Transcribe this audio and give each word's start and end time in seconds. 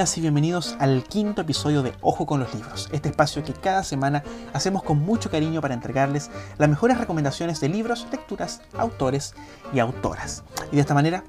y 0.00 0.20
bienvenidos 0.22 0.76
al 0.78 1.04
quinto 1.04 1.42
episodio 1.42 1.82
de 1.82 1.92
Ojo 2.00 2.24
con 2.24 2.40
los 2.40 2.54
Libros, 2.54 2.88
este 2.90 3.10
espacio 3.10 3.44
que 3.44 3.52
cada 3.52 3.84
semana 3.84 4.24
hacemos 4.54 4.82
con 4.82 4.98
mucho 4.98 5.30
cariño 5.30 5.60
para 5.60 5.74
entregarles 5.74 6.30
las 6.56 6.70
mejores 6.70 6.96
recomendaciones 6.96 7.60
de 7.60 7.68
libros, 7.68 8.06
lecturas, 8.10 8.62
autores 8.78 9.34
y 9.74 9.78
autoras. 9.78 10.42
Y 10.72 10.76
de 10.76 10.80
esta 10.80 10.94
manera 10.94 11.22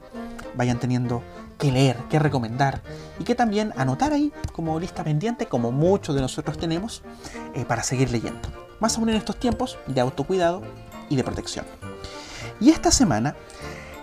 vayan 0.55 0.79
teniendo 0.79 1.21
que 1.57 1.69
leer, 1.69 1.97
que 2.09 2.17
recomendar 2.17 2.81
y 3.19 3.25
que 3.25 3.35
también 3.35 3.73
anotar 3.75 4.13
ahí 4.13 4.31
como 4.53 4.79
lista 4.79 5.03
pendiente, 5.03 5.47
como 5.47 5.73
muchos 5.73 6.15
de 6.15 6.21
nosotros 6.21 6.57
tenemos, 6.57 7.03
eh, 7.53 7.65
para 7.65 7.83
seguir 7.83 8.09
leyendo. 8.09 8.47
Más 8.79 8.97
aún 8.97 9.09
en 9.09 9.17
estos 9.17 9.35
tiempos 9.35 9.79
de 9.85 9.99
autocuidado 9.99 10.61
y 11.09 11.17
de 11.17 11.25
protección. 11.25 11.65
Y 12.61 12.69
esta 12.69 12.89
semana, 12.89 13.35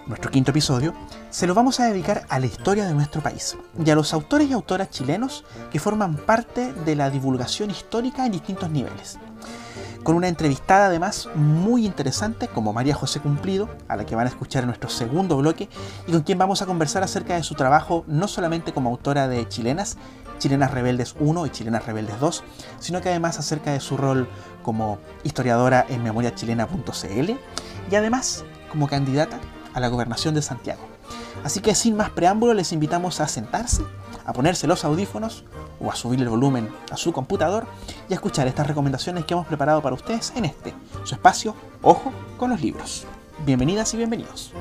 nuestro 0.07 0.31
quinto 0.31 0.51
episodio, 0.51 0.93
se 1.31 1.47
lo 1.47 1.55
vamos 1.55 1.79
a 1.81 1.87
dedicar 1.87 2.25
a 2.29 2.39
la 2.39 2.47
historia 2.47 2.87
de 2.87 2.95
nuestro 2.95 3.23
país 3.23 3.57
y 3.85 3.91
a 3.91 3.95
los 3.95 4.15
autores 4.15 4.49
y 4.49 4.53
autoras 4.53 4.91
chilenos 4.91 5.45
que 5.71 5.79
forman 5.79 6.17
parte 6.17 6.73
de 6.73 6.97
la 6.97 7.11
divulgación 7.11 7.71
histórica 7.71 8.25
en 8.25 8.33
distintos 8.33 8.71
niveles. 8.71 9.19
Con 10.03 10.17
una 10.17 10.29
entrevistada 10.29 10.87
además 10.87 11.29
muy 11.35 11.85
interesante 11.85 12.49
como 12.49 12.73
María 12.73 12.95
José 12.95 13.21
Cumplido, 13.21 13.69
a 13.89 13.97
la 13.97 14.07
que 14.07 14.15
van 14.15 14.27
a 14.27 14.31
escuchar 14.31 14.63
en 14.63 14.69
nuestro 14.69 14.89
segundo 14.89 15.37
bloque, 15.37 15.69
y 16.07 16.13
con 16.13 16.23
quien 16.23 16.39
vamos 16.39 16.63
a 16.63 16.67
conversar 16.67 17.03
acerca 17.03 17.35
de 17.35 17.43
su 17.43 17.55
trabajo 17.55 18.05
no 18.07 18.27
solamente 18.27 18.73
como 18.73 18.89
autora 18.89 19.29
de 19.29 19.47
Chilenas, 19.49 19.99
Chilenas 20.39 20.71
Rebeldes 20.71 21.15
1 21.19 21.47
y 21.47 21.51
Chilenas 21.51 21.85
Rebeldes 21.85 22.19
2, 22.21 22.45
sino 22.79 23.03
que 23.03 23.11
además 23.11 23.39
acerca 23.39 23.73
de 23.73 23.81
su 23.81 23.97
rol 23.97 24.29
como 24.63 24.99
historiadora 25.25 25.85
en 25.89 26.03
memoriachilena.cl 26.03 27.33
y 27.91 27.95
además 27.95 28.45
como 28.71 28.89
candidata 28.89 29.39
a 29.75 29.81
la 29.81 29.89
gobernación 29.89 30.35
de 30.35 30.43
Santiago. 30.43 30.88
Así 31.45 31.61
que 31.61 31.75
sin 31.75 31.97
más 31.97 32.11
preámbulo 32.11 32.55
les 32.55 32.73
invitamos 32.73 33.21
a 33.21 33.29
sentarse, 33.29 33.83
a 34.25 34.33
ponerse 34.33 34.67
los 34.67 34.85
audífonos 34.85 35.45
o 35.81 35.91
a 35.91 35.95
subir 35.95 36.21
el 36.21 36.29
volumen 36.29 36.69
a 36.91 36.97
su 36.97 37.13
computador 37.13 37.67
y 38.09 38.13
a 38.13 38.17
escuchar 38.17 38.47
estas 38.47 38.67
recomendaciones 38.67 39.25
que 39.25 39.35
hemos 39.35 39.47
preparado 39.47 39.81
para 39.81 39.95
ustedes 39.95 40.33
en 40.37 40.45
este, 40.45 40.75
su 41.05 41.15
espacio 41.15 41.55
Ojo 41.83 42.13
con 42.37 42.51
los 42.51 42.61
libros. 42.61 43.07
Bienvenidas 43.47 43.95
y 43.95 43.97
bienvenidos. 43.97 44.53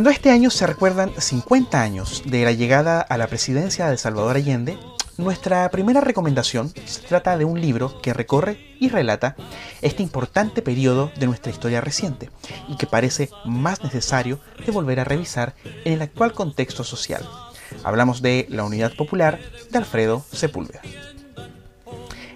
Cuando 0.00 0.12
este 0.12 0.30
año 0.30 0.48
se 0.48 0.66
recuerdan 0.66 1.12
50 1.14 1.78
años 1.78 2.22
de 2.24 2.42
la 2.42 2.52
llegada 2.52 3.02
a 3.02 3.18
la 3.18 3.26
presidencia 3.26 3.90
de 3.90 3.98
Salvador 3.98 4.34
Allende, 4.34 4.78
nuestra 5.18 5.68
primera 5.68 6.00
recomendación 6.00 6.72
se 6.86 7.02
trata 7.02 7.36
de 7.36 7.44
un 7.44 7.60
libro 7.60 8.00
que 8.00 8.14
recorre 8.14 8.74
y 8.80 8.88
relata 8.88 9.36
este 9.82 10.02
importante 10.02 10.62
periodo 10.62 11.12
de 11.18 11.26
nuestra 11.26 11.52
historia 11.52 11.82
reciente 11.82 12.30
y 12.66 12.78
que 12.78 12.86
parece 12.86 13.28
más 13.44 13.84
necesario 13.84 14.40
de 14.64 14.72
volver 14.72 15.00
a 15.00 15.04
revisar 15.04 15.54
en 15.84 15.92
el 15.92 16.00
actual 16.00 16.32
contexto 16.32 16.82
social. 16.82 17.28
Hablamos 17.84 18.22
de 18.22 18.46
La 18.48 18.64
Unidad 18.64 18.94
Popular 18.96 19.38
de 19.70 19.76
Alfredo 19.76 20.24
Sepúlveda. 20.32 20.80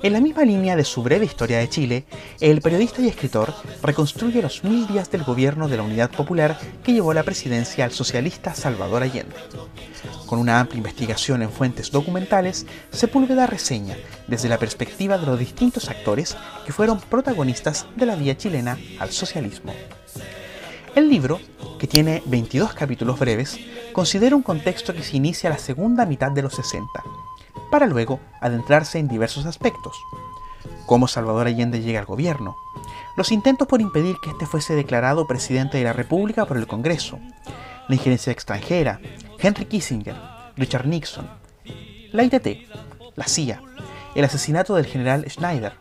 En 0.04 0.12
la 0.12 0.20
misma 0.20 0.44
línea 0.44 0.76
de 0.76 0.84
su 0.84 1.02
breve 1.02 1.24
historia 1.24 1.60
de 1.60 1.68
Chile, 1.70 2.04
el 2.38 2.60
periodista 2.60 3.00
y 3.00 3.08
escritor 3.08 3.54
reconstruye 3.82 4.42
los 4.42 4.62
mil 4.62 4.86
días 4.86 5.10
del 5.10 5.24
gobierno 5.24 5.66
de 5.66 5.78
la 5.78 5.82
Unidad 5.82 6.10
Popular 6.10 6.58
que 6.82 6.92
llevó 6.92 7.14
la 7.14 7.22
presidencia 7.22 7.86
al 7.86 7.90
socialista 7.90 8.54
Salvador 8.54 9.02
Allende. 9.02 9.34
Con 10.26 10.40
una 10.40 10.60
amplia 10.60 10.76
investigación 10.76 11.40
en 11.40 11.50
fuentes 11.50 11.90
documentales, 11.90 12.66
Sepúlveda 12.90 13.46
reseña 13.46 13.96
desde 14.28 14.50
la 14.50 14.58
perspectiva 14.58 15.16
de 15.16 15.24
los 15.24 15.38
distintos 15.38 15.88
actores 15.88 16.36
que 16.66 16.74
fueron 16.74 17.00
protagonistas 17.00 17.86
de 17.96 18.04
la 18.04 18.14
vía 18.14 18.36
chilena 18.36 18.78
al 18.98 19.10
socialismo. 19.10 19.72
El 20.94 21.08
libro, 21.08 21.40
que 21.78 21.86
tiene 21.86 22.22
22 22.26 22.74
capítulos 22.74 23.18
breves, 23.18 23.58
considera 23.94 24.36
un 24.36 24.42
contexto 24.42 24.92
que 24.92 25.02
se 25.02 25.16
inicia 25.16 25.48
a 25.48 25.54
la 25.54 25.58
segunda 25.58 26.04
mitad 26.04 26.30
de 26.30 26.42
los 26.42 26.56
60 26.56 27.23
para 27.74 27.88
luego 27.88 28.20
adentrarse 28.40 29.00
en 29.00 29.08
diversos 29.08 29.46
aspectos. 29.46 30.00
Cómo 30.86 31.08
Salvador 31.08 31.48
Allende 31.48 31.82
llega 31.82 31.98
al 31.98 32.06
gobierno, 32.06 32.56
los 33.16 33.32
intentos 33.32 33.66
por 33.66 33.80
impedir 33.80 34.14
que 34.22 34.30
éste 34.30 34.46
fuese 34.46 34.76
declarado 34.76 35.26
presidente 35.26 35.78
de 35.78 35.82
la 35.82 35.92
República 35.92 36.46
por 36.46 36.56
el 36.56 36.68
Congreso, 36.68 37.18
la 37.88 37.96
injerencia 37.96 38.30
extranjera, 38.30 39.00
Henry 39.40 39.64
Kissinger, 39.64 40.14
Richard 40.56 40.86
Nixon, 40.86 41.28
la 42.12 42.22
ITT, 42.22 42.46
la 43.16 43.26
CIA, 43.26 43.60
el 44.14 44.24
asesinato 44.24 44.76
del 44.76 44.86
general 44.86 45.28
Schneider, 45.28 45.72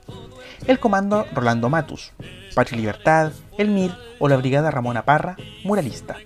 el 0.66 0.80
comando 0.80 1.28
Rolando 1.32 1.70
Matus, 1.70 2.12
Patria 2.56 2.80
Libertad, 2.80 3.34
el 3.60 3.70
MIR 3.70 3.96
o 4.18 4.28
la 4.30 4.38
Brigada 4.38 4.72
Ramona 4.72 5.06
Parra, 5.06 5.38
muralista, 5.64 6.18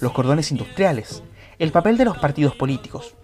los 0.00 0.12
cordones 0.12 0.50
industriales, 0.50 1.22
el 1.58 1.72
papel 1.72 1.98
de 1.98 2.06
los 2.06 2.16
partidos 2.16 2.56
políticos, 2.56 3.14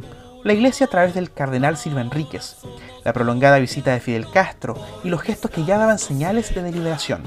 la 0.43 0.55
iglesia 0.55 0.87
a 0.87 0.91
través 0.91 1.15
del 1.15 1.33
cardenal 1.33 1.77
Silva 1.77 2.01
Enríquez, 2.01 2.57
la 3.05 3.13
prolongada 3.13 3.59
visita 3.59 3.93
de 3.93 4.01
Fidel 4.01 4.31
Castro 4.31 4.75
y 5.05 5.09
los 5.09 5.21
gestos 5.21 5.51
que 5.51 5.65
ya 5.65 5.77
daban 5.77 5.99
señales 5.99 6.55
de 6.55 6.63
deliberación, 6.63 7.25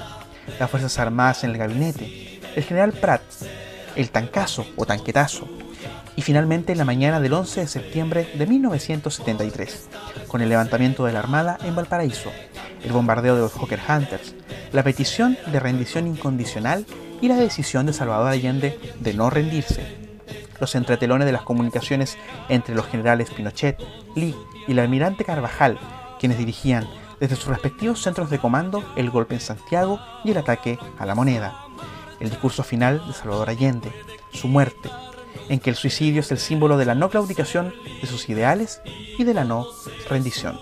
las 0.59 0.69
Fuerzas 0.69 0.97
Armadas 0.99 1.43
en 1.43 1.51
el 1.51 1.57
gabinete, 1.57 2.39
el 2.55 2.63
general 2.63 2.93
Prats, 2.93 3.45
el 3.95 4.09
tancazo 4.09 4.65
o 4.75 4.85
tanquetazo, 4.85 5.47
y 6.15 6.21
finalmente 6.21 6.71
en 6.71 6.79
la 6.79 6.85
mañana 6.85 7.19
del 7.19 7.33
11 7.33 7.61
de 7.61 7.67
septiembre 7.67 8.27
de 8.35 8.47
1973, 8.47 9.89
con 10.27 10.41
el 10.41 10.49
levantamiento 10.49 11.05
de 11.05 11.13
la 11.13 11.19
Armada 11.19 11.57
en 11.63 11.75
Valparaíso, 11.75 12.31
el 12.83 12.91
bombardeo 12.91 13.35
de 13.35 13.41
los 13.41 13.53
Hawker 13.53 13.79
Hunters, 13.87 14.33
la 14.71 14.83
petición 14.83 15.37
de 15.51 15.59
rendición 15.59 16.07
incondicional 16.07 16.85
y 17.21 17.27
la 17.27 17.35
decisión 17.35 17.85
de 17.85 17.93
Salvador 17.93 18.29
Allende 18.29 18.79
de 18.99 19.13
no 19.13 19.29
rendirse 19.29 20.02
los 20.63 20.75
entretelones 20.75 21.25
de 21.25 21.33
las 21.33 21.41
comunicaciones 21.41 22.17
entre 22.47 22.73
los 22.73 22.87
generales 22.87 23.29
Pinochet, 23.31 23.83
Lee 24.15 24.33
y 24.65 24.71
el 24.71 24.79
almirante 24.79 25.25
Carvajal, 25.25 25.77
quienes 26.19 26.37
dirigían 26.37 26.87
desde 27.19 27.35
sus 27.35 27.47
respectivos 27.47 28.01
centros 28.01 28.29
de 28.29 28.39
comando 28.39 28.81
el 28.95 29.09
golpe 29.09 29.33
en 29.33 29.41
Santiago 29.41 29.99
y 30.23 30.31
el 30.31 30.37
ataque 30.37 30.79
a 30.97 31.05
la 31.05 31.15
moneda, 31.15 31.53
el 32.21 32.29
discurso 32.29 32.63
final 32.63 33.05
de 33.05 33.13
Salvador 33.13 33.49
Allende, 33.49 33.91
su 34.31 34.47
muerte, 34.47 34.89
en 35.49 35.59
que 35.59 35.69
el 35.69 35.75
suicidio 35.75 36.21
es 36.21 36.31
el 36.31 36.37
símbolo 36.37 36.77
de 36.77 36.85
la 36.85 36.95
no 36.95 37.09
claudicación 37.09 37.73
de 38.01 38.07
sus 38.07 38.29
ideales 38.29 38.79
y 39.17 39.25
de 39.25 39.33
la 39.33 39.43
no 39.43 39.67
rendición. 40.09 40.57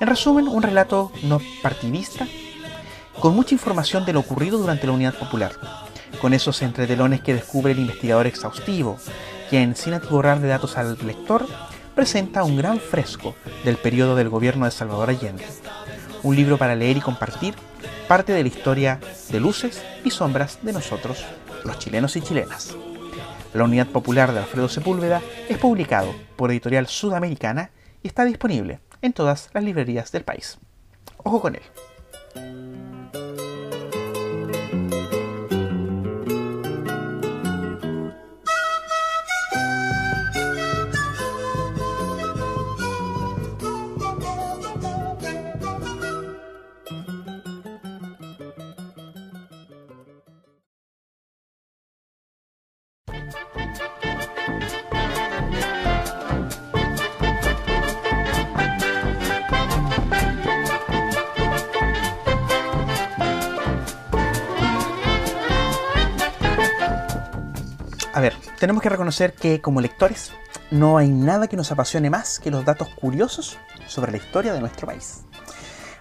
En 0.00 0.08
resumen, 0.08 0.48
un 0.48 0.62
relato 0.62 1.12
no 1.24 1.42
partidista, 1.62 2.26
con 3.20 3.34
mucha 3.34 3.54
información 3.54 4.06
de 4.06 4.14
lo 4.14 4.20
ocurrido 4.20 4.56
durante 4.56 4.86
la 4.86 4.94
Unidad 4.94 5.18
Popular, 5.18 5.52
con 6.20 6.34
esos 6.34 6.62
entretelones 6.62 7.20
que 7.20 7.34
descubre 7.34 7.72
el 7.72 7.80
investigador 7.80 8.26
exhaustivo, 8.26 8.98
quien, 9.50 9.76
sin 9.76 9.94
atiborrar 9.94 10.40
de 10.40 10.48
datos 10.48 10.76
al 10.76 10.96
lector, 11.06 11.46
presenta 11.94 12.44
un 12.44 12.56
gran 12.56 12.78
fresco 12.78 13.34
del 13.64 13.76
periodo 13.76 14.14
del 14.16 14.28
gobierno 14.28 14.64
de 14.64 14.70
Salvador 14.70 15.10
Allende. 15.10 15.44
Un 16.22 16.36
libro 16.36 16.58
para 16.58 16.74
leer 16.74 16.96
y 16.96 17.00
compartir, 17.00 17.54
parte 18.06 18.32
de 18.32 18.42
la 18.42 18.48
historia 18.48 19.00
de 19.30 19.40
luces 19.40 19.82
y 20.04 20.10
sombras 20.10 20.58
de 20.62 20.72
nosotros, 20.72 21.24
los 21.64 21.78
chilenos 21.78 22.16
y 22.16 22.20
chilenas. 22.20 22.76
La 23.54 23.64
Unidad 23.64 23.86
Popular 23.86 24.32
de 24.32 24.40
Alfredo 24.40 24.68
Sepúlveda 24.68 25.22
es 25.48 25.58
publicado 25.58 26.14
por 26.36 26.50
Editorial 26.50 26.86
Sudamericana 26.86 27.70
y 28.02 28.08
está 28.08 28.24
disponible 28.24 28.80
en 29.02 29.12
todas 29.12 29.50
las 29.52 29.64
librerías 29.64 30.12
del 30.12 30.24
país. 30.24 30.58
Ojo 31.24 31.40
con 31.40 31.56
él. 31.56 32.67
Tenemos 68.58 68.82
que 68.82 68.88
reconocer 68.88 69.34
que 69.34 69.60
como 69.60 69.80
lectores 69.80 70.32
no 70.70 70.98
hay 70.98 71.08
nada 71.08 71.46
que 71.46 71.56
nos 71.56 71.70
apasione 71.70 72.10
más 72.10 72.40
que 72.40 72.50
los 72.50 72.64
datos 72.64 72.88
curiosos 72.88 73.58
sobre 73.86 74.10
la 74.12 74.18
historia 74.18 74.52
de 74.52 74.60
nuestro 74.60 74.86
país. 74.86 75.22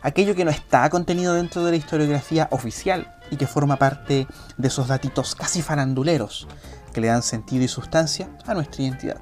Aquello 0.02 0.36
que 0.36 0.46
no 0.46 0.52
está 0.52 0.90
contenido 0.90 1.34
dentro 1.34 1.64
de 1.64 1.72
la 1.72 1.78
historiografía 1.78 2.48
oficial 2.52 3.16
y 3.30 3.38
que 3.38 3.48
forma 3.48 3.78
parte 3.78 4.28
de 4.58 4.68
esos 4.68 4.88
datitos 4.88 5.36
casi 5.36 5.62
faranduleros 5.62 6.48
que 6.94 7.02
le 7.02 7.08
dan 7.08 7.24
sentido 7.24 7.64
y 7.64 7.68
sustancia 7.68 8.30
a 8.46 8.54
nuestra 8.54 8.84
identidad. 8.84 9.22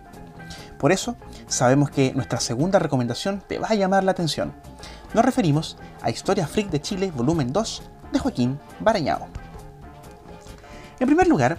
Por 0.78 0.92
eso, 0.92 1.16
sabemos 1.48 1.90
que 1.90 2.14
nuestra 2.14 2.40
segunda 2.40 2.80
recomendación 2.80 3.42
te 3.48 3.60
va 3.60 3.68
a 3.70 3.76
llamar 3.76 4.04
la 4.04 4.12
atención. 4.12 4.54
Nos 5.14 5.26
referimos 5.26 5.78
a 6.02 6.10
Historia 6.10 6.48
Freak 6.48 6.70
de 6.70 6.82
Chile, 6.82 7.12
volumen 7.16 7.52
2, 7.52 7.82
de 8.12 8.20
Joaquín 8.20 8.60
Barañao. 8.80 9.28
En 11.00 11.08
primer 11.08 11.28
lugar, 11.28 11.58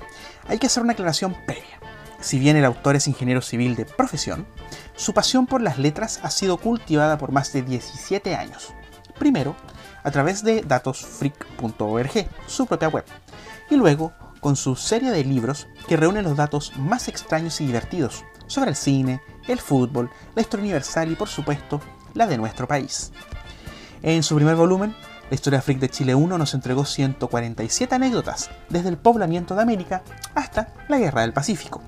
hay 0.48 0.58
que 0.58 0.66
hacer 0.66 0.82
una 0.82 0.92
aclaración 0.92 1.36
previa. 1.46 1.80
Si 2.20 2.38
bien 2.38 2.56
el 2.56 2.64
autor 2.64 2.96
es 2.96 3.08
ingeniero 3.08 3.42
civil 3.42 3.76
de 3.76 3.84
profesión, 3.84 4.46
su 4.94 5.12
pasión 5.12 5.46
por 5.46 5.60
las 5.60 5.78
letras 5.78 6.20
ha 6.22 6.30
sido 6.30 6.56
cultivada 6.56 7.18
por 7.18 7.30
más 7.30 7.52
de 7.52 7.62
17 7.62 8.34
años. 8.34 8.72
Primero, 9.18 9.54
a 10.02 10.10
través 10.10 10.42
de 10.42 10.62
datosfreak.org, 10.62 12.28
su 12.46 12.66
propia 12.66 12.88
web, 12.88 13.04
y 13.70 13.76
luego 13.76 14.12
con 14.40 14.56
su 14.56 14.76
serie 14.76 15.10
de 15.10 15.24
libros 15.24 15.66
que 15.88 15.96
reúnen 15.96 16.24
los 16.24 16.36
datos 16.36 16.72
más 16.76 17.08
extraños 17.08 17.60
y 17.60 17.66
divertidos 17.66 18.24
sobre 18.46 18.70
el 18.70 18.76
cine, 18.76 19.20
el 19.48 19.60
fútbol, 19.60 20.10
la 20.34 20.42
historia 20.42 20.64
universal 20.64 21.10
y 21.10 21.16
por 21.16 21.28
supuesto 21.28 21.80
la 22.14 22.26
de 22.26 22.38
nuestro 22.38 22.68
país. 22.68 23.12
En 24.02 24.22
su 24.22 24.36
primer 24.36 24.56
volumen, 24.56 24.94
la 25.28 25.34
historia 25.34 25.60
freak 25.60 25.80
de 25.80 25.88
Chile 25.88 26.14
1 26.14 26.38
nos 26.38 26.54
entregó 26.54 26.84
147 26.84 27.94
anécdotas, 27.94 28.50
desde 28.68 28.88
el 28.88 28.96
poblamiento 28.96 29.54
de 29.54 29.62
América 29.62 30.02
hasta 30.34 30.68
la 30.88 30.98
Guerra 30.98 31.22
del 31.22 31.32
Pacífico. 31.32 31.82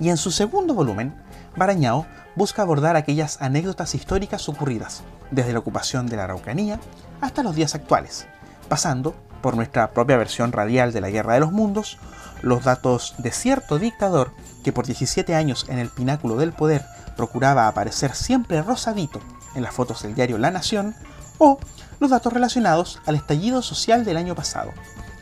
Y 0.00 0.08
en 0.08 0.16
su 0.16 0.30
segundo 0.30 0.74
volumen, 0.74 1.14
Barañao 1.56 2.06
busca 2.36 2.62
abordar 2.62 2.96
aquellas 2.96 3.42
anécdotas 3.42 3.94
históricas 3.94 4.48
ocurridas, 4.48 5.02
desde 5.30 5.52
la 5.52 5.58
ocupación 5.58 6.06
de 6.06 6.16
la 6.16 6.24
Araucanía 6.24 6.80
hasta 7.20 7.42
los 7.42 7.54
días 7.54 7.74
actuales, 7.74 8.26
pasando 8.68 9.14
por 9.42 9.56
nuestra 9.56 9.90
propia 9.92 10.16
versión 10.16 10.52
radial 10.52 10.92
de 10.92 11.00
la 11.00 11.10
Guerra 11.10 11.34
de 11.34 11.40
los 11.40 11.52
Mundos, 11.52 11.98
los 12.42 12.64
datos 12.64 13.14
de 13.18 13.32
cierto 13.32 13.78
dictador 13.78 14.32
que 14.64 14.72
por 14.72 14.86
17 14.86 15.34
años 15.34 15.66
en 15.68 15.78
el 15.78 15.90
pináculo 15.90 16.36
del 16.36 16.52
poder 16.52 16.84
procuraba 17.16 17.68
aparecer 17.68 18.14
siempre 18.14 18.62
rosadito 18.62 19.20
en 19.54 19.62
las 19.62 19.74
fotos 19.74 20.02
del 20.02 20.14
diario 20.14 20.38
La 20.38 20.50
Nación, 20.50 20.94
o 21.38 21.58
los 22.00 22.10
datos 22.10 22.32
relacionados 22.32 23.00
al 23.06 23.14
estallido 23.14 23.62
social 23.62 24.04
del 24.04 24.16
año 24.16 24.34
pasado, 24.34 24.72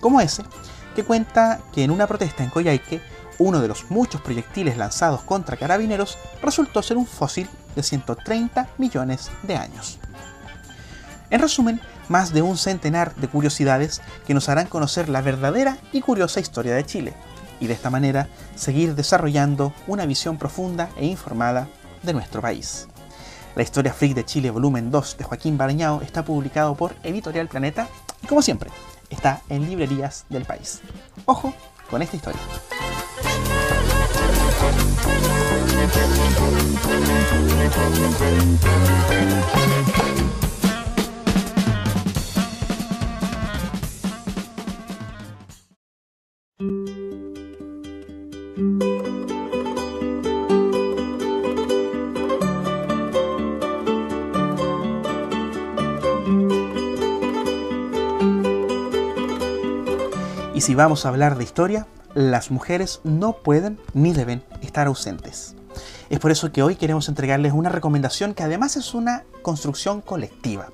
como 0.00 0.20
ese 0.20 0.44
que 0.94 1.04
cuenta 1.04 1.60
que 1.72 1.84
en 1.84 1.90
una 1.90 2.06
protesta 2.06 2.42
en 2.42 2.50
Coyhaique, 2.50 3.00
uno 3.38 3.60
de 3.60 3.69
los 3.69 3.90
muchos 3.90 4.20
proyectiles 4.20 4.76
lanzados 4.76 5.22
contra 5.22 5.56
carabineros 5.56 6.19
resultó 6.42 6.82
ser 6.82 6.96
un 6.96 7.06
fósil 7.06 7.48
de 7.76 7.82
130 7.82 8.69
millones 8.78 9.30
de 9.44 9.56
años. 9.56 9.98
En 11.30 11.40
resumen, 11.40 11.80
más 12.08 12.32
de 12.32 12.42
un 12.42 12.56
centenar 12.56 13.14
de 13.14 13.28
curiosidades 13.28 14.00
que 14.26 14.34
nos 14.34 14.48
harán 14.48 14.66
conocer 14.66 15.08
la 15.08 15.20
verdadera 15.20 15.78
y 15.92 16.00
curiosa 16.00 16.40
historia 16.40 16.75
de 16.75 16.86
Chile, 16.86 17.14
y 17.60 17.66
de 17.66 17.75
esta 17.75 17.90
manera 17.90 18.28
seguir 18.54 18.94
desarrollando 18.94 19.72
una 19.86 20.06
visión 20.06 20.38
profunda 20.38 20.88
e 20.96 21.06
informada 21.06 21.69
de 22.02 22.12
nuestro 22.12 22.40
país. 22.40 22.88
La 23.54 23.62
historia 23.62 23.92
freak 23.92 24.14
de 24.14 24.24
Chile, 24.24 24.50
volumen 24.50 24.90
2 24.90 25.16
de 25.18 25.24
Joaquín 25.24 25.58
Barañao, 25.58 26.02
está 26.02 26.24
publicado 26.24 26.74
por 26.74 26.94
Editorial 27.02 27.48
Planeta 27.48 27.88
y, 28.22 28.26
como 28.26 28.42
siempre, 28.42 28.70
está 29.10 29.42
en 29.48 29.68
librerías 29.68 30.26
del 30.28 30.44
país. 30.44 30.80
Ojo 31.24 31.52
con 31.90 32.02
esta 32.02 32.16
historia. 32.16 32.40
Si 60.68 60.74
vamos 60.74 61.06
a 61.06 61.08
hablar 61.08 61.38
de 61.38 61.44
historia, 61.44 61.86
las 62.12 62.50
mujeres 62.50 63.00
no 63.02 63.38
pueden 63.42 63.80
ni 63.94 64.12
deben 64.12 64.44
estar 64.60 64.86
ausentes. 64.86 65.56
Es 66.10 66.18
por 66.18 66.30
eso 66.30 66.52
que 66.52 66.62
hoy 66.62 66.76
queremos 66.76 67.08
entregarles 67.08 67.54
una 67.54 67.70
recomendación 67.70 68.34
que 68.34 68.42
además 68.42 68.76
es 68.76 68.92
una 68.92 69.24
construcción 69.40 70.02
colectiva. 70.02 70.68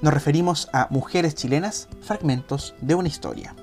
Nos 0.00 0.14
referimos 0.14 0.70
a 0.72 0.86
Mujeres 0.88 1.34
chilenas, 1.34 1.90
fragmentos 2.00 2.74
de 2.80 2.94
una 2.94 3.08
historia. 3.08 3.54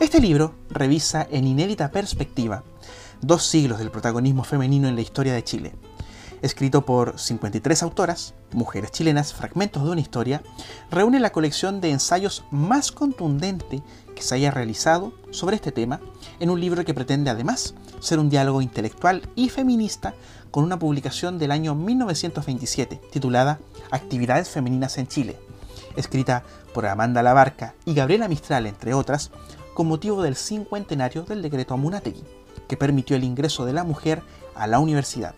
Este 0.00 0.18
libro 0.18 0.54
revisa 0.70 1.28
en 1.30 1.46
inédita 1.46 1.90
perspectiva 1.90 2.64
dos 3.20 3.44
siglos 3.44 3.80
del 3.80 3.90
protagonismo 3.90 4.44
femenino 4.44 4.88
en 4.88 4.94
la 4.94 5.02
historia 5.02 5.34
de 5.34 5.44
Chile 5.44 5.74
escrito 6.44 6.84
por 6.84 7.18
53 7.18 7.82
autoras, 7.82 8.34
mujeres 8.52 8.92
chilenas, 8.92 9.32
fragmentos 9.32 9.82
de 9.82 9.88
una 9.88 10.02
historia, 10.02 10.42
reúne 10.90 11.18
la 11.18 11.32
colección 11.32 11.80
de 11.80 11.90
ensayos 11.90 12.44
más 12.50 12.92
contundente 12.92 13.82
que 14.14 14.20
se 14.20 14.34
haya 14.34 14.50
realizado 14.50 15.14
sobre 15.30 15.56
este 15.56 15.72
tema 15.72 16.00
en 16.40 16.50
un 16.50 16.60
libro 16.60 16.84
que 16.84 16.92
pretende 16.92 17.30
además 17.30 17.74
ser 17.98 18.18
un 18.18 18.28
diálogo 18.28 18.60
intelectual 18.60 19.22
y 19.34 19.48
feminista 19.48 20.12
con 20.50 20.64
una 20.64 20.78
publicación 20.78 21.38
del 21.38 21.50
año 21.50 21.74
1927 21.74 23.00
titulada 23.10 23.58
Actividades 23.90 24.50
Femeninas 24.50 24.98
en 24.98 25.08
Chile, 25.08 25.38
escrita 25.96 26.42
por 26.74 26.84
Amanda 26.84 27.22
Labarca 27.22 27.72
y 27.86 27.94
Gabriela 27.94 28.28
Mistral, 28.28 28.66
entre 28.66 28.92
otras, 28.92 29.30
con 29.72 29.88
motivo 29.88 30.22
del 30.22 30.36
cincuentenario 30.36 31.22
del 31.22 31.40
decreto 31.40 31.72
Amunategui, 31.72 32.22
que 32.68 32.76
permitió 32.76 33.16
el 33.16 33.24
ingreso 33.24 33.64
de 33.64 33.72
la 33.72 33.82
mujer 33.82 34.22
a 34.54 34.66
la 34.66 34.78
universidad. 34.78 35.34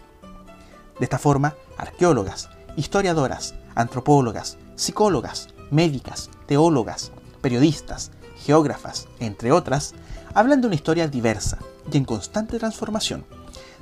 De 0.98 1.04
esta 1.04 1.18
forma, 1.18 1.54
arqueólogas, 1.76 2.48
historiadoras, 2.76 3.54
antropólogas, 3.74 4.58
psicólogas, 4.76 5.48
médicas, 5.70 6.30
teólogas, 6.46 7.12
periodistas, 7.40 8.10
geógrafas, 8.44 9.08
entre 9.18 9.52
otras, 9.52 9.94
hablan 10.34 10.60
de 10.60 10.68
una 10.68 10.76
historia 10.76 11.08
diversa 11.08 11.58
y 11.90 11.96
en 11.96 12.04
constante 12.04 12.58
transformación, 12.58 13.24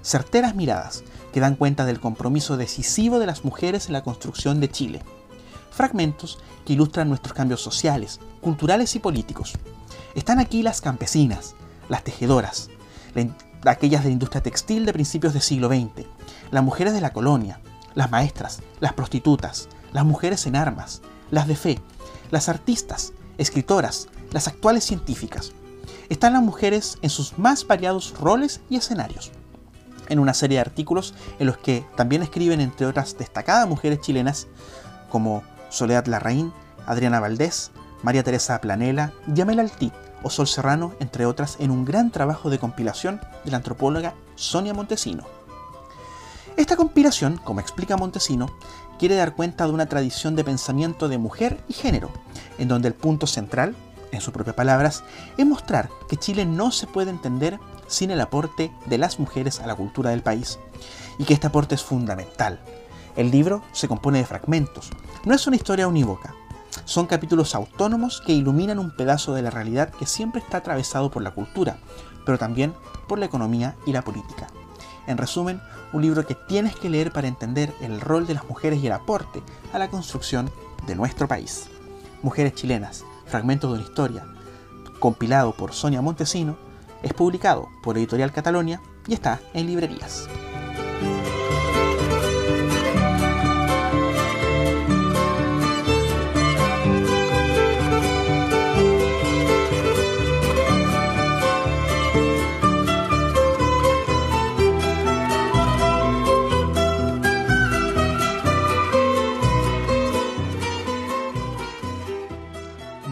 certeras 0.03 0.55
miradas 0.55 1.03
que 1.33 1.41
dan 1.41 1.57
cuenta 1.57 1.85
del 1.85 2.01
compromiso 2.01 2.57
decisivo 2.57 3.19
de 3.19 3.27
las 3.27 3.45
mujeres 3.45 3.87
en 3.87 3.93
la 3.93 4.05
construcción 4.05 4.61
de 4.61 4.71
Chile, 4.71 5.03
fragmentos 5.71 6.39
que 6.65 6.75
ilustran 6.75 7.09
nuestros 7.09 7.35
cambios 7.35 7.61
sociales, 7.61 8.21
culturales 8.41 8.95
y 8.95 9.01
políticos. 9.01 9.55
Están 10.15 10.39
aquí 10.39 10.63
las 10.63 10.81
campesinas, 10.81 11.55
las 11.89 12.05
tejedoras, 12.05 12.71
aquellas 13.67 14.03
de 14.03 14.11
la 14.11 14.13
industria 14.13 14.43
textil 14.43 14.87
de 14.87 14.93
principios 14.93 15.33
del 15.33 15.43
siglo 15.43 15.69
XX, 15.69 16.07
las 16.55 16.63
mujeres 16.63 16.93
de 16.93 17.01
la 17.01 17.13
colonia, 17.13 17.59
las 17.97 18.13
maestras, 18.13 18.61
las 18.79 18.93
prostitutas, 18.93 19.69
las 19.93 20.05
mujeres 20.05 20.47
en 20.47 20.55
armas, 20.55 21.03
las 21.33 21.49
de 21.49 21.57
fe, 21.57 21.81
las 22.31 22.49
artistas, 22.49 23.13
escritoras, 23.39 24.07
las 24.31 24.47
actuales 24.47 24.85
científicas. 24.85 25.51
Están 26.09 26.33
las 26.33 26.43
mujeres 26.43 26.97
en 27.03 27.11
sus 27.11 27.41
más 27.41 27.67
variados 27.67 28.15
roles 28.21 28.61
y 28.71 28.77
escenarios. 28.77 29.33
En 30.09 30.21
una 30.21 30.33
serie 30.33 30.59
de 30.59 30.61
artículos 30.61 31.15
en 31.41 31.49
los 31.49 31.59
que 31.59 31.85
también 31.97 32.23
escriben, 32.23 32.61
entre 32.61 32.87
otras 32.87 33.19
destacadas 33.19 33.69
mujeres 33.69 34.01
chilenas, 34.01 34.47
como 35.11 35.43
Soledad 35.71 36.07
Larraín, 36.07 36.53
Adriana 36.87 37.19
Valdés, 37.19 37.73
María 38.05 38.23
Teresa 38.23 38.61
Planela, 38.61 39.13
Yamel 39.27 39.59
Altit 39.59 39.93
o 40.23 40.31
Sol 40.31 40.47
Serrano, 40.47 40.95
entre 41.01 41.27
otras, 41.27 41.57
en 41.59 41.73
un 41.73 41.85
gran 41.85 42.13
trabajo 42.13 42.49
de 42.49 42.61
compilación 42.61 43.21
de 43.45 43.51
la 43.51 43.57
antropóloga 43.57 44.15
Sonia 44.37 44.73
Montesino. 44.73 45.34
Esta 46.57 46.77
compilación, 46.77 47.41
como 47.43 47.59
explica 47.59 47.97
Montesino, 47.97 48.49
quiere 48.97 49.17
dar 49.17 49.35
cuenta 49.35 49.67
de 49.67 49.73
una 49.73 49.87
tradición 49.87 50.37
de 50.37 50.45
pensamiento 50.45 51.09
de 51.09 51.19
mujer 51.19 51.65
y 51.69 51.73
género, 51.73 52.11
en 52.59 52.69
donde 52.69 52.87
el 52.87 52.95
punto 52.95 53.27
central, 53.27 53.75
en 54.13 54.21
sus 54.21 54.33
propias 54.33 54.55
palabras, 54.55 55.03
es 55.37 55.45
mostrar 55.45 55.91
que 56.09 56.17
Chile 56.17 56.47
no 56.47 56.71
se 56.71 56.87
puede 56.87 57.11
entender 57.11 57.59
sin 57.89 58.13
el 58.13 58.21
aporte 58.21 58.71
de 58.87 58.99
las 58.99 59.19
mujeres 59.19 59.59
a 59.59 59.67
la 59.67 59.75
cultura 59.75 60.11
del 60.11 60.23
país, 60.23 60.61
y 61.19 61.25
que 61.25 61.35
este 61.35 61.49
aporte 61.49 61.75
es 61.75 61.83
fundamental. 61.83 62.61
El 63.17 63.33
libro 63.33 63.63
se 63.73 63.89
compone 63.89 64.19
de 64.19 64.25
fragmentos, 64.25 64.91
no 65.25 65.35
es 65.35 65.49
una 65.49 65.57
historia 65.57 65.89
unívoca, 65.89 66.37
son 66.85 67.07
capítulos 67.07 67.57
autónomos 67.57 68.23
que 68.25 68.33
iluminan 68.33 68.79
un 68.79 68.95
pedazo 68.95 69.35
de 69.35 69.43
la 69.43 69.51
realidad 69.51 69.91
que 69.91 70.07
siempre 70.07 70.41
está 70.41 70.59
atravesado 70.59 71.11
por 71.11 71.23
la 71.23 71.33
cultura, 71.33 71.79
pero 72.25 72.39
también 72.39 72.75
por 73.09 73.19
la 73.19 73.27
economía 73.27 73.75
y 73.87 73.93
la 73.93 74.03
política. 74.03 74.47
En 75.07 75.19
resumen, 75.19 75.61
un 75.93 76.03
libro 76.03 76.27
que 76.27 76.35
tienes 76.35 76.75
que 76.77 76.91
leer 76.91 77.13
para 77.13 77.29
entender 77.29 77.75
el 77.81 78.01
rol 78.01 78.27
de 78.27 78.35
las 78.35 78.49
mujeres 78.49 78.83
y 78.83 78.87
el 78.87 78.93
aporte 78.93 79.43
a 79.73 79.79
la 79.79 79.89
construcción 79.89 80.51
de 80.87 80.95
nuestro 80.95 81.29
país. 81.29 81.69
Mujeres 82.23 82.55
chilenas, 82.55 83.05
fragmentos 83.27 83.71
de 83.71 83.79
una 83.79 83.87
historia, 83.87 84.27
compilado 84.99 85.53
por 85.53 85.73
Sonia 85.73 86.03
Montesino, 86.03 86.57
Es 87.03 87.13
publicado 87.13 87.69
por 87.83 87.99
Editorial 87.99 88.33
Catalonia 88.33 88.81
y 89.07 89.13
está 89.13 89.39
en 89.53 89.67
librerías. 89.67 90.27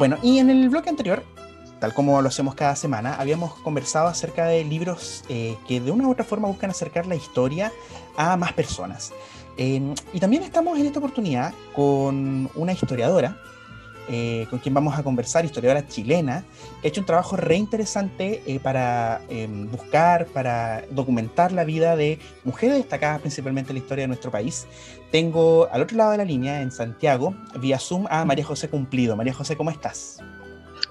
Bueno, 0.02 0.18
y 0.20 0.40
en 0.40 0.50
el 0.50 0.68
bloque 0.68 0.90
anterior, 0.90 1.22
tal 1.78 1.94
como 1.94 2.20
lo 2.20 2.26
hacemos 2.26 2.56
cada 2.56 2.74
semana, 2.74 3.14
habíamos 3.20 3.54
conversado 3.60 4.08
acerca 4.08 4.46
de 4.46 4.64
libros 4.64 5.22
eh, 5.28 5.56
que 5.68 5.80
de 5.80 5.92
una 5.92 6.08
u 6.08 6.10
otra 6.10 6.24
forma 6.24 6.48
buscan 6.48 6.70
acercar 6.70 7.06
la 7.06 7.14
historia 7.14 7.70
a 8.16 8.36
más 8.36 8.52
personas. 8.52 9.12
Em, 9.56 9.94
y 10.12 10.18
también 10.18 10.42
estamos 10.42 10.76
en 10.76 10.86
esta 10.86 10.98
oportunidad 10.98 11.54
con 11.72 12.50
una 12.56 12.72
historiadora, 12.72 13.36
eh, 14.08 14.46
con 14.50 14.58
quien 14.58 14.74
vamos 14.74 14.98
a 14.98 15.02
conversar, 15.02 15.44
historiadora 15.44 15.86
chilena, 15.86 16.44
que 16.80 16.88
ha 16.88 16.90
hecho 16.90 17.00
un 17.00 17.06
trabajo 17.06 17.36
re 17.36 17.56
interesante 17.56 18.42
eh, 18.46 18.58
para 18.58 19.22
em, 19.28 19.70
buscar, 19.70 20.26
para 20.26 20.84
documentar 20.90 21.52
la 21.52 21.64
vida 21.64 21.96
de 21.96 22.18
mujeres 22.44 22.76
destacadas 22.76 23.20
principalmente 23.20 23.70
en 23.70 23.76
la 23.76 23.80
historia 23.80 24.02
de 24.02 24.08
nuestro 24.08 24.30
país. 24.30 24.66
Tengo 25.10 25.68
al 25.70 25.82
otro 25.82 25.96
lado 25.96 26.12
de 26.12 26.18
la 26.18 26.24
línea, 26.24 26.62
en 26.62 26.70
Santiago, 26.70 27.34
vía 27.60 27.78
Zoom, 27.78 28.06
a 28.10 28.24
María 28.24 28.44
José 28.44 28.68
Cumplido. 28.68 29.16
María 29.16 29.34
José, 29.34 29.56
¿cómo 29.56 29.70
estás? 29.70 30.18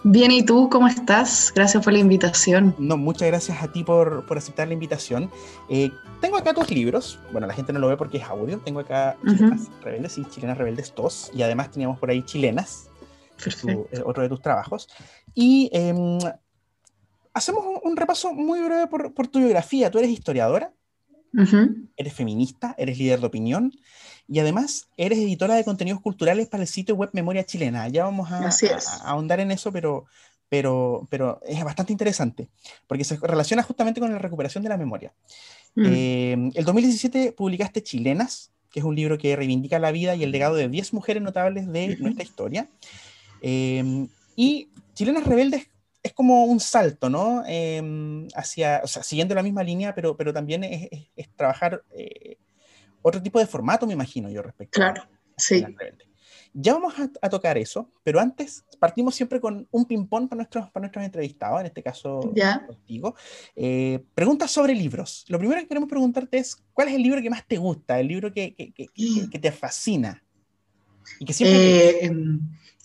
Bien, 0.03 0.31
¿y 0.31 0.43
tú 0.43 0.67
cómo 0.69 0.87
estás? 0.87 1.51
Gracias 1.53 1.83
por 1.83 1.93
la 1.93 1.99
invitación. 1.99 2.73
No, 2.79 2.97
muchas 2.97 3.27
gracias 3.27 3.61
a 3.61 3.71
ti 3.71 3.83
por, 3.83 4.25
por 4.25 4.37
aceptar 4.37 4.67
la 4.67 4.73
invitación. 4.73 5.29
Eh, 5.69 5.91
tengo 6.19 6.37
acá 6.37 6.53
tus 6.53 6.71
libros. 6.71 7.19
Bueno, 7.31 7.45
la 7.45 7.53
gente 7.53 7.71
no 7.71 7.79
lo 7.79 7.87
ve 7.87 7.97
porque 7.97 8.17
es 8.17 8.23
audio. 8.23 8.57
Tengo 8.59 8.79
acá 8.79 9.15
Chilenas 9.27 9.69
Rebeldes 9.83 10.17
y 10.17 10.25
Chilenas 10.25 10.57
Rebeldes 10.57 10.93
2. 10.95 11.31
Y 11.35 11.43
además 11.43 11.69
teníamos 11.69 11.99
por 11.99 12.09
ahí 12.09 12.23
Chilenas, 12.23 12.90
eh, 13.47 14.01
otro 14.05 14.23
de 14.23 14.29
tus 14.29 14.41
trabajos. 14.41 14.87
Y 15.33 15.69
em, 15.73 16.19
hacemos 17.33 17.65
un, 17.83 17.97
repaso 17.97 18.33
muy 18.33 18.61
breve 18.61 18.87
por, 18.87 19.13
por, 19.13 19.27
tu 19.27 19.39
biografía. 19.39 19.91
Tú 19.91 19.99
eres 19.99 20.11
historiadora, 20.11 20.73
eres 21.97 22.13
feminista, 22.13 22.75
eres 22.77 22.97
líder 22.97 23.19
de 23.19 23.27
opinión 23.27 23.71
y 24.27 24.39
además 24.39 24.87
eres 24.97 25.19
editora 25.19 25.55
de 25.55 25.63
contenidos 25.63 26.01
culturales 26.01 26.47
para 26.47 26.63
el 26.63 26.67
sitio 26.67 26.95
web 26.95 27.09
Memoria 27.13 27.45
Chilena. 27.45 27.87
Ya 27.87 28.05
vamos 28.05 28.31
a, 28.31 28.49
ahondar 29.03 29.39
en 29.39 29.51
eso, 29.51 29.71
pero, 29.71 30.05
pero, 30.49 31.07
pero 31.09 31.41
es 31.45 31.63
bastante 31.63 31.91
interesante 31.91 32.49
porque 32.87 33.03
se 33.03 33.17
relaciona 33.17 33.63
justamente 33.63 33.99
con 33.99 34.11
la 34.11 34.19
recuperación 34.19 34.63
de 34.63 34.69
la 34.69 34.77
memoria. 34.77 35.13
Mm. 35.75 35.85
Eh, 35.85 36.51
el 36.55 36.65
2017 36.65 37.33
publicaste 37.33 37.83
Chilenas, 37.83 38.51
que 38.71 38.79
es 38.79 38.85
un 38.85 38.95
libro 38.95 39.17
que 39.17 39.35
reivindica 39.35 39.79
la 39.79 39.91
vida 39.91 40.15
y 40.15 40.23
el 40.23 40.31
legado 40.31 40.55
de 40.55 40.69
10 40.69 40.93
mujeres 40.93 41.21
notables 41.21 41.67
de 41.71 41.97
nuestra 41.97 42.23
historia. 42.23 42.67
Em, 43.41 44.07
y 44.35 44.69
Chilenas 44.93 45.25
Rebeldes 45.25 45.67
es 46.03 46.13
como 46.13 46.45
un 46.45 46.59
salto, 46.59 47.09
¿no? 47.09 47.43
Em, 47.45 48.27
hacia, 48.35 48.81
o 48.83 48.87
sea, 48.87 49.03
siguiendo 49.03 49.35
la 49.35 49.43
misma 49.43 49.63
línea, 49.63 49.93
pero, 49.93 50.15
pero 50.15 50.33
también 50.33 50.63
es, 50.63 50.89
es, 51.15 51.29
trabajar 51.35 51.83
eh, 51.91 52.37
otro 53.01 53.21
tipo 53.21 53.39
de 53.39 53.47
formato, 53.47 53.85
me 53.85 53.93
imagino 53.93 54.29
yo, 54.29 54.41
respecto 54.41 54.79
claro, 54.79 55.03
sí. 55.37 55.63
Ya 56.53 56.73
vamos 56.73 56.93
a, 56.99 57.29
tocar 57.29 57.57
eso, 57.57 57.89
pero 58.03 58.19
antes 58.19 58.65
partimos 58.77 59.15
siempre 59.15 59.39
con 59.39 59.69
un 59.71 59.85
ping-pong 59.85 60.27
para 60.27 60.35
nuestros, 60.35 60.69
para 60.71 60.81
nuestros 60.81 61.05
entrevistados, 61.05 61.61
en 61.61 61.67
este 61.67 61.81
caso 61.81 62.29
¿Ya? 62.35 62.65
contigo. 62.65 63.15
Eh, 63.55 64.03
preguntas 64.13 64.51
sobre 64.51 64.75
libros. 64.75 65.23
Lo 65.29 65.39
primero 65.39 65.61
que 65.61 65.67
queremos 65.69 65.87
preguntarte 65.87 66.39
es, 66.39 66.57
¿cuál 66.73 66.89
es 66.89 66.95
el 66.95 67.03
libro 67.03 67.21
que 67.21 67.29
más 67.29 67.47
te 67.47 67.55
gusta, 67.55 68.01
el 68.01 68.09
libro 68.09 68.33
que, 68.33 68.53
que, 68.53 68.73
que, 68.73 68.85
que 69.31 69.39
te 69.39 69.51
fascina? 69.53 70.21
Y 71.19 71.25
que 71.25 71.31
siempre... 71.31 72.05
Eh, 72.05 72.11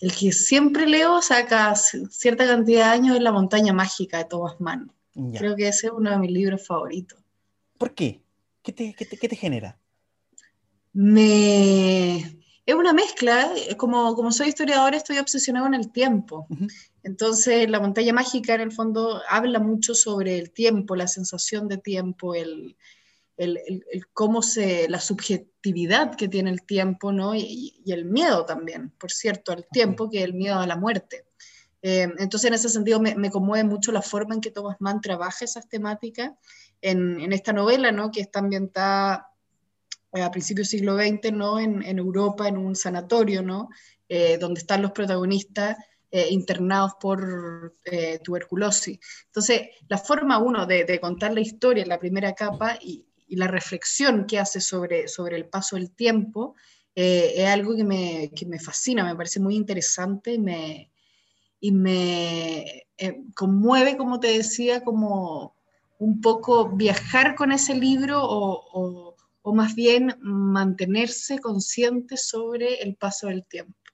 el 0.01 0.15
que 0.15 0.33
siempre 0.33 0.87
leo 0.87 1.23
saca 1.23 1.75
cierta 1.75 2.47
cantidad 2.47 2.87
de 2.87 2.91
años 2.91 3.17
en 3.17 3.25
La 3.25 3.33
montaña 3.33 3.73
mágica 3.73 4.19
de 4.19 4.25
Thomas 4.25 4.61
Mann. 4.61 4.93
Creo 5.39 5.57
que 5.57 5.69
ese 5.69 5.87
es 5.87 5.93
uno 5.95 6.11
de 6.11 6.19
mis 6.19 6.31
libros 6.31 6.67
favoritos. 6.67 7.19
¿Por 7.79 7.95
qué? 7.95 8.21
¿Qué 8.63 8.73
te, 8.73 8.95
qué 8.95 9.29
te, 9.29 9.37
genera? 9.37 9.79
Me... 10.93 12.19
Es 12.67 12.75
una 12.75 12.93
mezcla, 12.93 13.49
como, 13.77 14.15
como 14.15 14.33
soy 14.33 14.49
historiadora 14.49 14.97
estoy 14.97 15.19
obsesionada 15.19 15.67
con 15.67 15.75
el 15.75 15.91
tiempo. 15.93 16.47
Entonces 17.03 17.71
La 17.71 17.81
montaña 17.81 18.13
mágica 18.13 18.55
en 18.55 18.61
el 18.61 18.73
fondo 18.73 19.23
habla 19.29 19.61
mucho 19.61 19.95
sobre 19.95 20.39
el 20.39 20.51
tiempo, 20.51 20.97
la 20.97 21.07
sensación 21.07 21.69
de 21.69 21.79
tiempo, 21.79 22.35
el, 22.35 22.77
el, 23.37 23.83
cómo 24.13 24.43
se, 24.43 24.89
la 24.89 25.01
subjetividad 25.01 26.15
que 26.15 26.29
tiene 26.29 26.51
el 26.51 26.63
tiempo, 26.63 27.13
¿no? 27.13 27.35
Y, 27.35 27.83
el 27.87 28.05
miedo 28.05 28.45
también, 28.45 28.91
por 28.99 29.11
cierto, 29.11 29.53
al 29.53 29.67
tiempo, 29.71 30.11
que 30.11 30.23
el 30.23 30.35
miedo 30.35 30.59
a 30.59 30.67
la 30.67 30.77
muerte. 30.77 31.27
Eh, 31.83 32.09
entonces, 32.19 32.49
en 32.49 32.55
ese 32.55 32.69
sentido, 32.69 33.01
me, 33.01 33.31
conmueve 33.31 33.69
mucho 33.69 33.93
la 33.93 34.03
forma 34.03 34.35
en 34.35 34.41
que 34.41 34.51
Thomas 34.51 34.77
Mann 34.81 35.01
trabaja 35.01 35.45
esas 35.45 35.69
temáticas 35.69 36.33
en, 36.81 37.21
en 37.21 37.33
esta 37.33 37.53
novela, 37.53 37.93
¿no? 37.93 38.11
Que 38.11 38.21
está 38.21 38.41
ambientada 38.41 39.29
eh, 40.13 40.23
a 40.23 40.31
principios 40.31 40.69
del 40.69 40.81
siglo 40.81 40.97
XX, 40.97 41.33
¿no? 41.33 41.61
En, 41.61 41.83
en, 41.83 41.99
Europa, 41.99 42.49
en 42.49 42.57
un 42.57 42.75
sanatorio, 42.75 43.43
¿no? 43.43 43.69
Eh, 44.09 44.39
donde 44.39 44.61
están 44.61 44.83
los 44.83 44.93
protagonistas 44.93 45.77
internados 46.31 46.93
por 46.99 47.75
tuberculosis. 48.25 48.99
Entonces, 49.27 49.69
la 49.87 49.99
forma 49.99 50.39
uno 50.39 50.65
de, 50.65 50.85
de, 50.85 50.99
contar 50.99 51.35
la 51.35 51.41
historia 51.41 51.83
en 51.83 51.91
la 51.91 51.99
primera 51.99 52.33
capa 52.33 52.79
y, 52.81 53.05
y 53.27 53.37
la 53.37 53.49
reflexión 53.49 54.27
que 54.27 54.39
hace 54.39 54.61
sobre, 54.61 55.09
sobre 55.09 55.37
el 55.37 55.47
paso 55.47 55.77
del 55.77 55.91
tiempo 55.91 56.55
eh, 56.95 57.35
es 57.37 57.49
algo 57.49 57.77
que 57.77 57.85
me, 57.85 58.31
que 58.35 58.47
me, 58.47 58.59
fascina, 58.59 59.05
me 59.05 59.17
parece 59.17 59.41
muy 59.41 59.55
interesante 59.55 60.35
y 60.35 60.39
me, 60.39 60.91
y 61.61 61.73
me 61.73 62.87
eh, 62.97 63.23
conmueve, 63.35 63.97
como 63.97 64.21
te 64.21 64.29
decía, 64.29 64.83
como 64.83 65.55
un 65.99 66.21
poco 66.21 66.71
viajar 66.71 67.35
con 67.35 67.53
ese 67.53 67.75
libro 67.75 68.23
o, 68.23 68.65
o, 68.73 69.17
o 69.43 69.55
más 69.55 69.75
bien 69.75 70.17
mantenerse 70.21 71.39
consciente 71.39 72.17
sobre 72.17 72.83
el 72.83 72.97
paso 72.97 73.29
del 73.29 73.45
tiempo. 73.45 73.86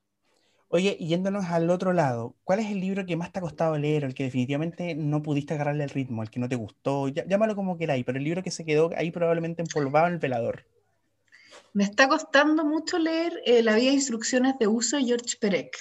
Oye, 0.74 0.96
yéndonos 0.98 1.44
al 1.50 1.68
otro 1.68 1.92
lado, 1.92 2.34
¿cuál 2.44 2.60
es 2.60 2.70
el 2.70 2.80
libro 2.80 3.04
que 3.04 3.14
más 3.14 3.30
te 3.30 3.40
ha 3.40 3.42
costado 3.42 3.76
leer, 3.76 4.04
el 4.04 4.14
que 4.14 4.24
definitivamente 4.24 4.94
no 4.94 5.22
pudiste 5.22 5.52
agarrarle 5.52 5.84
el 5.84 5.90
ritmo, 5.90 6.22
el 6.22 6.30
que 6.30 6.40
no 6.40 6.48
te 6.48 6.56
gustó? 6.56 7.08
Llámalo 7.08 7.54
como 7.54 7.76
queráis, 7.76 8.06
pero 8.06 8.16
el 8.16 8.24
libro 8.24 8.42
que 8.42 8.50
se 8.50 8.64
quedó 8.64 8.88
ahí 8.96 9.10
probablemente 9.10 9.60
empolvado 9.60 10.06
en 10.06 10.14
el 10.14 10.18
velador. 10.18 10.64
Me 11.74 11.84
está 11.84 12.08
costando 12.08 12.64
mucho 12.64 12.98
leer 12.98 13.34
eh, 13.44 13.62
La 13.62 13.74
Vía 13.74 13.90
de 13.90 13.96
Instrucciones 13.96 14.58
de 14.58 14.66
Uso 14.66 14.96
de 14.96 15.04
George 15.04 15.36
Perec. 15.38 15.76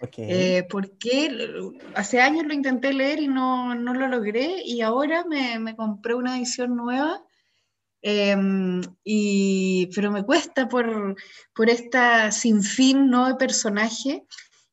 Okay. 0.00 0.26
Eh, 0.28 0.66
porque 0.68 1.30
hace 1.94 2.20
años 2.20 2.46
lo 2.46 2.52
intenté 2.52 2.92
leer 2.92 3.20
y 3.20 3.28
no, 3.28 3.76
no 3.76 3.94
lo 3.94 4.08
logré, 4.08 4.56
y 4.64 4.80
ahora 4.80 5.24
me, 5.24 5.60
me 5.60 5.76
compré 5.76 6.14
una 6.14 6.36
edición 6.36 6.74
nueva 6.74 7.22
Em, 8.02 8.80
y, 9.04 9.90
pero 9.94 10.10
me 10.10 10.24
cuesta 10.24 10.68
por, 10.68 11.16
por 11.54 11.68
esta 11.68 12.30
sinfín 12.32 13.10
¿no? 13.10 13.28
de 13.28 13.34
personaje 13.34 14.24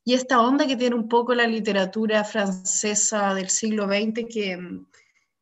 y 0.05 0.13
esta 0.13 0.39
onda 0.41 0.65
que 0.65 0.77
tiene 0.77 0.95
un 0.95 1.09
poco 1.09 1.35
la 1.35 1.45
literatura 1.45 2.23
francesa 2.23 3.33
del 3.33 3.49
siglo 3.49 3.87
XX 3.87 4.25
que, 4.29 4.57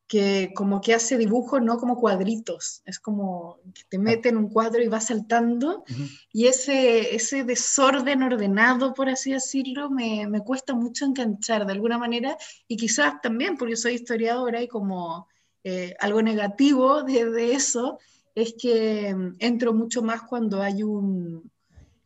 que 0.08 0.50
como 0.56 0.80
que 0.80 0.94
hace 0.94 1.16
dibujos 1.16 1.62
no 1.62 1.78
como 1.78 2.00
cuadritos, 2.00 2.82
es 2.84 2.98
como 2.98 3.60
que 3.72 3.82
te 3.88 3.98
mete 4.00 4.30
en 4.30 4.36
un 4.36 4.48
cuadro 4.48 4.82
y 4.82 4.88
va 4.88 5.00
saltando. 5.00 5.84
Y 6.32 6.46
ese, 6.48 7.14
ese 7.14 7.44
desorden 7.44 8.24
ordenado, 8.24 8.92
por 8.92 9.08
así 9.08 9.30
decirlo, 9.30 9.88
me, 9.88 10.26
me 10.26 10.40
cuesta 10.40 10.74
mucho 10.74 11.04
enganchar 11.04 11.64
de 11.64 11.72
alguna 11.72 11.98
manera. 11.98 12.36
Y 12.66 12.76
quizás 12.76 13.20
también 13.22 13.56
porque 13.56 13.76
soy 13.76 13.94
historiadora 13.94 14.60
y 14.60 14.66
como 14.66 15.28
eh, 15.68 15.96
algo 15.98 16.22
negativo 16.22 17.02
de, 17.02 17.52
eso 17.52 17.98
es 18.36 18.54
que 18.56 19.12
mm, 19.12 19.34
entro 19.40 19.74
mucho 19.74 20.00
más 20.00 20.22
cuando 20.22 20.62
hay 20.62 20.84
un, 20.84 21.50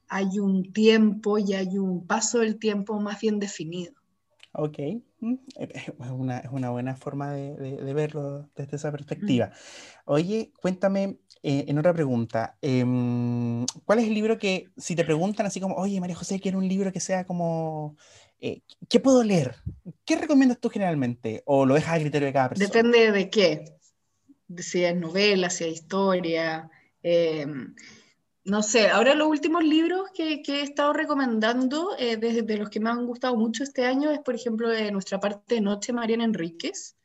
hay 0.08 0.38
un 0.38 0.72
tiempo 0.72 1.36
y 1.36 1.52
hay 1.52 1.76
un 1.76 2.06
paso 2.06 2.38
del 2.38 2.58
tiempo 2.58 2.98
más 3.00 3.20
bien 3.20 3.38
definido. 3.38 3.92
Ok, 4.52 4.78
mm, 5.20 5.34
es 5.56 6.10
una, 6.10 6.38
es 6.38 6.50
una 6.50 6.70
buena 6.70 6.96
forma 6.96 7.32
de, 7.32 7.54
de, 7.54 7.92
verlo 7.92 8.48
desde 8.56 8.76
esa 8.76 8.90
perspectiva. 8.90 9.50
Oye, 10.06 10.52
cuéntame 10.62 11.18
eh, 11.42 11.66
en 11.68 11.78
otra 11.78 11.92
pregunta, 11.92 12.56
em, 12.62 13.66
¿cuál 13.84 13.98
es 13.98 14.06
el 14.06 14.14
libro 14.14 14.38
que, 14.38 14.70
si 14.78 14.96
te 14.96 15.04
preguntan 15.04 15.44
así 15.44 15.60
como, 15.60 15.74
oye, 15.74 16.00
María 16.00 16.16
José, 16.16 16.40
quiero 16.40 16.56
un 16.56 16.66
libro 16.66 16.92
que 16.92 17.00
sea 17.00 17.26
como 17.26 17.98
eh, 18.40 18.62
¿qué 18.88 19.00
puedo 19.00 19.22
leer? 19.22 19.56
¿Qué 20.04 20.16
recomiendas 20.16 20.58
tú 20.58 20.70
generalmente? 20.70 21.42
¿O 21.44 21.66
lo 21.66 21.74
dejas 21.74 21.96
a 21.96 22.00
criterio 22.00 22.26
de 22.26 22.32
cada 22.32 22.48
persona? 22.48 22.66
Depende 22.66 23.12
de 23.12 23.30
qué. 23.30 23.76
si 24.58 24.84
es 24.84 24.96
novela, 24.96 25.50
si 25.50 25.64
es 25.64 25.72
historia. 25.72 26.70
Eh, 27.02 27.46
no 28.44 28.62
sé, 28.62 28.88
ahora 28.88 29.14
los 29.14 29.28
últimos 29.28 29.62
libros 29.62 30.10
que, 30.14 30.42
he 30.46 30.62
estado 30.62 30.92
recomendando, 30.92 31.90
desde 31.98 32.40
eh, 32.40 32.56
los 32.56 32.70
que 32.70 32.80
me 32.80 32.90
han 32.90 33.06
gustado 33.06 33.36
mucho 33.36 33.62
este 33.62 33.84
año, 33.84 34.10
es 34.10 34.20
por 34.20 34.34
ejemplo 34.34 34.68
de 34.68 34.90
Nuestra 34.90 35.20
parte 35.20 35.56
de 35.56 35.60
noche, 35.60 35.92
Mariana 35.92 36.24
Enríquez, 36.24 36.96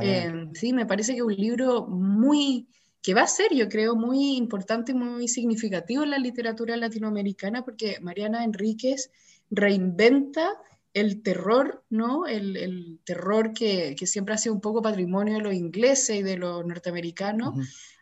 Eh, 0.00 0.48
sí, 0.54 0.72
me 0.72 0.86
parece 0.86 1.14
que 1.14 1.22
un 1.22 1.34
libro 1.34 1.86
muy, 1.86 2.68
que 3.02 3.12
va 3.12 3.22
a 3.22 3.26
ser, 3.26 3.52
yo 3.52 3.68
creo, 3.68 3.96
muy 3.96 4.36
importante 4.36 4.92
y 4.92 4.94
muy 4.94 5.28
significativo 5.28 6.04
en 6.04 6.10
la 6.10 6.18
literatura 6.18 6.76
latinoamericana, 6.76 7.64
porque 7.64 7.98
Mariana 8.00 8.44
Enríquez 8.44 9.10
reinventa 9.50 10.54
el 10.94 11.22
terror, 11.22 11.84
¿no? 11.90 12.26
El, 12.26 13.00
terror 13.04 13.52
que, 13.52 13.96
siempre 14.06 14.34
ha 14.34 14.38
sido 14.38 14.54
un 14.54 14.60
poco 14.60 14.80
patrimonio 14.80 15.34
de 15.34 15.42
los 15.42 15.52
ingleses 15.52 16.16
y 16.16 16.22
de 16.22 16.36
los 16.36 16.64
norteamericanos, 16.64 17.54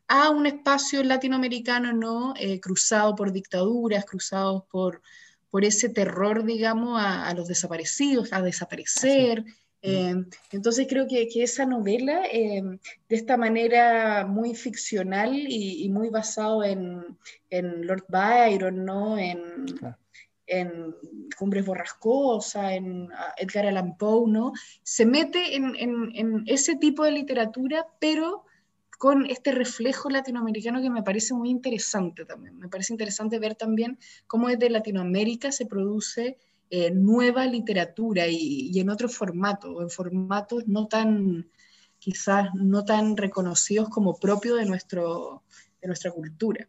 a 0.06 0.28
un 0.28 0.46
espacio 0.46 1.02
latinoamericano, 1.02 1.94
¿no? 1.94 2.34
Eh, 2.38 2.60
cruzado 2.60 3.14
por 3.16 3.32
dictaduras, 3.32 4.04
cruzado 4.04 4.66
por, 4.70 5.00
por 5.50 5.64
ese 5.64 5.88
terror, 5.88 6.44
digamos, 6.44 7.00
a, 7.02 7.32
los 7.34 7.48
desaparecidos, 7.48 8.30
a 8.32 8.42
desaparecer. 8.42 9.42
Eh, 9.80 10.14
entonces 10.52 10.86
creo 10.86 11.08
que, 11.08 11.28
esa 11.34 11.64
novela, 11.64 12.24
eh, 12.30 12.62
de 13.08 13.16
esta 13.16 13.38
manera 13.38 14.26
muy 14.26 14.54
ficcional 14.54 15.34
y, 15.34 15.88
muy 15.88 16.10
basado 16.10 16.62
en, 16.62 17.16
Lord 17.50 18.04
Byron, 18.08 18.84
¿no? 18.84 19.18
En, 19.18 19.40
en 20.46 20.94
Cumbres 21.38 21.64
Borrascosas, 21.64 22.72
en 22.72 23.08
Edgar 23.36 23.66
Allan 23.66 23.96
Poe, 23.96 24.30
¿no? 24.30 24.52
Se 24.82 25.06
mete 25.06 25.56
en, 25.56 25.74
en, 25.76 26.44
ese 26.46 26.76
tipo 26.76 27.04
de 27.04 27.12
literatura, 27.12 27.86
pero 28.00 28.44
con 28.98 29.26
este 29.26 29.52
reflejo 29.52 30.10
latinoamericano 30.10 30.80
que 30.80 30.90
me 30.90 31.02
parece 31.02 31.34
muy 31.34 31.50
interesante 31.50 32.24
también. 32.24 32.58
Me 32.58 32.68
parece 32.68 32.92
interesante 32.92 33.38
ver 33.38 33.54
también 33.54 33.98
cómo 34.26 34.48
desde 34.48 34.70
Latinoamérica 34.70 35.50
se 35.50 35.66
produce 35.66 36.38
eh, 36.70 36.90
nueva 36.90 37.46
literatura 37.46 38.28
y, 38.28 38.70
y, 38.72 38.80
en 38.80 38.90
otro 38.90 39.08
formato, 39.08 39.82
en 39.82 39.90
formatos 39.90 40.66
no 40.68 40.86
tan, 40.86 41.50
quizás 41.98 42.48
no 42.54 42.84
tan 42.84 43.16
reconocidos 43.16 43.88
como 43.88 44.18
propio 44.18 44.54
de, 44.54 44.66
nuestro, 44.66 45.42
de 45.80 45.88
nuestra 45.88 46.10
cultura. 46.10 46.68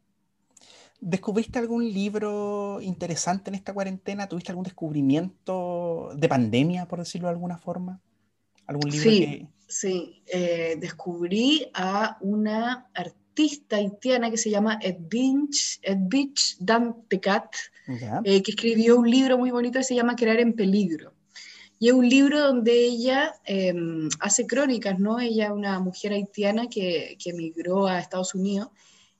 ¿Descubriste 1.06 1.60
algún 1.60 1.92
libro 1.92 2.80
interesante 2.82 3.50
en 3.50 3.56
esta 3.56 3.74
cuarentena? 3.74 4.30
¿Tuviste 4.30 4.54
algún 4.54 4.64
descubrimiento 4.64 6.12
de 6.16 6.30
pandemia, 6.30 6.88
por 6.88 7.00
decirlo 7.00 7.28
de 7.28 7.34
alguna 7.34 7.58
forma? 7.58 8.00
¿Algún 8.68 8.90
libro 8.90 9.10
sí, 9.10 9.50
sí. 9.68 10.24
Eh, 10.28 10.78
descubrí 10.80 11.68
a 11.74 12.18
una 12.22 12.88
artista 12.94 13.76
haitiana 13.76 14.32
que 14.32 14.38
se 14.38 14.50
llama 14.50 14.80
Edwidge, 14.82 15.82
Edwidge 15.82 16.56
Dantecat, 16.60 17.54
eh, 18.24 18.42
que 18.42 18.52
escribió 18.52 18.98
un 18.98 19.12
libro 19.12 19.38
muy 19.38 19.52
bonito 19.52 19.80
que 19.80 19.84
se 19.84 19.96
llama 19.96 20.16
Crear 20.16 20.40
en 20.40 20.54
Peligro. 20.54 21.12
Y 21.80 21.90
es 21.90 21.94
un 21.94 22.08
libro 22.08 22.40
donde 22.40 22.72
ella 22.72 23.34
em, 23.44 24.08
hace 24.22 24.48
crónicas, 24.48 24.98
¿no? 25.00 25.20
Ella 25.20 25.48
es 25.48 25.52
una 25.52 25.82
mujer 25.82 26.14
haitiana 26.14 26.70
que, 26.70 27.18
que 27.22 27.32
emigró 27.32 27.88
a 27.88 28.00
Estados 28.00 28.36
Unidos 28.36 28.70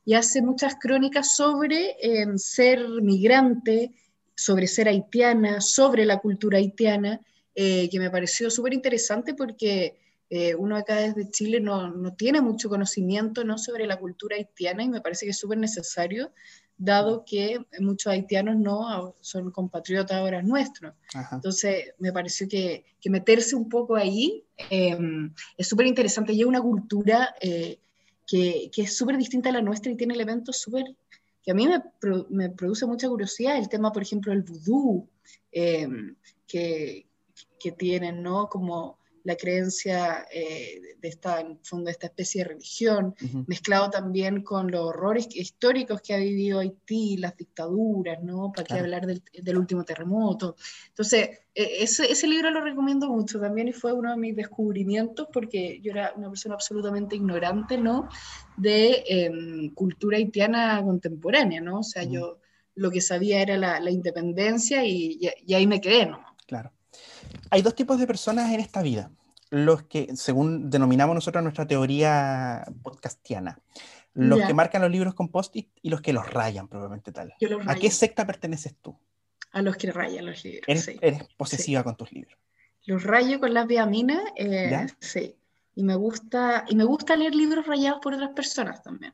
y 0.06 0.14
hace 0.16 0.42
muchas 0.42 0.76
crónicas 0.76 1.36
sobre 1.36 1.96
em, 2.02 2.38
ser 2.38 2.88
migrante, 3.02 3.92
sobre 4.36 4.68
ser 4.68 4.88
haitiana, 4.88 5.62
sobre 5.62 6.06
la 6.06 6.20
cultura 6.20 6.58
haitiana, 6.58 7.22
eh, 7.56 7.90
que 7.90 8.00
me 8.00 8.10
pareció 8.10 8.50
súper 8.50 8.74
interesante 8.74 9.34
porque 9.34 10.00
eh, 10.30 10.56
uno 10.56 10.76
acá 10.76 10.96
desde 10.96 11.30
Chile 11.30 11.60
no, 11.60 11.90
no, 11.92 12.16
tiene 12.16 12.42
mucho 12.42 12.68
conocimiento 12.68 13.44
¿no? 13.44 13.58
sobre 13.58 13.86
la 13.86 13.98
cultura 13.98 14.36
haitiana 14.36 14.84
y 14.84 14.90
me 14.90 15.02
parece 15.02 15.26
que 15.26 15.32
es 15.32 15.38
súper 15.38 15.60
necesario, 15.60 16.32
dado 16.76 17.24
que 17.24 17.60
muchos 17.80 18.12
haitianos 18.12 18.58
no 18.58 19.16
son 19.22 19.52
compatriotas 19.52 20.18
ahora 20.18 20.42
nuestros. 20.42 20.94
Entonces, 21.32 21.94
me 22.00 22.12
pareció 22.12 22.48
que, 22.48 22.84
que, 23.00 23.10
meterse 23.10 23.56
un 23.56 23.70
poco 23.70 23.96
ahí 23.96 24.44
em, 24.70 25.34
es 25.56 25.68
súper 25.68 25.86
interesante 25.86 26.34
y 26.34 26.42
es 26.42 26.48
una 26.48 26.62
cultura 26.62 27.36
eh, 27.40 27.80
que, 28.34 28.72
que, 28.74 28.82
es 28.82 28.98
súper 28.98 29.16
distinta 29.16 29.50
a 29.50 29.54
la 29.54 29.62
nuestra 29.62 29.92
y 29.92 29.96
tiene 29.96 30.16
elementos 30.16 30.58
súper 30.58 30.86
que 31.44 31.52
a 31.52 31.54
mí 31.54 31.68
me, 31.68 31.84
me, 32.30 32.50
produce 32.50 32.88
mucha 32.88 33.08
curiosidad, 33.08 33.58
el 33.60 33.70
tema, 33.70 33.92
por 33.92 34.02
ejemplo, 34.02 34.34
el 34.34 34.42
vudú, 34.42 35.08
em, 35.52 36.16
que, 36.48 37.06
que 37.60 37.72
tienen, 37.74 38.24
¿no? 38.24 38.48
Como 38.48 38.98
la 39.24 39.36
creencia 39.36 40.26
eh, 40.32 40.82
de, 41.00 41.08
esta, 41.08 41.40
en 41.40 41.58
fondo, 41.64 41.86
de 41.86 41.92
esta 41.92 42.08
especie 42.08 42.44
de 42.44 42.50
religión, 42.50 43.16
mezclado 43.48 43.90
también 43.90 44.44
con 44.44 44.70
los 44.70 44.82
horrores 44.82 45.28
históricos 45.34 46.02
que 46.02 46.14
ha 46.14 46.18
vivido 46.18 46.60
Haití, 46.60 47.18
las 47.18 47.38
dictaduras, 47.38 48.22
¿no? 48.22 48.52
Para 48.52 48.66
qué 48.66 48.74
hablar 48.76 49.06
del, 49.06 49.24
del, 49.32 49.58
último 49.58 49.86
terremoto. 49.86 50.58
Entonces, 50.90 51.30
e, 51.56 51.84
ese, 51.84 52.12
ese, 52.12 52.28
libro 52.28 52.50
lo 52.52 52.62
recomiendo 52.62 53.10
mucho 53.10 53.40
también 53.40 53.70
y 53.70 53.74
fue 53.74 53.94
uno 53.94 54.12
de 54.12 54.18
mis 54.18 54.36
descubrimientos 54.36 55.28
porque 55.32 55.80
yo 55.82 55.92
era 55.92 56.14
una 56.18 56.30
persona 56.30 56.56
absolutamente 56.56 57.16
ignorante, 57.16 57.78
¿no? 57.78 58.10
De 58.58 59.04
em, 59.08 59.74
cultura 59.74 60.18
haitiana 60.18 60.82
contemporánea, 60.84 61.62
¿no? 61.62 61.80
O 61.80 61.84
sea, 61.84 62.04
yo 62.04 62.40
lo 62.76 62.92
que 62.92 63.00
sabía 63.00 63.42
era 63.42 63.56
la, 63.56 63.80
la 63.80 63.92
independencia 63.92 64.84
y, 64.84 65.18
y, 65.46 65.54
ahí 65.54 65.66
me 65.66 65.80
quedé, 65.80 66.08
¿no? 66.08 66.26
Claro 66.46 66.73
hay 67.50 67.62
dos 67.62 67.76
tipos 67.76 68.00
de 68.00 68.08
personas 68.08 68.52
en 68.52 68.60
esta 68.60 68.82
vida. 68.82 69.12
Los 69.50 69.84
que, 69.84 70.16
según 70.16 70.70
denominamos 70.70 71.14
nosotros 71.14 71.44
nuestra 71.44 71.68
teoría 71.68 72.66
podcastiana, 72.82 73.60
los 74.14 74.42
que 74.42 74.54
marcan 74.54 74.82
los 74.82 74.92
libros 74.92 75.14
con 75.14 75.30
post-it 75.30 75.70
y 75.82 75.90
los 75.90 76.02
que 76.02 76.14
los 76.14 76.32
rayan, 76.32 76.68
probablemente 76.68 77.12
tal. 77.12 77.34
¿A 77.68 77.76
qué 77.76 77.92
secta 77.92 78.26
perteneces 78.26 78.76
tú? 78.82 78.98
A 79.52 79.62
los 79.62 79.76
que 79.78 79.92
rayan 79.92 80.26
los 80.26 80.44
libros. 80.44 80.64
Eres, 80.68 81.24
posesiva 81.38 81.84
con 81.84 81.96
tus 81.96 82.12
libros. 82.12 82.38
Los 82.86 83.04
rayo 83.04 83.40
con 83.40 83.54
las 83.54 83.68
viaminas, 83.68 84.22
eh, 84.36 84.88
sí. 85.00 85.36
Y 85.76 85.84
me, 85.84 85.96
gusta, 85.96 86.66
y 86.68 86.76
me 86.76 86.84
gusta 86.84 87.16
leer 87.16 87.34
libros 87.34 87.66
rayados 87.66 88.00
por 88.02 88.14
otras 88.14 88.32
personas 88.32 88.84
también. 88.84 89.14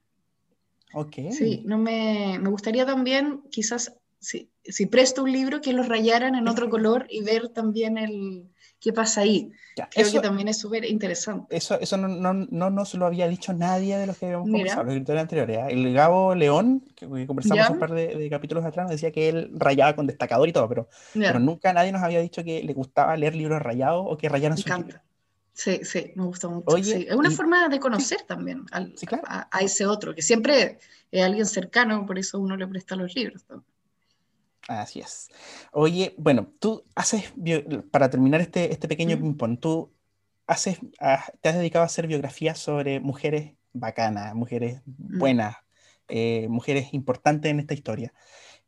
Ok. 0.94 1.16
Sí, 1.32 1.64
no 1.66 1.78
me, 1.78 2.38
me 2.40 2.50
gustaría 2.50 2.86
también 2.86 3.44
quizás 3.52 3.94
si, 4.20 4.50
si, 4.72 4.86
presto 4.86 5.24
un 5.24 5.32
libro, 5.32 5.62
que 5.62 5.74
los 5.74 5.88
rayaran 5.88 6.36
en 6.36 6.48
otro 6.48 6.70
color 6.70 7.08
y 7.10 7.22
ver 7.24 7.50
también 7.50 7.98
el 7.98 8.50
qué 8.80 8.94
pasa 8.94 9.22
ahí. 9.22 9.52
Creo 9.76 10.08
eso, 10.08 10.14
que 10.14 10.28
también 10.28 10.48
es 10.48 10.58
súper 10.58 10.86
interesante. 10.86 11.56
Eso, 11.56 11.80
eso 11.80 11.98
no, 11.98 12.08
no, 12.08 12.34
no, 12.34 12.70
nos 12.70 12.94
lo 12.96 13.06
había 13.06 13.28
dicho 13.28 13.54
nadie 13.54 13.98
de 13.98 14.08
los 14.08 14.18
que 14.18 14.26
habíamos 14.26 14.50
conversado, 14.50 14.84
los 14.86 14.94
editores 14.94 15.22
anteriores. 15.22 15.58
¿eh? 15.58 15.66
El 15.70 15.94
Gabo 15.94 16.36
León, 16.36 16.84
que 16.96 17.08
conversamos 17.08 17.70
un 17.70 17.80
par 17.80 17.94
de, 17.94 18.30
capítulos 18.30 18.66
atrás, 18.66 18.86
nos 18.86 18.92
decía 18.92 19.12
que 19.12 19.30
él 19.30 19.52
rayaba 19.54 19.96
con 19.96 20.08
destacador 20.08 20.48
y 20.50 20.54
todo, 20.54 20.68
pero, 20.68 20.90
pero 21.14 21.40
nunca 21.40 21.72
nadie 21.74 21.92
nos 21.92 22.04
había 22.04 22.20
dicho 22.20 22.44
que 22.44 22.64
le 22.64 22.74
gustaba 22.74 23.16
leer 23.16 23.36
libros 23.36 23.62
rayados 23.62 24.06
o 24.08 24.18
que 24.18 24.30
rayaran 24.30 24.58
su 24.58 24.68
libro. 24.70 25.00
Sí, 25.54 25.82
sí, 25.84 26.14
me 26.16 26.24
gusta 26.24 26.48
mucho. 26.48 26.78
Es 26.78 27.14
una 27.14 27.32
forma 27.32 27.68
de 27.68 27.80
conocer 27.80 28.22
también 28.22 28.66
al, 28.72 28.94
a, 29.28 29.48
a, 29.52 29.60
ese 29.60 29.86
otro, 29.86 30.16
que 30.16 30.22
siempre 30.22 30.80
es 31.12 31.24
alguien 31.24 31.46
cercano, 31.46 32.06
por 32.06 32.18
eso 32.18 32.40
uno 32.40 32.56
le 32.56 32.66
presta 32.66 32.96
los 32.96 33.14
libros. 33.14 33.44
También. 33.44 33.66
Así 34.70 35.00
es. 35.00 35.30
Oye, 35.72 36.14
bueno, 36.20 36.54
tú 36.60 36.86
haces, 36.94 37.34
para 37.90 38.12
terminar 38.12 38.40
este, 38.40 38.72
este 38.72 38.88
pequeño 38.88 39.18
ping-pong, 39.18 39.60
tú 39.60 39.92
haces, 40.46 40.80
te 41.42 41.50
has 41.50 41.56
dedicado 41.56 41.82
a 41.82 41.88
hacer 41.88 42.06
biografías 42.06 42.60
sobre 42.60 43.00
mujeres 43.00 43.56
bacanas, 43.74 44.36
mujeres 44.36 44.84
mm. 44.86 45.18
buenas, 45.18 45.56
eh, 46.08 46.46
mujeres 46.50 46.94
importantes 46.94 47.50
en 47.50 47.60
esta 47.60 47.74
historia, 47.74 48.14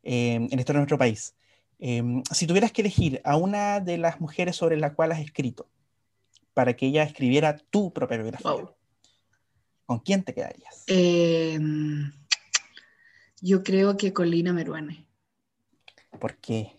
em, 0.02 0.46
en 0.46 0.50
la 0.50 0.62
historia 0.62 0.80
de 0.80 0.86
nuestro 0.86 0.98
país. 0.98 1.36
Em, 1.78 2.24
si 2.32 2.48
tuvieras 2.48 2.72
que 2.72 2.82
elegir 2.82 3.22
a 3.24 3.38
una 3.38 3.80
de 3.80 4.00
las 4.00 4.20
mujeres 4.20 4.56
sobre 4.56 4.78
la 4.78 4.96
cual 4.96 5.12
has 5.12 5.20
escrito, 5.20 5.70
para 6.56 6.76
que 6.76 6.88
ella 6.88 7.04
escribiera 7.04 7.58
tu 7.58 7.94
propia 7.94 8.18
biografía, 8.18 8.66
¿con 9.86 10.00
quién 10.00 10.24
te 10.24 10.34
quedarías? 10.34 10.84
Em, 10.88 12.12
yo 13.40 13.62
creo 13.62 13.98
que 13.98 14.14
con 14.14 14.32
Lina 14.32 14.52
Meruane. 14.52 15.11
¿Por 16.20 16.38
qué? 16.38 16.78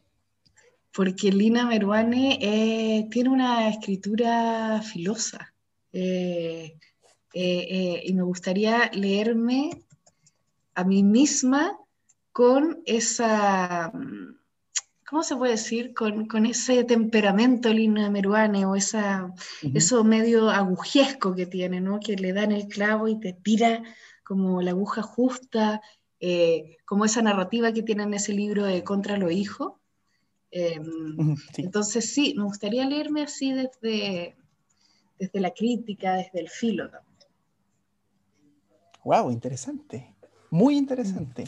Porque 0.92 1.32
Lina 1.32 1.66
Meruane 1.66 2.38
eh, 2.40 3.08
tiene 3.10 3.30
una 3.30 3.68
escritura 3.68 4.82
filosa. 4.82 5.54
Eh, 5.92 6.78
eh, 7.34 8.02
y 8.04 8.12
me 8.12 8.22
gustaría 8.22 8.90
leerme 8.92 9.70
a 10.74 10.84
mí 10.84 11.02
misma 11.02 11.78
con 12.32 12.82
esa, 12.86 13.92
¿cómo 15.06 15.22
se 15.22 15.36
puede 15.36 15.52
decir? 15.52 15.94
Con, 15.94 16.46
ese 16.46 16.84
temperamento 16.84 17.70
Lina 17.70 18.10
Meruane 18.10 18.64
o 18.66 18.74
esa, 18.74 19.32
eso 19.74 20.04
medio 20.04 20.50
agujesco 20.50 21.34
que 21.34 21.46
tiene, 21.46 21.80
¿no? 21.80 22.00
Que 22.00 22.16
le 22.16 22.32
dan 22.32 22.52
el 22.52 22.68
clavo 22.68 23.08
y 23.08 23.20
te 23.20 23.32
tira 23.32 23.82
como 24.24 24.62
la 24.62 24.70
aguja 24.70 25.02
justa 25.02 25.80
eh, 26.24 26.76
como 26.84 27.04
esa 27.04 27.20
narrativa 27.20 27.72
que 27.72 27.82
tiene 27.82 28.04
en 28.04 28.14
ese 28.14 28.32
libro 28.32 28.64
de 28.64 28.84
Contra 28.84 29.16
lo 29.18 29.28
Hijo. 29.32 29.80
Em, 30.52 31.36
entonces 31.56 32.14
sí, 32.14 32.34
me 32.36 32.44
gustaría 32.44 32.86
leerme 32.86 33.22
así 33.22 33.52
desde, 33.52 34.36
desde 35.18 35.40
la 35.40 35.50
crítica, 35.50 36.14
desde 36.14 36.38
el 36.38 36.48
filo. 36.48 36.88
Wow, 39.02 39.32
interesante. 39.32 40.14
Muy 40.50 40.76
interesante. 40.76 41.42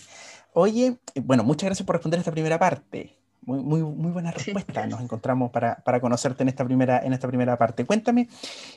Oye, 0.54 0.98
bueno, 1.22 1.44
muchas 1.44 1.68
gracias 1.68 1.86
por 1.86 1.94
responder 1.94 2.18
esta 2.18 2.32
primera 2.32 2.58
parte. 2.58 3.16
Muy, 3.42 3.62
muy, 3.62 3.80
muy 3.80 4.10
buena 4.10 4.32
respuesta. 4.32 4.88
Nos 4.88 5.00
encontramos 5.00 5.52
para, 5.52 5.76
para, 5.84 6.00
conocerte 6.00 6.42
en 6.42 6.48
esta, 6.48 6.64
primera, 6.64 6.98
en 6.98 7.12
esta 7.12 7.28
primera 7.28 7.56
parte. 7.56 7.84
Cuéntame, 7.84 8.28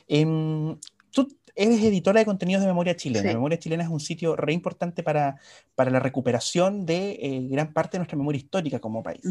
em, 0.06 0.78
tú 1.10 1.28
eres 1.58 1.82
editora 1.82 2.20
de 2.20 2.24
contenidos 2.24 2.62
de 2.62 2.68
Memoria 2.68 2.94
Chilena. 2.94 3.32
Memoria 3.32 3.58
Chilena 3.58 3.82
es 3.82 3.88
un 3.88 3.98
sitio 3.98 4.36
re 4.36 4.52
importante 4.52 5.02
para, 5.02 5.40
para 5.74 5.90
la 5.90 5.98
recuperación 5.98 6.86
de 6.86 7.18
eh, 7.20 7.48
gran 7.50 7.72
parte 7.72 7.96
de 7.96 7.98
nuestra 7.98 8.16
memoria 8.16 8.38
histórica 8.38 8.78
como 8.78 9.02
país. 9.02 9.22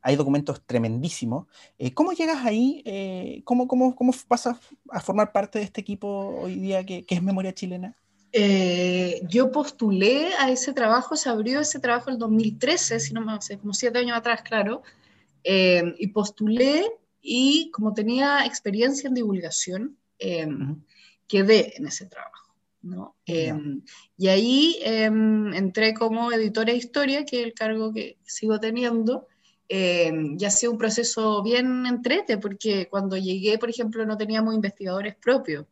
Hay 0.00 0.14
documentos 0.14 0.62
tremendísimos. 0.64 1.48
Eh, 1.78 1.92
¿Cómo 1.92 2.12
llegas 2.12 2.46
ahí? 2.46 2.82
Eh, 2.84 3.42
¿cómo, 3.44 3.66
cómo, 3.66 3.96
cómo, 3.96 4.14
pasas 4.28 4.58
a 4.90 5.00
formar 5.00 5.32
parte 5.32 5.58
de 5.58 5.64
este 5.64 5.80
equipo 5.80 6.36
hoy 6.40 6.54
día 6.60 6.86
que, 6.86 7.04
que 7.04 7.16
es 7.16 7.22
Memoria 7.22 7.52
Chilena? 7.52 7.96
yo 9.28 9.52
postulé 9.52 10.28
a 10.38 10.50
ese 10.50 10.72
trabajo, 10.72 11.16
se 11.16 11.28
abrió 11.28 11.60
ese 11.60 11.80
trabajo 11.80 12.08
el 12.08 12.16
2013, 12.16 12.98
si 12.98 13.12
no 13.12 13.20
me 13.20 13.42
sé, 13.42 13.58
como 13.58 13.74
siete 13.74 13.98
años 13.98 14.16
atrás, 14.16 14.40
claro, 14.40 14.82
y 15.44 16.06
postulé 16.06 16.86
y 17.20 17.70
como 17.72 17.92
tenía 17.92 18.46
experiencia 18.46 19.08
en 19.08 19.14
divulgación, 19.14 19.98
quedé 21.32 21.78
en 21.78 21.86
ese 21.86 22.04
trabajo. 22.06 22.52
¿no? 22.82 23.16
Em, 23.24 23.82
y 24.18 24.28
ahí 24.28 24.76
em, 24.82 25.54
entré 25.54 25.94
como 25.94 26.30
editora 26.30 26.72
de 26.72 26.78
historia, 26.78 27.24
que 27.24 27.40
es 27.40 27.46
el 27.46 27.54
cargo 27.54 27.90
que 27.94 28.18
sigo 28.24 28.60
teniendo. 28.60 29.28
Eh, 29.68 30.12
y 30.38 30.44
ha 30.44 30.50
sido 30.50 30.72
un 30.72 30.78
proceso 30.78 31.42
bien 31.42 31.86
entrete, 31.86 32.36
porque 32.36 32.88
cuando 32.90 33.16
llegué, 33.16 33.56
por 33.56 33.70
ejemplo, 33.70 34.04
no 34.04 34.18
teníamos 34.18 34.54
investigadores 34.54 35.14
propios. 35.14 35.64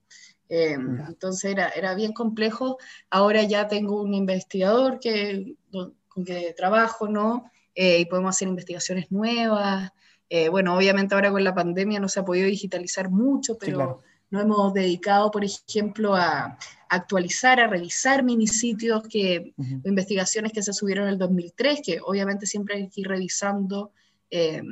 entonces 0.48 1.52
era, 1.52 1.68
era 1.68 1.94
bien 1.94 2.12
complejo. 2.12 2.78
Ahora 3.10 3.42
ya 3.42 3.68
tengo 3.68 4.00
un 4.00 4.14
investigador 4.14 4.98
que, 4.98 5.56
con 5.70 6.24
que 6.24 6.54
trabajo, 6.56 7.06
¿no? 7.06 7.50
Eh, 7.74 8.00
y 8.00 8.06
podemos 8.06 8.34
hacer 8.34 8.48
investigaciones 8.48 9.12
nuevas. 9.12 9.92
Eh, 10.30 10.48
bueno, 10.48 10.74
obviamente 10.76 11.14
ahora 11.14 11.30
con 11.30 11.44
la 11.44 11.54
pandemia 11.54 12.00
no 12.00 12.08
se 12.08 12.20
ha 12.20 12.24
podido 12.24 12.46
digitalizar 12.46 13.10
mucho, 13.10 13.58
pero 13.58 14.02
nos 14.30 14.42
hemos 14.42 14.72
dedicado, 14.72 15.30
por 15.30 15.44
ejemplo, 15.44 16.14
a 16.14 16.56
actualizar, 16.88 17.60
a 17.60 17.66
revisar 17.66 18.22
minisitios, 18.22 19.02
que, 19.08 19.52
investigaciones 19.84 20.52
que 20.52 20.62
se 20.62 20.72
subieron 20.72 21.06
en 21.06 21.14
el 21.14 21.18
2003, 21.18 21.80
que 21.84 22.00
obviamente 22.00 22.46
siempre 22.46 22.76
hay 22.76 22.88
que 22.88 23.00
ir 23.00 23.08
revisando 23.08 23.92
eh, 24.30 24.62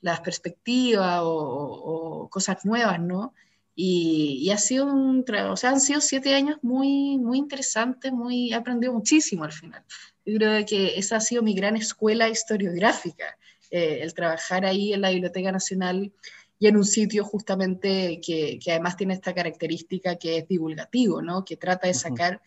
las 0.00 0.20
perspectivas 0.20 1.20
o, 1.22 2.28
cosas 2.30 2.64
nuevas, 2.64 3.00
¿no? 3.00 3.34
Y, 3.74 4.50
ha 4.50 4.58
sido 4.58 4.86
un, 4.86 5.24
o 5.48 5.56
sea, 5.56 5.70
han 5.70 5.80
sido 5.80 6.00
siete 6.00 6.34
años 6.34 6.58
muy, 6.62 7.18
muy 7.18 7.38
interesantes, 7.38 8.12
muy, 8.12 8.52
he 8.52 8.54
aprendido 8.54 8.92
muchísimo 8.92 9.44
al 9.44 9.52
final. 9.52 9.82
Yo 10.24 10.36
creo 10.36 10.66
que 10.66 10.98
esa 10.98 11.16
ha 11.16 11.20
sido 11.20 11.42
mi 11.42 11.54
gran 11.54 11.76
escuela 11.76 12.28
historiográfica, 12.28 13.36
eh, 13.70 14.00
el 14.02 14.14
trabajar 14.14 14.64
ahí 14.64 14.92
en 14.92 15.00
la 15.00 15.10
Biblioteca 15.10 15.50
Nacional 15.50 16.12
y 16.60 16.66
en 16.66 16.76
un 16.76 16.84
sitio 16.84 17.24
justamente 17.24 18.20
que, 18.24 18.58
que, 18.62 18.70
además 18.72 18.96
tiene 18.96 19.14
esta 19.14 19.34
característica 19.34 20.16
que 20.16 20.36
es 20.36 20.46
divulgativo, 20.46 21.22
¿no? 21.22 21.42
que 21.42 21.56
trata 21.56 21.88
de 21.88 21.94
sacar 21.94 22.42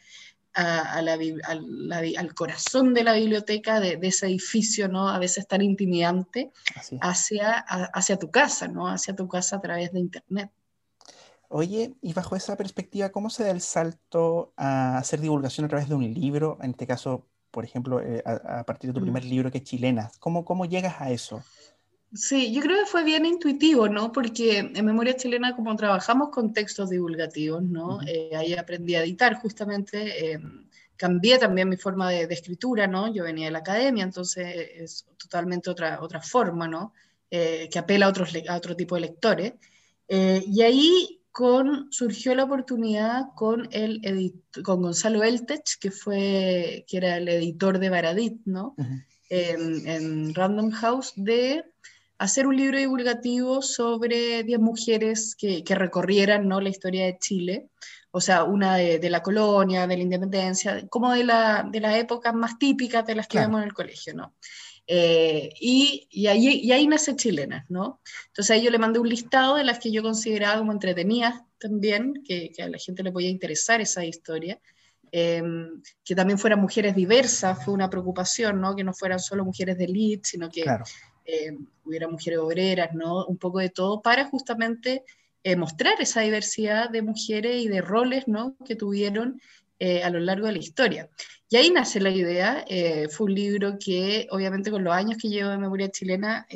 a, 0.53 1.01
la, 1.01 1.17
al 2.17 2.35
corazón 2.35 2.93
de 2.93 3.03
la 3.03 3.13
biblioteca, 3.13 3.79
de, 3.79 3.97
ese 4.03 4.27
edificio, 4.27 4.87
¿no? 4.87 5.09
a 5.09 5.17
veces 5.17 5.47
tan 5.47 5.63
intimidante, 5.63 6.51
hacia, 7.01 7.57
hacia 7.57 8.19
tu 8.19 8.29
casa, 8.29 8.67
¿no? 8.67 8.87
hacia 8.87 9.15
tu 9.15 9.27
casa 9.27 9.55
a 9.55 9.61
través 9.61 9.91
de 9.91 9.99
Internet. 9.99 10.51
Oye, 11.49 11.95
y 12.01 12.13
bajo 12.13 12.35
esa 12.35 12.55
perspectiva, 12.55 13.09
¿cómo 13.11 13.31
se 13.31 13.45
da 13.45 13.49
el 13.49 13.61
salto 13.61 14.53
a 14.57 14.97
hacer 14.97 15.21
divulgación 15.21 15.65
a 15.65 15.69
través 15.69 15.89
de 15.89 15.95
un 15.95 16.13
libro? 16.13 16.59
En 16.61 16.71
este 16.71 16.85
caso, 16.85 17.27
por 17.49 17.65
ejemplo, 17.65 17.99
eh, 17.99 18.21
a, 18.25 18.63
partir 18.63 18.89
de 18.89 18.93
tu 18.93 18.99
mm. 18.99 19.03
primer 19.03 19.25
libro 19.25 19.51
que 19.51 19.59
es 19.59 19.63
Chilena. 19.63 20.11
¿Cómo, 20.19 20.45
¿Cómo 20.45 20.65
llegas 20.65 20.95
a 20.99 21.11
eso? 21.11 21.43
Sí, 22.13 22.53
yo 22.53 22.61
creo 22.61 22.77
que 22.79 22.85
fue 22.85 23.03
bien 23.03 23.25
intuitivo, 23.25 23.89
¿no? 23.89 24.11
Porque 24.11 24.59
en 24.59 24.85
Memoria 24.85 25.15
Chilena, 25.15 25.55
como 25.55 25.75
trabajamos 25.75 26.29
con 26.29 26.53
textos 26.53 26.91
divulgativos, 26.91 27.63
¿no? 27.63 28.01
Eh, 28.05 28.29
ahí 28.35 28.53
aprendí 28.53 28.93
a 28.93 29.03
editar 29.03 29.33
justamente, 29.41 30.33
eh, 30.33 30.39
cambié 30.95 31.39
también 31.39 31.69
mi 31.69 31.77
forma 31.77 32.11
de, 32.11 32.23
escritura, 32.29 32.85
¿no? 32.85 33.11
Yo 33.11 33.23
venía 33.23 33.45
de 33.45 33.51
la 33.51 33.59
academia, 33.59 34.03
entonces 34.03 34.45
es 34.75 35.05
totalmente 35.17 35.71
otra, 35.71 36.01
otra 36.01 36.21
forma, 36.21 36.67
¿no? 36.67 36.93
Eh, 37.31 37.67
que 37.71 37.79
apela 37.79 38.05
a, 38.05 38.09
otros, 38.09 38.31
a 38.47 38.57
otro 38.57 38.75
tipo 38.75 38.93
de 38.93 39.01
lectores. 39.01 39.53
y 40.07 40.61
ahí 40.61 41.19
con, 41.31 41.91
surgió 41.91 42.35
la 42.35 42.43
oportunidad 42.43 43.33
con, 43.35 43.67
el 43.71 44.35
con 44.63 44.83
Gonzalo 44.83 45.23
Eltech, 45.23 45.79
que, 45.79 45.89
fue, 45.89 46.85
que 46.87 46.97
era 46.97 47.17
el 47.17 47.27
editor 47.27 47.79
de 47.79 47.89
Baradit, 47.89 48.39
¿no? 48.45 48.75
en, 49.29 49.87
en 49.87 50.35
Random 50.35 50.69
House, 50.69 51.13
de 51.15 51.65
hacer 52.17 52.47
un 52.47 52.55
libro 52.55 52.77
divulgativo 52.77 53.61
sobre 53.61 54.43
10 54.43 54.59
mujeres 54.59 55.35
que, 55.35 55.63
que, 55.63 55.75
recorrieran 55.75 56.47
¿no? 56.47 56.61
la 56.61 56.69
historia 56.69 57.05
de 57.05 57.17
Chile, 57.17 57.69
o 58.11 58.21
sea, 58.21 58.43
una 58.43 58.75
de, 58.75 59.09
la 59.09 59.23
colonia, 59.23 59.87
de 59.87 59.97
la 59.97 60.03
independencia, 60.03 60.87
como 60.87 61.11
de 61.11 61.23
la, 61.23 61.67
de 61.69 61.79
las 61.79 61.95
épocas 61.95 62.33
más 62.33 62.59
típicas 62.59 63.05
de 63.07 63.15
las 63.15 63.27
que 63.27 63.39
vemos 63.39 63.61
en 63.61 63.67
el 63.67 63.73
colegio, 63.73 64.13
¿no? 64.13 64.35
Eh, 64.85 65.49
y, 65.59 66.07
y, 66.11 66.27
ahí, 66.27 66.59
y 66.61 66.71
ahí 66.71 66.85
nace 66.85 67.15
Chilenas, 67.15 67.65
¿no? 67.69 68.01
Entonces 68.27 68.51
ahí 68.51 68.63
yo 68.63 68.69
le 68.69 68.77
mandé 68.77 68.99
un 68.99 69.09
listado 69.09 69.55
de 69.55 69.63
las 69.63 69.79
que 69.79 69.91
yo 69.91 70.03
consideraba 70.03 70.59
como 70.59 70.71
entretenidas 70.73 71.41
también, 71.57 72.21
que, 72.23 72.51
que 72.55 72.61
a 72.61 72.69
la 72.69 72.77
gente 72.77 73.01
le 73.01 73.11
podía 73.11 73.29
interesar 73.29 73.81
esa 73.81 74.05
historia. 74.05 74.59
Em, 75.15 75.81
que 76.03 76.15
también 76.15 76.39
fueran 76.39 76.59
mujeres 76.59 76.95
diversas, 76.95 77.63
fue 77.63 77.73
una 77.73 77.87
preocupación, 77.87 78.59
¿no? 78.59 78.75
Que 78.75 78.83
no 78.83 78.95
fueran 78.95 79.19
solo 79.19 79.45
mujeres 79.45 79.77
de 79.77 79.85
elite, 79.85 80.27
sino 80.27 80.49
que 80.49 80.63
claro. 80.63 80.85
Eh, 81.25 81.57
hubiera 81.85 82.07
mujeres 82.07 82.39
obreras, 82.39 82.93
¿no? 82.93 83.25
Un 83.25 83.37
poco 83.37 83.59
de 83.59 83.69
todo 83.69 84.01
para 84.01 84.25
justamente 84.25 85.03
eh, 85.43 85.55
mostrar 85.55 86.01
esa 86.01 86.21
diversidad 86.21 86.89
de 86.89 87.01
mujeres 87.01 87.63
y 87.63 87.67
de 87.67 87.81
roles, 87.81 88.27
¿no? 88.27 88.57
Que 88.65 88.75
tuvieron 88.75 89.41
eh, 89.79 90.03
a 90.03 90.09
lo 90.09 90.19
largo 90.19 90.47
de 90.47 90.53
la 90.53 90.57
historia. 90.59 91.09
Y 91.49 91.55
ahí 91.55 91.69
nace 91.69 91.99
la 91.99 92.09
idea, 92.09 92.65
fue 93.11 93.27
un 93.27 93.35
libro 93.35 93.77
que 93.79 94.27
obviamente 94.31 94.71
con 94.71 94.83
los 94.83 94.93
años 94.93 95.17
que 95.21 95.29
llevo 95.29 95.51
de 95.51 95.57
memoria 95.59 95.91
chilena, 95.91 96.47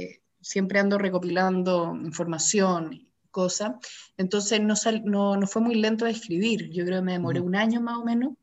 siempre 0.42 0.80
ando 0.80 0.98
recopilando 0.98 1.96
información, 2.04 3.08
cosas, 3.30 3.74
entonces 4.18 4.60
no, 4.60 5.38
no, 5.38 5.46
fue 5.46 5.62
muy 5.62 5.76
lento 5.76 6.06
de 6.06 6.12
escribir, 6.12 6.72
yo 6.72 6.84
creo 6.84 7.00
que 7.00 7.06
me 7.06 7.12
demoré 7.12 7.40
un 7.40 7.56
año 7.56 7.80
más 7.80 8.00
o 8.00 8.04
menos 8.04 8.34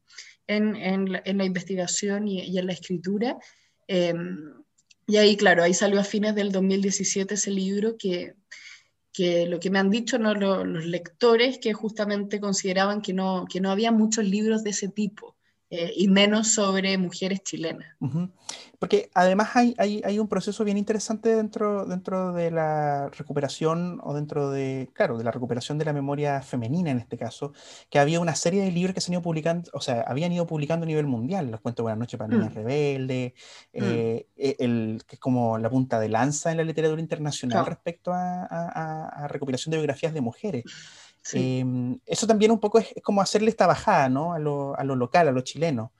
en, 0.46 0.76
en, 0.76 1.10
la, 1.10 1.22
en 1.24 1.38
la, 1.38 1.44
investigación 1.44 2.28
y, 2.28 2.42
y, 2.42 2.58
en 2.58 2.66
la 2.68 2.72
escritura. 2.74 3.36
Y 5.06 5.16
ahí, 5.16 5.36
claro, 5.36 5.62
ahí 5.62 5.74
salió 5.74 6.00
a 6.00 6.04
fines 6.04 6.34
del 6.34 6.50
2017 6.50 7.34
ese 7.34 7.50
libro 7.50 7.96
que, 7.98 8.34
que 9.12 9.46
lo 9.46 9.60
que 9.60 9.70
me 9.70 9.78
han 9.78 9.90
dicho 9.90 10.18
¿no? 10.18 10.34
los, 10.34 10.66
los 10.66 10.86
lectores 10.86 11.58
que 11.58 11.72
justamente 11.72 12.40
consideraban 12.40 13.02
que 13.02 13.12
no, 13.12 13.46
que 13.50 13.60
no 13.60 13.70
había 13.70 13.92
muchos 13.92 14.24
libros 14.24 14.64
de 14.64 14.70
ese 14.70 14.88
tipo. 14.88 15.36
Eh, 15.76 15.92
y 15.96 16.06
menos 16.06 16.52
sobre 16.52 16.96
mujeres 16.98 17.42
chilenas. 17.42 17.96
Porque 18.78 19.10
además 19.12 19.56
hay, 19.56 19.74
hay, 19.76 20.00
hay, 20.04 20.20
un 20.20 20.28
proceso 20.28 20.62
bien 20.62 20.78
interesante 20.78 21.34
dentro, 21.34 21.84
dentro 21.84 22.32
de 22.32 22.52
la 22.52 23.08
recuperación 23.08 23.98
o 24.04 24.14
dentro 24.14 24.50
de, 24.50 24.88
claro, 24.92 25.18
de 25.18 25.24
la 25.24 25.32
recuperación 25.32 25.76
de 25.76 25.84
la 25.84 25.92
memoria 25.92 26.42
femenina 26.42 26.92
en 26.92 26.98
este 26.98 27.16
caso, 27.16 27.54
que 27.90 27.98
había 27.98 28.20
una 28.20 28.36
serie 28.36 28.62
de 28.62 28.70
libros 28.70 28.94
que 28.94 29.00
se 29.00 29.10
han 29.10 29.14
ido 29.14 29.22
publicando, 29.22 29.68
o 29.72 29.80
sea, 29.80 30.02
habían 30.02 30.30
ido 30.30 30.46
publicando 30.46 30.84
a 30.84 30.86
nivel 30.86 31.06
mundial, 31.06 31.50
los 31.50 31.60
cuentos 31.60 31.82
Buenas 31.82 31.98
noches 31.98 32.18
para 32.18 32.28
niñas 32.28 32.52
mm. 32.52 32.54
rebeldes, 32.54 33.32
mm. 33.32 33.82
eh, 33.82 34.26
e, 34.36 34.56
el, 34.60 35.02
que 35.08 35.16
es 35.16 35.20
como 35.20 35.58
la 35.58 35.70
punta 35.70 35.98
de 35.98 36.08
lanza 36.08 36.52
en 36.52 36.58
la 36.58 36.64
literatura 36.64 37.00
internacional 37.00 37.66
respecto 37.66 38.12
a, 38.12 38.44
a, 38.44 39.24
a 39.24 39.28
recopilación 39.28 39.72
de 39.72 39.78
biografías 39.78 40.14
de 40.14 40.20
mujeres. 40.20 40.64
Em, 41.32 41.98
eso 42.04 42.26
también 42.26 42.50
un 42.50 42.60
poco 42.60 42.78
es, 42.78 42.92
como 43.02 43.22
hacerle 43.22 43.50
esta 43.50 43.66
bajada, 43.66 44.08
¿no? 44.08 44.34
A 44.34 44.38
lo, 44.38 44.78
a 44.78 44.84
lo 44.84 44.94
local, 44.94 45.28
a 45.28 45.32
lo 45.32 45.40
chileno. 45.40 45.92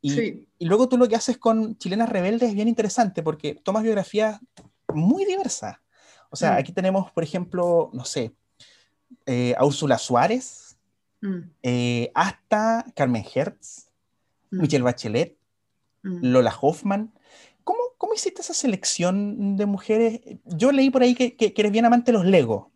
Y, 0.00 0.46
y, 0.58 0.66
luego 0.66 0.88
tú 0.88 0.98
lo 0.98 1.08
que 1.08 1.16
haces 1.16 1.38
con 1.38 1.78
Chilenas 1.78 2.10
Rebeldes 2.10 2.50
es 2.50 2.54
bien 2.54 2.68
interesante 2.68 3.22
porque 3.22 3.54
tomas 3.54 3.82
biografías 3.82 4.38
muy 4.92 5.24
diversas. 5.24 5.78
O 6.30 6.36
sea, 6.36 6.52
mm. 6.52 6.56
aquí 6.58 6.72
tenemos, 6.72 7.10
por 7.10 7.24
ejemplo, 7.24 7.90
no 7.92 8.04
sé, 8.04 8.34
eh, 9.24 9.54
a 9.56 9.64
Úrsula 9.64 9.98
Suárez, 9.98 10.76
mm. 11.22 11.38
eh, 11.62 12.10
hasta 12.14 12.84
Carmen 12.94 13.24
Hertz, 13.34 13.88
mm. 14.50 14.60
Michelle 14.60 14.84
Bachelet, 14.84 15.38
Lola 16.02 16.54
Hoffman. 16.60 17.14
¿Cómo, 17.62 17.78
¿Cómo, 17.96 18.12
hiciste 18.12 18.42
esa 18.42 18.52
selección 18.52 19.56
de 19.56 19.64
mujeres? 19.64 20.20
Yo 20.44 20.70
leí 20.70 20.90
por 20.90 21.02
ahí 21.02 21.14
que, 21.14 21.34
que, 21.34 21.54
que 21.54 21.62
eres 21.62 21.72
bien 21.72 21.86
amante 21.86 22.12
de 22.12 22.18
los 22.18 22.26
Legos. 22.26 22.66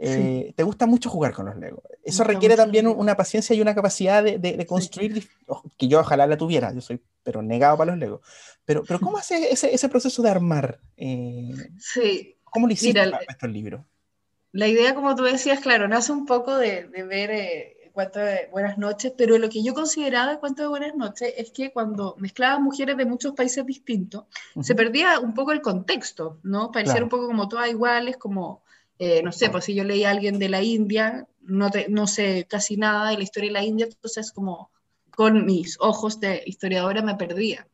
Eh, 0.00 0.52
te 0.54 0.62
gusta 0.62 0.86
mucho 0.86 1.10
jugar 1.10 1.32
con 1.32 1.46
los 1.46 1.56
Legos. 1.56 1.82
Eso 2.04 2.22
requiere 2.22 2.54
también 2.54 2.86
una 2.86 3.16
paciencia 3.16 3.54
y 3.56 3.60
una 3.60 3.74
capacidad 3.74 4.22
de, 4.22 4.38
de, 4.38 4.66
construir, 4.66 5.28
que 5.76 5.88
yo 5.88 6.00
ojalá 6.00 6.26
la 6.26 6.36
tuviera, 6.36 6.72
yo 6.72 6.80
soy 6.80 7.02
pero 7.24 7.42
negado 7.42 7.76
para 7.76 7.90
los 7.90 8.00
Legos. 8.00 8.20
Pero, 8.64 8.84
pero 8.86 9.00
¿cómo 9.00 9.18
hace 9.18 9.52
ese, 9.52 9.74
ese 9.74 9.88
proceso 9.88 10.22
de 10.22 10.30
armar? 10.30 10.80
Eh, 10.96 11.52
sí. 11.78 12.36
¿Cómo 12.44 12.66
lo 12.66 12.72
hiciste 12.72 13.10
para 13.10 13.24
estos 13.28 13.50
libros? 13.50 13.82
La 14.52 14.68
idea, 14.68 14.94
como 14.94 15.14
tú 15.14 15.24
decías, 15.24 15.60
claro, 15.60 15.88
nace 15.88 16.12
un 16.12 16.24
poco 16.24 16.56
de, 16.56 16.88
de 16.88 17.02
ver 17.02 17.30
eh, 17.30 17.78
cuento 17.92 18.20
de 18.20 18.48
Buenas 18.52 18.78
noches, 18.78 19.12
pero 19.18 19.36
lo 19.38 19.48
que 19.48 19.64
yo 19.64 19.74
consideraba 19.74 20.30
el 20.30 20.38
cuento 20.38 20.62
de 20.62 20.68
Buenas 20.68 20.94
noches 20.94 21.34
es 21.36 21.50
que 21.50 21.72
cuando 21.72 22.14
mezclaban 22.18 22.62
mujeres 22.62 22.96
de 22.96 23.04
muchos 23.04 23.34
países 23.34 23.66
distintos, 23.66 24.26
se 24.62 24.76
perdía 24.76 25.18
un 25.18 25.34
poco 25.34 25.50
el 25.50 25.60
contexto, 25.60 26.38
¿no? 26.44 26.70
Parecía 26.70 27.02
un 27.02 27.08
poco 27.08 27.26
como 27.26 27.48
todas 27.48 27.68
iguales, 27.68 28.16
como 28.16 28.62
Eh, 28.98 29.22
no 29.22 29.32
sé, 29.32 29.50
pues 29.50 29.64
si 29.64 29.74
yo 29.74 29.84
leí 29.84 30.04
a 30.04 30.10
alguien 30.10 30.38
de 30.38 30.48
la 30.48 30.62
India, 30.62 31.26
no, 31.42 31.70
no 31.88 32.06
sé 32.06 32.46
casi 32.48 32.76
nada 32.76 33.10
de 33.10 33.16
la 33.16 33.22
historia 33.22 33.48
de 33.48 33.54
la 33.54 33.64
India, 33.64 33.86
entonces 33.86 34.32
como 34.32 34.70
con 35.18 35.44
mis 35.44 35.76
ojos 35.80 36.20
de 36.20 36.44
historiadora 36.46 37.02
me 37.02 37.16
perdía. 37.16 37.66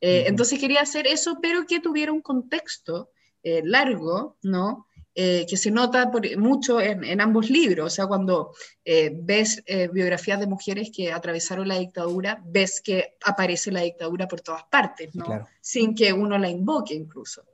Eh, 0.00 0.26
entonces 0.28 0.60
quería 0.60 0.82
hacer 0.82 1.06
eso, 1.06 1.38
pero 1.40 1.66
que 1.66 1.80
tuviera 1.80 2.12
un 2.12 2.20
contexto 2.20 3.10
eh, 3.42 3.62
largo, 3.64 4.36
¿no? 4.42 4.86
Eh, 5.14 5.46
que 5.48 5.56
se 5.56 5.70
nota 5.70 6.10
mucho 6.36 6.80
en, 6.80 7.20
ambos 7.20 7.50
libros. 7.50 7.86
O 7.86 7.90
sea, 7.90 8.06
cuando 8.06 8.52
ves 8.84 9.64
biografías 9.92 10.38
de 10.38 10.46
mujeres 10.46 10.90
que 10.94 11.10
atravesaron 11.12 11.66
la 11.66 11.78
dictadura, 11.78 12.40
ves 12.44 12.80
que 12.80 13.16
aparece 13.24 13.72
la 13.72 13.80
dictadura 13.80 14.28
por 14.28 14.40
todas 14.40 14.64
partes, 14.64 15.14
¿no? 15.14 15.48
Sin 15.60 15.96
que 15.96 16.12
uno 16.12 16.38
la 16.38 16.50
invoque 16.50 16.94
incluso. 16.94 17.44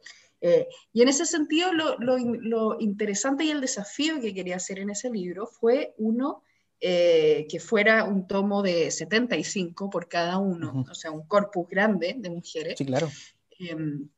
Y 0.93 1.03
en 1.03 1.09
ese 1.09 1.27
sentido, 1.27 1.73
lo, 1.73 1.97
lo, 1.99 2.81
interesante 2.81 3.45
y 3.45 3.51
el 3.51 3.61
desafío 3.61 4.21
que 4.21 4.35
quería 4.35 4.57
hacer 4.57 4.79
en 4.79 4.91
ese 4.91 5.11
libro 5.11 5.47
fue, 5.47 5.95
uno, 5.99 6.43
eh, 6.81 7.47
que 7.51 7.61
fuera 7.61 8.05
un 8.05 8.27
tomo 8.27 8.63
de 8.63 8.91
75 8.91 9.91
por 9.91 10.09
cada 10.09 10.39
uno, 10.39 10.85
o 10.91 10.95
sea, 10.95 11.11
un 11.11 11.27
corpus 11.27 11.69
grande 11.69 12.15
de 12.17 12.31
mujeres, 12.31 12.79
sí, 12.79 12.87
claro. 12.87 13.11
Em, 13.59 14.09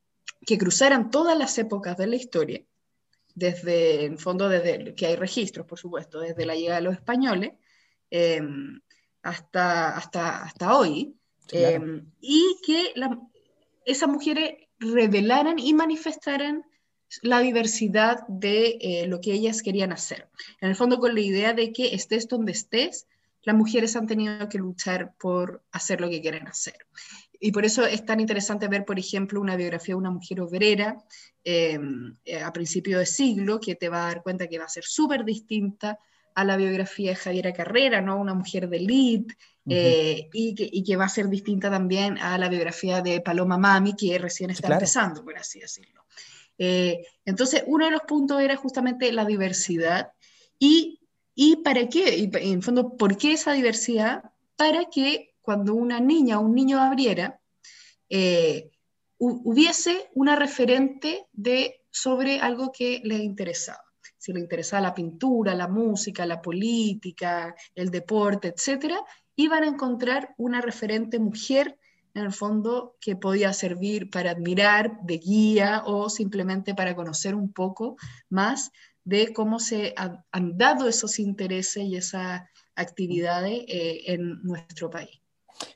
que 0.46 0.58
cruzaran 0.58 1.10
todas 1.10 1.36
las 1.36 1.58
épocas 1.58 1.96
de 1.96 2.06
la 2.06 2.16
historia, 2.16 2.64
desde, 3.34 4.04
en 4.04 4.18
fondo, 4.18 4.48
desde 4.48 4.94
que 4.94 5.06
hay 5.06 5.16
registros, 5.16 5.66
por 5.66 5.78
supuesto, 5.78 6.20
desde 6.20 6.46
la 6.46 6.54
llegada 6.54 6.76
de 6.76 6.84
los 6.84 6.94
españoles 6.94 7.52
em, 8.10 8.80
hasta, 9.22 9.96
hasta, 9.96 10.44
hasta 10.44 10.76
hoy, 10.76 11.16
em, 11.50 12.06
y 12.20 12.56
que 12.64 12.92
esas 13.84 14.08
mujeres 14.08 14.54
revelaran 14.82 15.58
y 15.58 15.72
manifestaran 15.74 16.64
la 17.20 17.40
diversidad 17.40 18.26
de 18.28 18.78
eh, 18.80 19.06
lo 19.06 19.20
que 19.20 19.32
ellas 19.32 19.62
querían 19.62 19.92
hacer. 19.92 20.28
En 20.60 20.70
el 20.70 20.76
fondo 20.76 20.98
con 20.98 21.14
la 21.14 21.20
idea 21.20 21.52
de 21.52 21.72
que 21.72 21.94
estés 21.94 22.28
donde 22.28 22.52
estés, 22.52 23.06
las 23.42 23.56
mujeres 23.56 23.96
han 23.96 24.06
tenido 24.06 24.48
que 24.48 24.58
luchar 24.58 25.14
por 25.18 25.64
hacer 25.72 26.00
lo 26.00 26.08
que 26.08 26.20
quieren 26.20 26.46
hacer. 26.46 26.86
Y 27.40 27.50
por 27.50 27.64
eso 27.64 27.84
es 27.84 28.04
tan 28.06 28.20
interesante 28.20 28.68
ver, 28.68 28.84
por 28.84 28.98
ejemplo, 28.98 29.40
una 29.40 29.56
biografía 29.56 29.94
de 29.94 29.98
una 29.98 30.10
mujer 30.10 30.40
obrera 30.40 30.96
em, 31.42 32.16
eh, 32.24 32.40
a 32.40 32.52
principio 32.52 32.98
de 32.98 33.06
siglo, 33.06 33.58
que 33.58 33.74
te 33.74 33.88
va 33.88 34.04
a 34.04 34.06
dar 34.06 34.22
cuenta 34.22 34.46
que 34.46 34.58
va 34.58 34.66
a 34.66 34.68
ser 34.68 34.84
súper 34.84 35.24
distinta 35.24 35.98
a 36.34 36.44
la 36.44 36.56
biografía 36.56 37.10
de 37.10 37.16
Javiera 37.16 37.52
Carrera, 37.52 38.00
¿no? 38.00 38.18
una 38.18 38.34
mujer 38.34 38.68
de 38.68 38.76
elite, 38.78 39.36
eh, 39.68 40.28
y, 40.32 40.54
que, 40.54 40.68
y, 40.70 40.82
que, 40.82 40.96
va 40.96 41.04
a 41.04 41.08
ser 41.08 41.28
distinta 41.28 41.70
también 41.70 42.18
a 42.18 42.36
la 42.36 42.48
biografía 42.48 43.00
de 43.00 43.20
Paloma 43.20 43.58
Mami, 43.58 43.94
que 43.94 44.18
recién 44.18 44.50
está 44.50 44.72
empezando, 44.72 45.24
por 45.24 45.36
así 45.36 45.60
decirlo. 45.60 46.04
Eh, 46.58 47.06
entonces, 47.24 47.62
uno 47.66 47.84
de 47.84 47.92
los 47.92 48.02
puntos 48.02 48.40
era 48.40 48.56
justamente 48.56 49.12
la 49.12 49.24
diversidad. 49.24 50.12
¿Y, 50.58 51.00
y 51.34 51.56
para 51.56 51.88
qué? 51.88 52.16
Y, 52.16 52.30
en 52.32 52.62
fondo, 52.62 52.96
¿por 52.96 53.16
qué 53.16 53.32
esa 53.32 53.52
diversidad? 53.52 54.32
Para 54.56 54.86
que 54.86 55.34
cuando 55.40 55.74
una 55.74 56.00
niña 56.00 56.38
o 56.38 56.42
un 56.42 56.54
niño 56.54 56.80
abriera, 56.80 57.40
eh, 58.08 58.70
hubiese 59.18 60.10
una 60.14 60.36
referente 60.36 61.26
de, 61.32 61.84
sobre 61.90 62.40
algo 62.40 62.72
que 62.72 63.00
le 63.04 63.16
interesaba. 63.16 63.84
Si 64.22 64.32
le 64.32 64.38
interesaba 64.38 64.82
la 64.82 64.94
pintura, 64.94 65.52
la 65.52 65.66
música, 65.66 66.24
la 66.24 66.40
política, 66.40 67.56
el 67.74 67.90
deporte, 67.90 68.54
etc., 68.54 68.94
iban 69.34 69.64
a 69.64 69.66
encontrar 69.66 70.32
una 70.38 70.60
referente 70.60 71.18
mujer 71.18 71.76
en 72.14 72.22
el 72.22 72.32
fondo, 72.32 72.94
que 73.00 73.16
podía 73.16 73.52
servir 73.52 74.10
para 74.10 74.30
admirar 74.30 75.00
de 75.02 75.18
guía 75.18 75.82
o 75.86 76.08
simplemente 76.08 76.72
para 76.72 76.94
conocer 76.94 77.34
un 77.34 77.52
poco 77.52 77.96
más 78.28 78.70
de 79.02 79.32
cómo 79.32 79.58
se 79.58 79.92
han 79.96 80.56
dado 80.56 80.86
esos 80.86 81.18
intereses 81.18 81.82
y 81.82 81.96
esas 81.96 82.42
actividades 82.76 83.64
eh, 83.66 84.02
en 84.06 84.40
nuestro 84.44 84.88
país. 84.88 85.20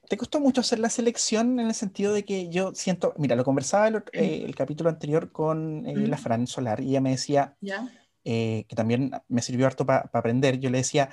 ¿Te 0.09 0.17
costó 0.17 0.39
mucho 0.39 0.61
hacer 0.61 0.79
la 0.79 0.89
selección 0.89 1.59
en 1.59 1.67
el 1.67 1.75
sentido 1.75 2.13
de 2.13 2.25
que 2.25 2.49
yo 2.49 2.73
siento, 2.75 3.13
mira, 3.17 3.35
lo 3.35 3.43
conversaba 3.43 3.89
el, 3.89 4.05
eh, 4.13 4.55
capítulo 4.57 4.89
anterior 4.89 5.33
con 5.33 5.85
eh, 5.85 5.97
la 6.07 6.17
Fran 6.17 6.47
Solar 6.47 6.81
y 6.81 6.91
ella 6.91 7.01
me 7.01 7.11
decía, 7.11 7.57
que 8.27 8.75
también 8.75 9.13
me 9.29 9.41
sirvió 9.41 9.67
harto 9.67 9.87
para 9.87 10.11
aprender, 10.13 10.59
yo 10.59 10.69
le 10.69 10.79
decía, 10.79 11.11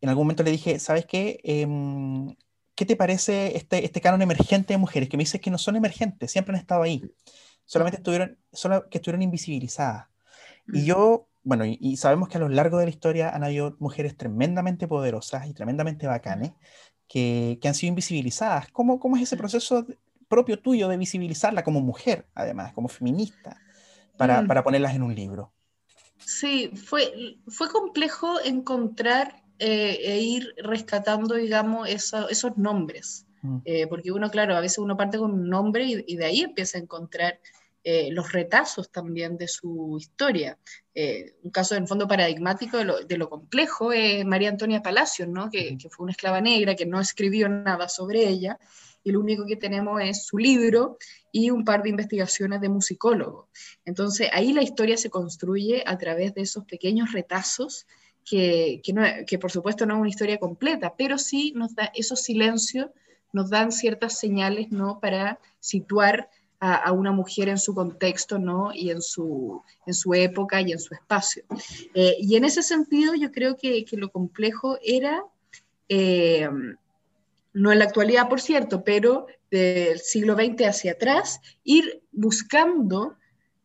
en 0.00 0.08
algún 0.08 0.24
momento 0.24 0.42
le 0.42 0.50
dije, 0.50 0.78
¿sabes 0.78 1.06
qué? 1.06 1.40
Em, 1.44 2.34
¿qué 2.74 2.86
te 2.86 2.96
parece 2.96 3.56
este, 3.56 3.84
este 3.84 4.00
canon 4.00 4.22
emergente 4.22 4.74
de 4.74 4.78
mujeres? 4.78 5.08
Que 5.08 5.16
me 5.16 5.22
dices 5.22 5.40
que 5.40 5.50
no 5.50 5.58
son 5.58 5.76
emergentes, 5.76 6.30
siempre 6.30 6.54
han 6.54 6.60
estado 6.60 6.82
ahí, 6.82 7.02
solamente 7.64 7.98
estuvieron, 7.98 8.38
solo 8.52 8.88
que 8.88 8.98
estuvieron 8.98 9.22
invisibilizadas. 9.22 10.06
Y 10.72 10.84
yo, 10.84 11.28
bueno, 11.44 11.64
y, 11.64 11.96
sabemos 11.96 12.28
que 12.28 12.36
a 12.36 12.40
lo 12.40 12.48
largo 12.48 12.78
de 12.78 12.84
la 12.84 12.90
historia 12.90 13.30
han 13.30 13.42
habido 13.42 13.74
mujeres 13.78 14.16
tremendamente 14.16 14.86
poderosas 14.86 15.46
y 15.46 15.54
tremendamente 15.54 16.06
bacanes 16.06 16.52
que, 17.08 17.58
que 17.62 17.68
han 17.68 17.74
sido 17.74 17.88
invisibilizadas. 17.88 18.68
¿Cómo, 18.70 19.00
¿Cómo 19.00 19.16
es 19.16 19.22
ese 19.22 19.36
proceso 19.36 19.86
propio 20.28 20.60
tuyo 20.60 20.88
de 20.88 20.98
visibilizarla 20.98 21.64
como 21.64 21.80
mujer, 21.80 22.26
además, 22.34 22.74
como 22.74 22.88
feminista, 22.88 23.56
para, 24.18 24.42
mm. 24.42 24.46
para 24.46 24.62
ponerlas 24.62 24.94
en 24.94 25.02
un 25.02 25.14
libro? 25.14 25.52
Sí, 26.18 26.70
fue, 26.74 27.36
fue 27.46 27.68
complejo 27.70 28.40
encontrar 28.44 29.42
eh, 29.58 29.98
e 30.02 30.20
ir 30.20 30.54
rescatando, 30.58 31.34
digamos, 31.34 31.88
esos 31.88 32.56
nombres. 32.56 33.26
Mm. 33.42 33.58
Eh, 33.64 33.86
porque 33.86 34.12
uno, 34.12 34.30
claro, 34.30 34.56
a 34.56 34.60
veces 34.60 34.78
uno 34.78 34.96
parte 34.96 35.18
con 35.18 35.32
un 35.32 35.48
nombre 35.48 35.84
y, 35.84 36.16
de 36.16 36.24
ahí 36.24 36.40
empieza 36.40 36.78
a 36.78 36.80
encontrar 36.80 37.40
eh, 37.90 38.10
los 38.12 38.32
retazos 38.32 38.90
también 38.90 39.38
de 39.38 39.48
su 39.48 39.96
historia. 39.98 40.58
un 41.42 41.50
caso 41.50 41.74
en 41.74 41.88
fondo 41.88 42.06
paradigmático 42.06 42.76
de 42.76 42.84
lo, 42.84 43.00
de 43.00 43.16
lo 43.16 43.30
complejo 43.30 43.92
es 43.92 44.26
María 44.26 44.50
Antonia 44.50 44.82
Palacios, 44.82 45.26
¿no? 45.26 45.48
que, 45.48 45.78
que, 45.78 45.88
fue 45.88 46.04
una 46.04 46.12
esclava 46.12 46.42
negra, 46.42 46.74
que 46.74 46.84
no 46.84 47.00
escribió 47.00 47.48
nada 47.48 47.88
sobre 47.88 48.28
ella, 48.28 48.58
y 49.02 49.10
lo 49.10 49.20
único 49.20 49.46
que 49.46 49.56
tenemos 49.56 50.02
es 50.02 50.26
su 50.26 50.36
libro 50.36 50.98
y 51.32 51.48
un 51.48 51.64
par 51.64 51.82
de 51.82 51.88
investigaciones 51.88 52.60
de 52.60 52.68
musicólogo. 52.68 53.48
Entonces 53.86 54.28
ahí 54.34 54.52
la 54.52 54.62
historia 54.62 54.98
se 54.98 55.08
construye 55.08 55.82
a 55.86 55.96
través 55.96 56.34
de 56.34 56.42
esos 56.42 56.66
pequeños 56.66 57.12
retazos 57.12 57.86
que, 58.22 58.82
que, 59.26 59.38
por 59.38 59.50
supuesto 59.50 59.86
no 59.86 59.94
es 59.94 60.00
una 60.00 60.10
historia 60.10 60.36
completa, 60.36 60.94
pero 60.94 61.16
sí 61.16 61.54
nos 61.56 61.74
da 61.74 61.90
esos 61.94 62.20
silencios, 62.20 62.90
nos 63.32 63.48
dan 63.48 63.72
ciertas 63.72 64.18
señales 64.18 64.70
¿no? 64.72 65.00
para 65.00 65.40
situar 65.58 66.28
a, 66.60 66.90
una 66.92 67.12
mujer 67.12 67.48
en 67.48 67.58
su 67.58 67.74
contexto 67.74 68.38
¿no? 68.38 68.72
y 68.74 68.90
en 68.90 69.00
su, 69.00 69.62
en 69.86 69.94
su 69.94 70.12
época 70.14 70.60
y 70.60 70.72
en 70.72 70.78
su 70.78 70.94
espacio. 70.94 71.44
Eh, 71.94 72.16
y 72.18 72.36
en 72.36 72.44
ese 72.44 72.62
sentido 72.62 73.14
yo 73.14 73.30
creo 73.30 73.56
que, 73.56 73.84
que 73.84 73.96
lo 73.96 74.10
complejo 74.10 74.78
era, 74.82 75.22
eh, 75.88 76.48
no 77.52 77.72
en 77.72 77.78
la 77.78 77.84
actualidad 77.84 78.28
por 78.28 78.40
cierto, 78.40 78.82
pero 78.82 79.26
del 79.50 80.00
siglo 80.00 80.34
XX 80.34 80.66
hacia 80.66 80.92
atrás, 80.92 81.40
ir 81.64 82.02
buscando 82.12 83.16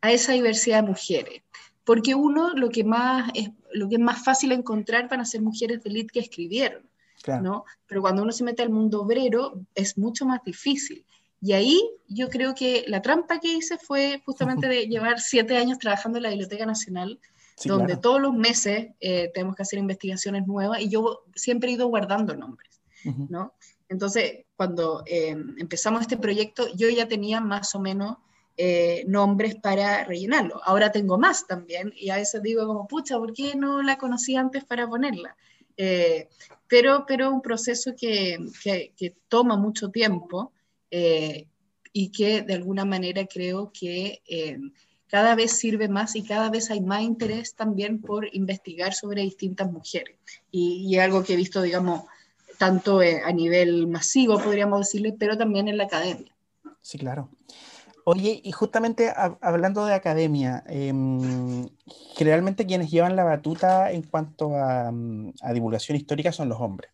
a 0.01 0.11
esa 0.11 0.33
diversidad 0.33 0.83
de 0.83 0.89
mujeres 0.89 1.43
porque 1.83 2.15
uno 2.15 2.53
lo 2.53 2.69
que 2.69 2.83
más 2.83 3.29
es, 3.33 3.49
lo 3.73 3.89
que 3.89 3.95
es 3.95 4.01
más 4.01 4.23
fácil 4.23 4.51
encontrar 4.51 5.09
van 5.09 5.21
a 5.21 5.25
ser 5.25 5.41
mujeres 5.41 5.83
de 5.83 5.89
élite 5.89 6.13
que 6.13 6.19
escribieron, 6.19 6.83
¿no? 7.41 7.65
Pero 7.87 8.01
cuando 8.01 8.23
uno 8.23 8.31
se 8.31 8.43
mete 8.43 8.63
al 8.63 8.69
mundo 8.69 9.01
obrero 9.01 9.59
es 9.75 9.97
mucho 9.97 10.25
más 10.25 10.43
difícil. 10.43 11.05
Y 11.43 11.51
ahí 11.53 11.89
yo 12.07 12.29
creo 12.29 12.55
que 12.55 12.85
la 12.87 13.01
trampa 13.01 13.39
que 13.39 13.53
hice 13.53 13.77
fue 13.77 14.21
justamente 14.25 14.67
de 14.67 14.87
llevar 14.87 15.19
siete 15.19 15.57
años 15.57 15.77
trabajando 15.77 16.17
en 16.17 16.23
la 16.23 16.29
Biblioteca 16.29 16.65
Nacional, 16.65 17.19
donde 17.65 17.97
todos 17.97 18.19
los 18.19 18.33
meses 18.33 18.87
eh, 18.99 19.29
tenemos 19.33 19.55
que 19.55 19.63
hacer 19.63 19.77
investigaciones 19.77 20.47
nuevas 20.47 20.81
y 20.81 20.89
yo 20.89 21.25
siempre 21.35 21.69
he 21.69 21.73
ido 21.73 21.87
guardando 21.87 22.35
nombres, 22.35 22.81
¿no? 23.29 23.53
Entonces, 23.89 24.45
cuando 24.55 25.03
eh, 25.05 25.35
empezamos 25.57 26.01
este 26.01 26.17
proyecto, 26.17 26.67
yo 26.75 26.89
ya 26.89 27.07
tenía 27.07 27.41
más 27.41 27.75
o 27.75 27.79
menos 27.79 28.17
eh, 28.55 29.03
nombres 29.07 29.55
para 29.55 30.03
rellenarlo. 30.03 30.61
Ahora 30.63 30.91
tengo 30.91 31.17
más 31.17 31.47
también 31.47 31.91
y 31.95 32.09
a 32.09 32.17
veces 32.17 32.41
digo 32.41 32.65
como, 32.67 32.87
pucha, 32.87 33.17
¿por 33.17 33.33
qué 33.33 33.55
no 33.55 33.81
la 33.81 33.97
conocí 33.97 34.35
antes 34.35 34.63
para 34.63 34.87
ponerla? 34.87 35.35
Eh, 35.75 36.29
pero, 36.67 37.05
pero 37.07 37.31
un 37.31 37.41
proceso 37.41 37.93
que, 37.99 38.37
que, 38.63 39.15
toma 39.27 39.57
mucho 39.57 39.89
tiempo 39.89 40.53
eh, 40.95 41.47
y 41.91 42.11
que 42.11 42.41
de 42.41 42.53
alguna 42.53 42.85
manera 42.85 43.25
creo 43.25 43.71
que 43.71 44.21
cada 45.07 45.35
vez 45.35 45.51
sirve 45.51 45.87
más 45.87 46.15
y 46.15 46.23
cada 46.23 46.49
vez 46.49 46.71
hay 46.71 46.81
más 46.81 47.01
interés 47.01 47.55
también 47.55 48.01
por 48.01 48.27
investigar 48.33 48.93
sobre 48.93 49.21
distintas 49.21 49.71
mujeres. 49.71 50.15
Y, 50.51 50.87
y 50.87 50.97
algo 50.97 51.23
que 51.23 51.33
he 51.33 51.35
visto, 51.37 51.61
digamos, 51.61 52.03
tanto 52.57 52.99
a 52.99 53.31
nivel 53.31 53.87
masivo, 53.87 54.39
podríamos 54.39 54.79
decirle, 54.79 55.13
pero 55.17 55.37
también 55.37 55.67
en 55.67 55.77
la 55.77 55.83
academia. 55.83 56.33
Sí, 56.81 56.97
claro. 56.97 57.29
Oye, 58.05 58.41
y 58.43 58.51
justamente 58.51 59.13
hablando 59.39 59.85
de 59.85 59.93
academia, 59.93 60.63
em, 60.67 61.69
generalmente 62.15 62.65
quienes 62.65 62.91
llevan 62.91 63.15
la 63.15 63.23
batuta 63.23 63.91
en 63.91 64.01
cuanto 64.01 64.57
a, 64.57 64.91
mm, 64.91 65.33
divulgación 65.53 65.95
histórica 65.95 66.33
son 66.33 66.49
los 66.49 66.59
hombres. 66.59 66.91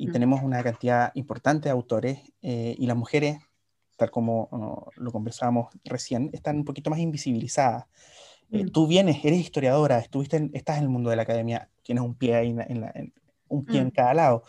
Y 0.00 0.08
mm. 0.08 0.12
tenemos 0.12 0.42
una 0.42 0.62
cantidad 0.62 1.12
importante 1.14 1.68
de 1.68 1.72
autores 1.72 2.20
eh, 2.40 2.74
y 2.78 2.86
las 2.86 2.96
mujeres, 2.96 3.38
tal 3.98 4.10
como 4.10 4.90
lo 4.96 5.12
conversábamos 5.12 5.68
recién, 5.84 6.30
están 6.32 6.56
un 6.56 6.64
poquito 6.64 6.88
más 6.88 7.00
invisibilizadas. 7.00 7.84
Eh, 8.50 8.64
mm. 8.64 8.70
tú 8.70 8.86
vienes, 8.86 9.22
eres 9.22 9.40
historiadora, 9.40 9.98
estuviste 9.98 10.50
estás 10.54 10.78
en 10.78 10.84
el 10.84 10.88
mundo 10.88 11.10
de 11.10 11.16
la 11.16 11.22
academia, 11.22 11.68
tienes 11.82 12.02
un 12.02 12.14
pie 12.14 12.34
ahí 12.34 12.48
en, 12.48 13.12
un 13.48 13.64
pie 13.66 13.80
en 13.80 13.88
mm. 13.88 13.90
cada 13.90 14.14
lado. 14.14 14.42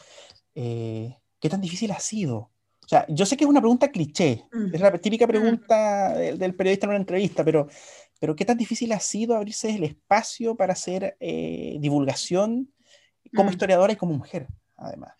Eh, 0.55 1.17
¿Qué 1.37 1.49
tan 1.49 1.59
difícil 1.59 1.91
ha 1.91 1.99
sido? 1.99 2.37
O 2.37 2.87
sea, 2.87 3.05
yo 3.09 3.25
sé 3.25 3.35
que 3.35 3.43
es 3.43 3.49
una 3.49 3.59
pregunta 3.59 3.91
cliché, 3.91 4.45
mm. 4.53 4.73
es 4.73 4.79
la 4.79 4.97
típica 4.99 5.27
pregunta 5.27 6.13
del, 6.13 6.55
periodista 6.55 6.85
en 6.85 6.91
una 6.91 6.99
entrevista, 6.99 7.43
pero, 7.43 7.67
pero 8.21 8.37
¿qué 8.37 8.45
tan 8.45 8.57
difícil 8.57 8.93
ha 8.93 9.01
sido 9.01 9.35
abrirse 9.35 9.69
el 9.75 9.83
espacio 9.83 10.55
para 10.55 10.71
hacer 10.71 11.17
eh, 11.19 11.75
divulgación 11.81 12.71
como 13.35 13.51
historiadora 13.51 13.93
y 13.93 13.97
como 13.97 14.13
mujer, 14.13 14.47
además? 14.81 15.13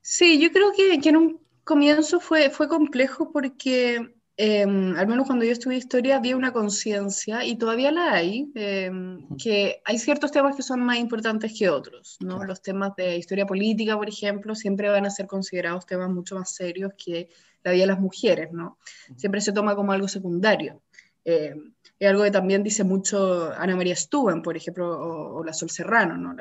Sí, 0.00 0.40
yo 0.40 0.50
creo 0.52 0.72
que, 0.72 1.00
que 1.00 1.08
en 1.08 1.16
un 1.16 1.40
comienzo 1.64 2.20
fue, 2.20 2.50
fue 2.50 2.68
complejo 2.68 3.32
porque 3.32 4.16
Em, 4.38 4.94
al 4.98 5.06
menos 5.06 5.26
cuando 5.26 5.46
yo 5.46 5.52
estudié 5.52 5.78
historia, 5.78 6.16
había 6.16 6.36
una 6.36 6.52
conciencia, 6.52 7.42
y 7.44 7.56
todavía 7.56 7.90
la 7.90 8.12
hay, 8.12 8.50
em, 8.54 9.26
que 9.38 9.80
hay 9.82 9.98
ciertos 9.98 10.30
temas 10.30 10.54
que 10.54 10.62
son 10.62 10.80
más 10.80 10.98
importantes 10.98 11.54
que 11.58 11.70
otros. 11.70 12.18
¿no? 12.20 12.44
Los 12.44 12.60
temas 12.60 12.94
de 12.96 13.16
historia 13.16 13.46
política, 13.46 13.96
por 13.96 14.08
ejemplo, 14.08 14.54
siempre 14.54 14.90
van 14.90 15.06
a 15.06 15.10
ser 15.10 15.26
considerados 15.26 15.86
temas 15.86 16.10
mucho 16.10 16.34
más 16.34 16.54
serios 16.54 16.92
que 17.02 17.30
la 17.64 17.72
vida 17.72 17.84
de 17.84 17.86
las 17.86 18.00
mujeres. 18.00 18.52
¿no? 18.52 18.78
Siempre 19.16 19.40
se 19.40 19.52
toma 19.52 19.74
como 19.74 19.92
algo 19.92 20.06
secundario. 20.06 20.82
Em, 21.24 21.72
es 21.98 22.08
algo 22.08 22.24
que 22.24 22.30
también 22.30 22.62
dice 22.62 22.84
mucho 22.84 23.50
Ana 23.56 23.74
María 23.74 23.96
Stuben, 23.96 24.42
por 24.42 24.54
ejemplo, 24.56 25.34
o, 25.36 25.44
la 25.44 25.54
Sol 25.54 25.70
Serrano. 25.70 26.18
¿no? 26.18 26.36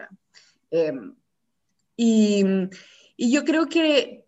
Y, 1.95 2.43
y, 3.17 3.31
yo 3.31 3.43
creo 3.43 3.67
que 3.67 4.25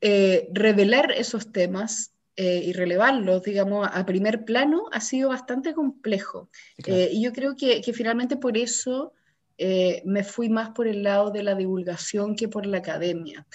eh, 0.00 0.48
revelar 0.52 1.12
esos 1.12 1.52
temas 1.52 2.12
eh, 2.36 2.62
y 2.64 2.72
relevarlos, 2.72 3.42
digamos, 3.42 3.88
a 3.90 4.04
primer 4.04 4.44
plano 4.44 4.84
ha 4.92 5.00
sido 5.00 5.30
bastante 5.30 5.72
complejo. 5.72 6.50
Eh, 6.86 7.08
y 7.12 7.22
yo 7.22 7.32
creo 7.32 7.56
que, 7.56 7.80
que, 7.80 7.92
finalmente 7.92 8.36
por 8.36 8.58
eso 8.58 9.12
me 9.58 10.22
fui 10.22 10.50
más 10.50 10.70
por 10.70 10.86
el 10.86 11.02
lado 11.02 11.30
de 11.30 11.42
la 11.42 11.54
divulgación 11.54 12.36
que 12.36 12.46
por 12.46 12.66
la 12.66 12.78
academia. 12.78 13.46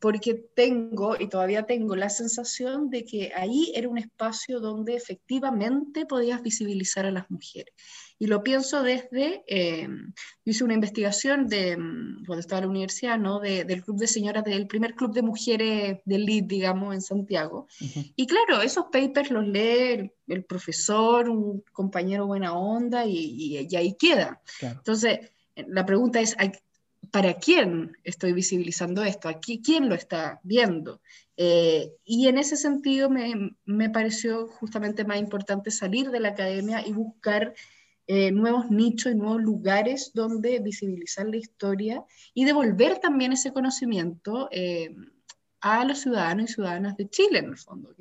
Porque 0.00 0.34
tengo, 0.34 1.14
y 1.20 1.28
todavía 1.28 1.64
tengo, 1.64 1.94
la 1.94 2.08
sensación 2.08 2.88
de 2.88 3.04
que 3.04 3.32
ahí 3.36 3.70
era 3.74 3.88
un 3.88 3.98
espacio 3.98 4.58
donde 4.58 4.96
efectivamente 4.96 6.06
podías 6.06 6.42
visibilizar 6.42 7.04
a 7.04 7.10
las 7.10 7.30
mujeres. 7.30 7.74
Y 8.18 8.26
lo 8.26 8.42
pienso 8.42 8.82
desde, 8.82 9.44
eh, 9.46 9.88
hice 10.44 10.64
una 10.64 10.74
investigación 10.74 11.48
de, 11.48 11.76
mm, 11.76 12.24
cuando 12.26 12.40
estaba 12.40 12.60
en 12.60 12.64
la 12.64 12.70
universidad, 12.70 13.18
¿no? 13.18 13.40
del 13.40 13.84
club 13.84 13.98
de 13.98 14.06
señoras, 14.06 14.44
del 14.44 14.66
primer 14.66 14.94
club 14.94 15.12
de 15.12 15.22
mujeres 15.22 15.98
del 16.04 16.24
LID, 16.24 16.44
digamos, 16.44 16.94
en 16.94 17.02
Santiago. 17.02 17.66
Y 18.16 18.26
claro, 18.26 18.62
esos 18.62 18.86
papers 18.90 19.30
los 19.30 19.46
lee 19.46 20.12
el, 20.28 20.44
profesor, 20.44 21.28
un 21.28 21.62
compañero 21.72 22.26
buena 22.26 22.54
onda, 22.54 23.04
y, 23.04 23.66
y, 23.70 23.76
ahí 23.76 23.94
queda. 23.98 24.40
Entonces, 24.60 25.30
la 25.56 25.84
pregunta 25.84 26.20
es, 26.20 26.36
¿para 27.10 27.34
quién 27.34 27.96
estoy 28.04 28.32
visibilizando 28.32 29.02
esto? 29.04 29.28
¿Aquí 29.28 29.60
quién 29.64 29.88
lo 29.88 29.94
está 29.94 30.40
viendo? 30.42 31.00
Eh, 31.36 31.92
y 32.04 32.28
en 32.28 32.38
ese 32.38 32.56
sentido 32.56 33.08
me, 33.08 33.56
me, 33.64 33.90
pareció 33.90 34.46
justamente 34.48 35.04
más 35.04 35.18
importante 35.18 35.70
salir 35.70 36.10
de 36.10 36.20
la 36.20 36.30
academia 36.30 36.86
y 36.86 36.92
buscar 36.92 37.54
eh, 38.12 38.32
nuevos 38.32 38.72
nichos 38.72 39.12
y 39.12 39.14
nuevos 39.14 39.40
lugares 39.40 40.10
donde 40.12 40.58
visibilizar 40.58 41.28
la 41.28 41.36
historia 41.36 42.04
y 42.34 42.44
devolver 42.44 42.98
también 42.98 43.32
ese 43.32 43.52
conocimiento 43.52 44.48
eh, 44.50 44.92
a 45.60 45.84
los 45.84 46.00
ciudadanos 46.00 46.50
y 46.50 46.54
ciudadanas 46.54 46.96
de 46.96 47.08
Chile, 47.08 47.38
en 47.38 47.50
el 47.50 47.56
fondo, 47.56 47.94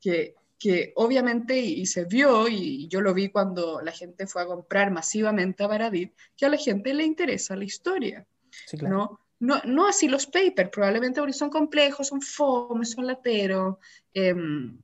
que, 0.00 0.34
que, 0.58 0.92
obviamente, 0.96 1.58
y, 1.58 1.84
se 1.84 2.06
vio, 2.06 2.48
y 2.48 2.88
yo 2.88 3.02
lo 3.02 3.12
vi 3.12 3.28
cuando 3.28 3.82
la 3.82 3.92
gente 3.92 4.26
fue 4.26 4.40
a 4.40 4.46
comprar 4.46 4.90
masivamente 4.90 5.62
a 5.62 5.66
Baradit, 5.66 6.14
que 6.34 6.46
a 6.46 6.48
la 6.48 6.56
gente 6.56 6.94
le 6.94 7.04
interesa 7.04 7.54
la 7.54 7.64
historia, 7.64 8.26
¿no? 8.82 9.20
No, 9.40 9.60
no, 9.64 9.88
así 9.88 10.06
los 10.08 10.26
papers, 10.26 10.70
probablemente 10.70 11.20
porque 11.20 11.32
son 11.32 11.50
complejos, 11.50 12.06
son 12.06 12.22
fome, 12.22 12.84
son 12.84 13.06
lateros, 13.08 13.76
em, 14.14 14.78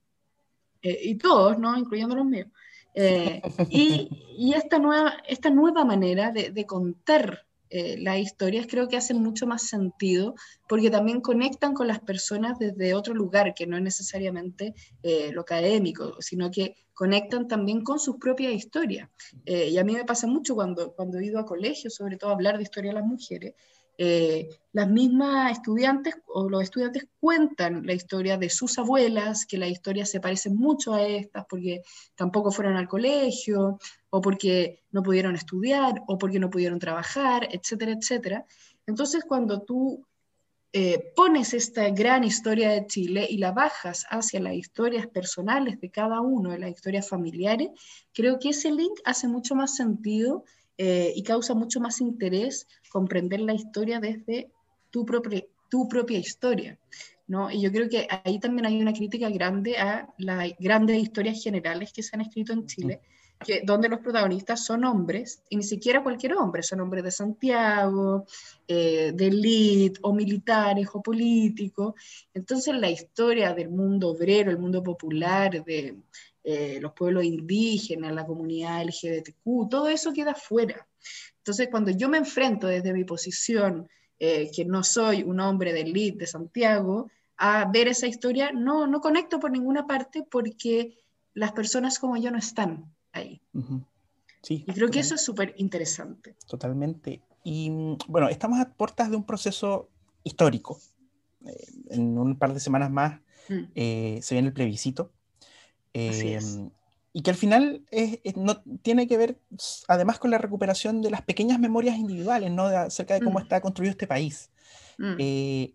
eh, 0.82 1.00
y 1.04 1.14
todos, 1.14 1.58
¿no? 1.58 1.76
Incluyendo 1.76 2.16
los 2.16 2.26
míos. 2.26 2.48
Eh, 2.94 3.40
y, 3.70 4.52
esta, 4.54 4.80
nueva, 4.80 5.18
esta 5.28 5.50
nueva 5.50 5.84
manera 5.84 6.32
de, 6.32 6.66
contar 6.66 7.46
eh, 7.70 7.96
las 7.98 8.18
historias 8.18 8.66
creo 8.68 8.88
que 8.88 8.96
hacen 8.96 9.22
mucho 9.22 9.46
más 9.46 9.62
sentido 9.62 10.34
porque 10.68 10.90
también 10.90 11.20
conectan 11.20 11.74
con 11.74 11.86
las 11.86 12.00
personas 12.00 12.58
desde 12.58 12.94
otro 12.94 13.14
lugar, 13.14 13.54
que 13.54 13.66
no 13.66 13.76
es 13.76 13.82
necesariamente 13.82 14.74
eh, 15.02 15.30
lo 15.32 15.42
académico, 15.42 16.16
sino 16.20 16.50
que 16.50 16.74
conectan 16.94 17.46
también 17.46 17.82
con 17.82 17.98
sus 17.98 18.16
propias 18.16 18.52
historias. 18.52 19.08
y 19.44 19.78
a 19.78 19.84
mí 19.84 19.94
me 19.94 20.04
pasa 20.04 20.26
mucho 20.26 20.56
cuando, 20.56 20.92
cuando 20.94 21.18
he 21.18 21.26
ido 21.26 21.38
a 21.38 21.46
colegios, 21.46 21.94
sobre 21.94 22.16
todo 22.16 22.30
a 22.30 22.34
hablar 22.34 22.56
de 22.56 22.64
historia 22.64 22.90
de 22.90 22.96
las 22.96 23.06
mujeres, 23.06 23.54
eh, 24.00 24.48
las 24.72 24.88
mismas 24.88 25.50
estudiantes 25.50 26.14
o 26.28 26.48
los 26.48 26.62
estudiantes 26.62 27.08
cuentan 27.18 27.84
la 27.84 27.94
historia 27.94 28.38
de 28.38 28.48
sus 28.48 28.78
abuelas, 28.78 29.44
que 29.44 29.58
la 29.58 29.66
historia 29.66 30.06
se 30.06 30.20
parece 30.20 30.50
mucho 30.50 30.94
a 30.94 31.02
estas 31.02 31.46
porque 31.50 31.82
tampoco 32.14 32.52
fueron 32.52 32.76
al 32.76 32.86
colegio, 32.86 33.80
o 34.10 34.20
porque 34.20 34.84
no 34.92 35.02
pudieron 35.02 35.34
estudiar, 35.34 36.02
o 36.06 36.16
porque 36.16 36.38
no 36.38 36.48
pudieron 36.48 36.78
trabajar, 36.78 37.48
etcétera, 37.50 37.92
etcétera. 37.92 38.46
Entonces, 38.86 39.24
cuando 39.26 39.62
tú 39.62 40.06
eh, 40.72 41.12
pones 41.16 41.52
esta 41.52 41.88
gran 41.90 42.22
historia 42.22 42.70
de 42.70 42.86
Chile 42.86 43.26
y 43.28 43.38
la 43.38 43.50
bajas 43.50 44.06
hacia 44.10 44.38
las 44.38 44.54
historias 44.54 45.08
personales 45.08 45.80
de 45.80 45.90
cada 45.90 46.20
uno, 46.20 46.50
de 46.50 46.60
las 46.60 46.70
historias 46.70 47.08
familiares, 47.08 47.70
creo 48.12 48.38
que 48.38 48.50
ese 48.50 48.70
link 48.70 49.00
hace 49.04 49.26
mucho 49.26 49.56
más 49.56 49.74
sentido 49.74 50.44
eh, 50.78 51.12
y 51.14 51.24
causa 51.24 51.54
mucho 51.54 51.80
más 51.80 52.00
interés 52.00 52.68
comprender 52.88 53.40
la 53.40 53.52
historia 53.52 53.98
desde 53.98 54.48
tu, 54.90 55.04
propia, 55.04 55.44
tu 55.68 55.88
propia 55.88 56.18
historia. 56.18 56.78
¿no? 57.26 57.50
Y 57.50 57.60
yo 57.60 57.70
creo 57.70 57.88
que 57.88 58.06
ahí 58.24 58.38
también 58.38 58.66
hay 58.66 58.80
una 58.80 58.92
crítica 58.92 59.28
grande 59.28 59.76
a 59.76 60.08
las 60.18 60.52
grandes 60.58 60.98
historias 60.98 61.42
generales 61.42 61.92
que 61.92 62.02
se 62.02 62.14
han 62.14 62.22
escrito 62.22 62.52
en 62.52 62.66
Chile, 62.66 63.00
que, 63.44 63.62
donde 63.64 63.88
los 63.88 64.00
protagonistas 64.00 64.64
son 64.64 64.84
hombres, 64.84 65.42
y 65.50 65.56
ni 65.56 65.62
siquiera 65.64 66.02
cualquier 66.02 66.34
hombre, 66.34 66.62
son 66.62 66.80
hombres 66.80 67.04
de 67.04 67.10
Santiago, 67.10 68.24
eh, 68.66 69.12
de 69.14 69.26
elite, 69.26 70.00
o 70.02 70.14
militares, 70.14 70.88
o 70.92 71.02
políticos. 71.02 71.94
Entonces 72.32 72.74
la 72.76 72.88
historia 72.88 73.52
del 73.52 73.68
mundo 73.68 74.10
obrero, 74.10 74.50
el 74.50 74.58
mundo 74.58 74.82
popular, 74.82 75.64
de, 75.64 75.96
eh, 76.44 76.78
los 76.80 76.92
pueblos 76.92 77.24
indígenas, 77.24 78.12
la 78.12 78.26
comunidad 78.26 78.84
LGBTQ, 78.84 79.68
todo 79.68 79.88
eso 79.88 80.12
queda 80.12 80.34
fuera. 80.34 80.86
Entonces, 81.38 81.68
cuando 81.70 81.90
yo 81.90 82.08
me 82.08 82.18
enfrento 82.18 82.66
desde 82.66 82.92
mi 82.92 83.04
posición, 83.04 83.88
eh, 84.18 84.50
que 84.54 84.64
no 84.64 84.82
soy 84.82 85.22
un 85.22 85.40
hombre 85.40 85.72
de 85.72 85.82
elite 85.82 86.18
de 86.18 86.26
Santiago, 86.26 87.10
a 87.36 87.70
ver 87.70 87.88
esa 87.88 88.06
historia, 88.06 88.52
no, 88.52 88.86
no 88.86 89.00
conecto 89.00 89.38
por 89.38 89.50
ninguna 89.50 89.86
parte 89.86 90.24
porque 90.28 90.98
las 91.34 91.52
personas 91.52 91.98
como 91.98 92.16
yo 92.16 92.30
no 92.30 92.38
están 92.38 92.92
ahí. 93.12 93.40
Sí, 94.42 94.64
y 94.66 94.72
creo 94.72 94.90
que 94.90 95.00
eso 95.00 95.16
es 95.16 95.24
súper 95.24 95.54
interesante. 95.58 96.36
Totalmente. 96.46 97.20
Y 97.44 97.70
mm, 97.70 97.98
bueno, 98.08 98.28
estamos 98.28 98.58
a 98.60 98.72
puertas 98.72 99.10
de 99.10 99.16
un 99.16 99.24
proceso 99.24 99.88
histórico. 100.24 100.78
Eh, 101.44 101.66
en 101.90 102.18
un 102.18 102.36
par 102.36 102.52
de 102.54 102.60
semanas 102.60 102.90
más 102.90 103.20
mm. 103.48 103.64
se 103.74 104.34
viene 104.34 104.48
el 104.48 104.54
plebiscito. 104.54 105.12
Em, 105.92 106.70
y 107.12 107.22
que 107.22 107.30
al 107.30 107.36
final 107.36 107.84
no, 108.36 108.62
tiene 108.82 109.06
que 109.06 109.16
ver 109.16 109.40
además 109.88 110.18
con 110.18 110.30
la 110.30 110.38
recuperación 110.38 111.02
de 111.02 111.10
las 111.10 111.22
pequeñas 111.22 111.58
memorias 111.58 111.96
individuales, 111.96 112.50
¿no? 112.50 112.64
acerca 112.66 113.14
de 113.14 113.20
cómo 113.20 113.38
mm. 113.38 113.42
está 113.42 113.60
construido 113.60 113.90
este 113.90 114.06
país. 114.06 114.50
Mm. 114.98 115.16
Eh, 115.18 115.74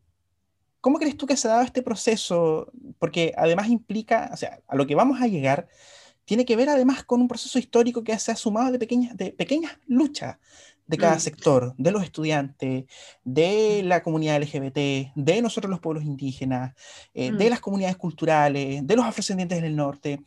¿Cómo 0.80 1.00
crees 1.00 1.18
tú 1.18 1.26
que 1.26 1.38
se 1.38 1.48
ha 1.48 1.52
dado 1.52 1.64
este 1.64 1.82
proceso? 1.82 2.72
Porque 3.00 3.34
además 3.38 3.70
implica, 3.70 4.30
o 4.34 4.38
sea, 4.38 4.60
a 4.68 4.76
lo 4.76 4.86
que 4.86 4.96
vamos 4.96 5.22
a 5.22 5.28
llegar, 5.28 5.68
tiene 6.26 6.46
que 6.46 6.56
ver 6.56 6.70
además 6.70 7.04
con 7.04 7.22
un 7.22 7.28
proceso 7.28 7.58
histórico 7.58 8.04
que 8.04 8.18
se 8.20 8.32
ha 8.32 8.36
sumado 8.36 8.72
de 8.72 8.80
pequeñas, 8.80 9.16
de 9.16 9.32
pequeñas 9.32 9.78
luchas 9.88 10.38
de 10.94 10.98
cada 11.00 11.16
mm. 11.16 11.20
sector, 11.20 11.74
de 11.76 11.92
los 11.92 12.04
estudiantes, 12.04 12.86
de 13.24 13.82
mm. 13.84 13.88
la 13.88 14.04
comunidad 14.04 14.40
LGBT, 14.40 15.12
de 15.16 15.42
nosotros 15.42 15.72
los 15.72 15.80
pueblos 15.80 16.04
indígenas, 16.04 16.76
eh, 17.16 17.32
de 17.32 17.46
mm. 17.46 17.50
las 17.50 17.60
comunidades 17.60 17.98
culturales, 17.98 18.86
de 18.86 18.96
los 18.96 19.04
afrodescendientes 19.04 19.60
del 19.60 19.76
norte. 19.76 20.20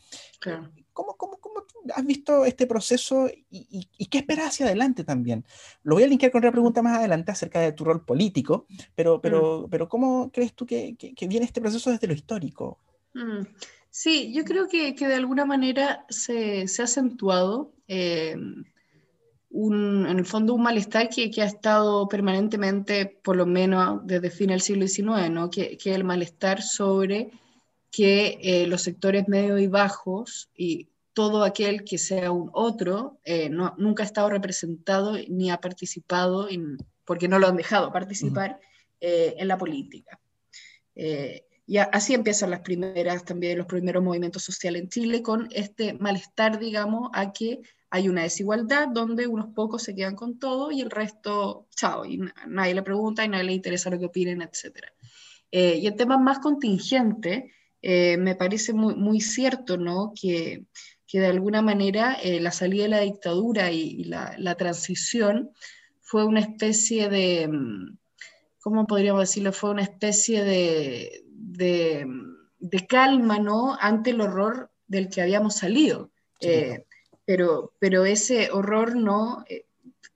¿Cómo, 0.93 1.17
cómo, 1.17 1.39
cómo, 1.39 1.65
has 1.95 2.05
visto 2.05 2.45
este 2.45 2.67
proceso 2.67 3.31
y, 3.49 4.07
qué 4.11 4.19
esperas 4.19 4.49
hacia 4.49 4.67
adelante 4.67 5.05
también? 5.05 5.45
Lo 5.85 5.95
voy 5.95 6.03
a 6.03 6.09
linkear 6.09 6.33
con 6.33 6.41
otra 6.41 6.51
pregunta 6.51 6.83
más 6.83 6.99
adelante 6.99 7.31
acerca 7.31 7.61
de 7.61 7.71
tu 7.71 7.85
rol 7.85 8.05
político, 8.05 8.67
pero, 8.97 9.21
pero, 9.21 9.69
pero 9.71 9.89
¿cómo 9.89 10.33
crees 10.33 10.53
tú 10.53 10.67
que, 10.67 10.97
que, 10.97 11.29
viene 11.29 11.47
este 11.47 11.61
proceso 11.61 11.93
desde 11.93 12.09
lo 12.09 12.15
histórico? 12.15 12.81
Sí, 13.91 14.33
yo 14.33 14.45
creo 14.45 14.67
que, 14.67 14.97
que 14.97 15.07
de 15.07 15.15
alguna 15.15 15.45
manera 15.45 16.05
se, 16.09 16.67
se 16.67 16.83
ha 16.83 16.87
acentuado. 16.87 17.73
Eh, 17.87 18.35
un, 19.51 20.07
en 20.07 20.19
el 20.19 20.27
fondo 20.27 20.55
un 20.55 20.63
malestar 20.63 21.09
que, 21.09 21.31
que, 21.31 21.43
ha 21.43 21.47
estado 21.47 22.09
permanentemente, 22.09 23.07
por 23.07 23.37
lo 23.37 23.47
menos 23.47 24.01
desde 24.05 24.31
fin 24.31 24.49
del 24.49 24.61
siglo 24.61 24.87
XIX, 24.87 25.31
¿no? 25.31 25.51
que, 25.51 25.77
que 25.77 25.95
el 25.95 26.05
malestar 26.05 26.63
sobre 26.63 27.31
que 27.91 28.39
eh, 28.43 28.67
los 28.67 28.83
sectores 28.83 29.27
medios 29.29 29.61
y 29.61 29.69
bajos, 29.69 30.51
y 30.55 30.89
todo 31.15 31.45
aquel 31.45 31.83
que 31.83 31.97
sea 31.97 32.31
un 32.31 32.51
otro 32.53 33.19
eh, 33.25 33.49
nunca 33.49 34.03
ha 34.03 34.07
estado 34.07 34.29
representado 34.29 35.17
ni 35.29 35.51
ha 35.51 35.63
participado, 35.63 36.47
porque 37.07 37.27
no 37.27 37.39
lo 37.39 37.47
han 37.47 37.57
dejado 37.57 37.91
participar 37.91 38.61
eh, 39.01 39.35
en 39.39 39.49
la 39.49 39.57
política. 39.57 40.21
y 40.95 41.79
así 41.79 42.13
empiezan 42.13 42.51
las 42.51 42.61
primeras, 42.61 43.25
también 43.25 43.57
los 43.57 43.67
primeros 43.67 44.03
movimientos 44.03 44.43
sociales 44.43 44.83
en 44.83 44.89
Chile, 44.91 45.23
con 45.23 45.49
este 45.53 45.95
malestar, 45.95 46.59
digamos, 46.59 47.09
a 47.15 47.33
que 47.33 47.63
hay 47.91 48.09
una 48.09 48.23
desigualdad 48.23 48.89
donde 48.89 49.27
unos 49.27 49.55
pocos 49.55 49.83
se 49.83 49.95
quedan 49.95 50.17
con 50.17 50.39
todo 50.39 50.71
y 50.71 50.81
el 50.81 50.91
resto, 50.91 51.67
chao, 51.75 52.05
y 52.05 52.21
nadie 52.47 52.75
le 52.75 52.83
pregunta 52.83 53.25
y 53.25 53.29
nadie 53.29 53.45
le 53.45 53.53
interesa 53.53 53.91
lo 53.91 53.99
que 53.99 54.07
opinen, 54.07 54.43
etc. 54.43 54.87
y 55.51 55.87
el 55.87 55.95
tema 55.95 56.19
más 56.19 56.41
contingente, 56.41 57.53
eh, 57.83 58.17
me 58.17 58.35
parece 58.35 58.73
muy, 58.73 58.97
muy 58.97 59.21
cierto, 59.21 59.77
¿no? 59.77 60.13
Que, 60.21 60.65
que 61.07 61.21
de 61.21 61.27
alguna 61.27 61.63
manera 61.63 62.15
eh, 62.21 62.41
la 62.41 62.51
salida 62.51 62.85
de 62.85 62.89
la 62.89 63.01
dictadura 63.01 63.71
y, 63.71 64.03
la, 64.05 64.35
la, 64.39 64.57
transición 64.57 65.53
fue 66.01 66.25
una 66.25 66.41
especie 66.41 67.09
de, 67.09 67.47
mm, 67.47 67.97
¿cómo 68.61 68.87
podríamos 68.89 69.21
decirlo? 69.21 69.53
Fue 69.53 69.71
una 69.71 69.83
especie 69.83 70.43
de, 70.43 71.23
de, 71.31 72.07
de 72.59 72.87
calma, 72.87 73.39
¿no? 73.39 73.77
Ante 73.81 74.11
el 74.11 74.21
horror 74.21 74.73
del 74.89 75.09
que 75.09 75.23
habíamos 75.23 75.55
salido. 75.55 76.11
Eh, 76.41 76.87
pero, 77.27 77.75
pero 77.79 78.07
ese 78.07 78.51
horror 78.51 78.97
no 78.97 79.45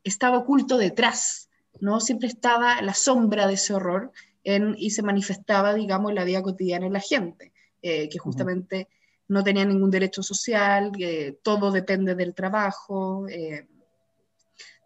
estaba 0.03 0.39
oculto 0.39 0.79
detrás, 0.79 1.51
¿no? 1.81 2.01
Siempre 2.01 2.29
estaba 2.29 2.81
la 2.81 2.95
sombra 2.95 3.47
de 3.47 3.55
ese 3.55 3.75
horror 3.75 4.13
en, 4.45 4.75
y 4.79 4.91
se 4.91 5.03
manifestaba, 5.03 5.75
digamos, 5.75 6.11
en 6.11 6.15
la 6.15 6.25
vida 6.25 6.43
cotidiana 6.43 6.87
de 6.87 6.93
la 6.93 7.01
gente. 7.01 7.53
Eh, 7.83 8.11
que 8.11 8.19
justamente 8.19 8.89
no 9.29 9.43
tenía 9.43 9.65
ningún 9.65 9.91
derecho 9.91 10.23
social, 10.23 10.93
que 10.93 11.39
todo 11.43 11.71
depende 11.71 12.15
del 12.15 12.35
trabajo, 12.35 13.27
eh, 13.27 13.67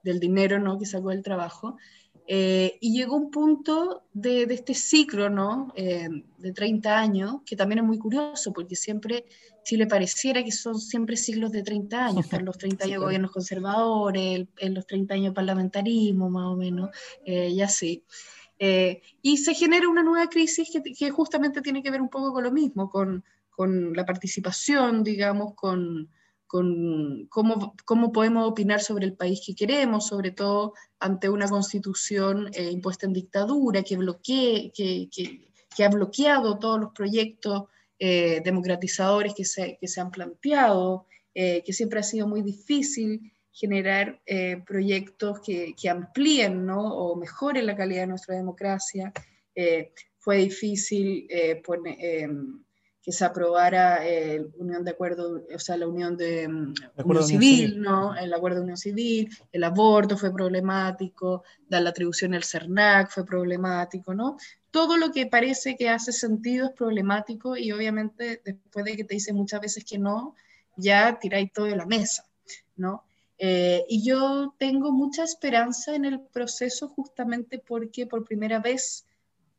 del 0.05 0.21
dinero 0.21 0.61
¿no? 0.61 0.79
que 0.79 0.87
sacó 0.87 1.11
del 1.11 1.25
trabajo. 1.25 1.77
Eh, 2.27 2.79
y 2.81 2.97
llegó 2.97 3.17
un 3.17 3.31
punto 3.31 4.05
de, 4.15 4.47
de 4.47 4.55
este 4.55 4.73
ciclo 4.73 5.29
¿no? 5.29 5.75
de 5.77 6.53
30 6.53 6.99
años, 6.99 7.37
que 7.45 7.57
también 7.57 7.81
es 7.81 7.85
muy 7.85 7.99
curioso, 7.99 8.53
porque 8.53 8.77
siempre 8.77 9.27
Chile 9.63 9.87
pareciera 9.87 10.43
que 10.43 10.53
son 10.53 10.79
siempre 10.79 11.17
siglos 11.17 11.53
de 11.53 11.63
30 11.63 12.07
años, 12.07 12.25
están 12.25 12.45
los 12.45 12.57
30 12.57 12.85
años 12.85 12.95
de 12.95 13.05
gobiernos 13.05 13.31
conservadores, 13.31 14.47
en 14.57 14.75
los 14.75 14.87
30 14.87 15.15
años 15.15 15.27
de 15.27 15.35
parlamentarismo, 15.35 16.31
más 16.31 16.47
o 16.47 16.57
menos, 16.57 16.91
y 17.27 17.61
así. 17.61 18.03
Eh, 18.59 19.03
y 19.21 19.39
se 19.39 19.55
genera 19.55 19.89
una 19.89 20.03
nueva 20.03 20.29
crisis 20.29 20.71
que, 20.99 21.11
justamente 21.11 21.61
tiene 21.61 21.83
que 21.83 21.91
ver 21.91 22.01
un 22.01 22.09
poco 22.09 22.33
con 22.33 22.45
lo 22.45 22.53
mismo, 22.53 22.89
con, 22.89 23.25
con 23.51 23.93
la 23.95 24.07
participación, 24.07 25.03
digamos, 25.03 25.55
con, 25.55 26.09
con 26.55 27.27
cómo, 27.31 27.75
cómo, 27.85 28.13
podemos 28.13 28.49
opinar 28.49 28.81
sobre 28.81 29.07
el 29.07 29.15
país 29.15 29.43
que 29.45 29.55
queremos, 29.55 30.07
sobre 30.07 30.31
todo 30.31 30.75
ante 31.01 31.29
una 31.29 31.49
constitución 31.49 32.49
eh, 32.53 32.71
impuesta 32.71 33.07
en 33.07 33.13
dictadura 33.13 33.83
que, 33.83 33.97
bloquee, 33.97 34.71
que, 34.73 35.09
que, 35.11 35.49
que, 35.75 35.85
ha 35.85 35.89
bloqueado 35.89 36.59
todos 36.59 36.81
los 36.81 36.93
proyectos 36.93 37.65
eh, 37.99 38.41
democratizadores 38.45 39.35
que 39.35 39.45
se, 39.45 39.79
que 39.81 39.89
se, 39.89 40.01
han 40.01 40.11
planteado, 40.11 41.07
que 41.35 41.73
siempre 41.73 41.99
ha 41.99 42.05
sido 42.05 42.29
muy 42.29 42.43
difícil 42.43 43.33
generar 43.55 44.21
eh, 44.27 44.63
proyectos 44.67 45.41
que, 45.41 45.89
amplíen 45.89 46.67
¿no? 46.67 46.93
o 46.93 47.17
mejoren 47.17 47.67
la 47.67 47.77
calidad 47.77 48.03
de 48.03 48.09
nuestra 48.09 48.35
democracia. 48.35 49.13
Eh, 49.55 49.93
fue 50.19 50.39
difícil 50.39 51.27
eh, 51.31 51.63
que 53.05 53.13
se 53.13 53.25
aprobara 53.27 54.03
la 54.03 54.43
unión 54.57 54.83
de 54.83 54.93
acuerdo, 54.93 55.45
o 55.55 55.59
sea, 55.59 55.77
la 55.77 55.87
unión 55.87 56.17
de 56.17 56.49
mm, 56.49 56.75
unión 57.05 57.25
civil, 57.25 57.83
¿no? 57.83 58.17
El 58.17 58.33
acuerdo 58.33 58.59
de 58.59 58.63
unión 58.63 58.79
civil, 58.79 59.29
el 59.53 59.63
aborto 59.63 60.17
fue 60.17 60.33
problemático, 60.33 61.45
dar 61.69 61.83
la 61.83 61.91
atribución 61.91 62.33
al 62.33 62.45
CERNAC 62.45 63.11
fue 63.11 63.27
problemático, 63.27 64.15
¿no? 64.15 64.39
Todo 64.71 64.97
lo 64.97 65.13
que 65.13 65.27
parece 65.27 65.77
que 65.77 65.91
hace 65.91 66.13
sentido 66.13 66.69
es 66.69 66.73
problemático 66.73 67.59
y 67.59 67.73
obviamente 67.73 68.41
después 68.43 68.87
de 68.87 68.97
que 68.97 69.05
te 69.05 69.15
dicen 69.15 69.37
muchas 69.37 69.61
veces 69.61 69.85
que 69.85 69.99
no, 69.99 70.35
ya 70.75 71.19
tiráis 71.19 71.53
todo 71.53 71.67
de 71.67 71.77
la 71.77 71.85
mesa, 71.85 72.25
¿no? 72.75 73.05
Eh, 73.37 73.85
y 73.87 74.03
yo 74.03 74.55
tengo 74.59 74.93
mucha 74.93 75.25
esperanza 75.25 75.95
en 75.95 76.07
el 76.07 76.21
proceso 76.21 76.89
justamente 76.89 77.59
porque 77.59 78.07
por 78.07 78.25
primera 78.25 78.61
vez 78.61 79.05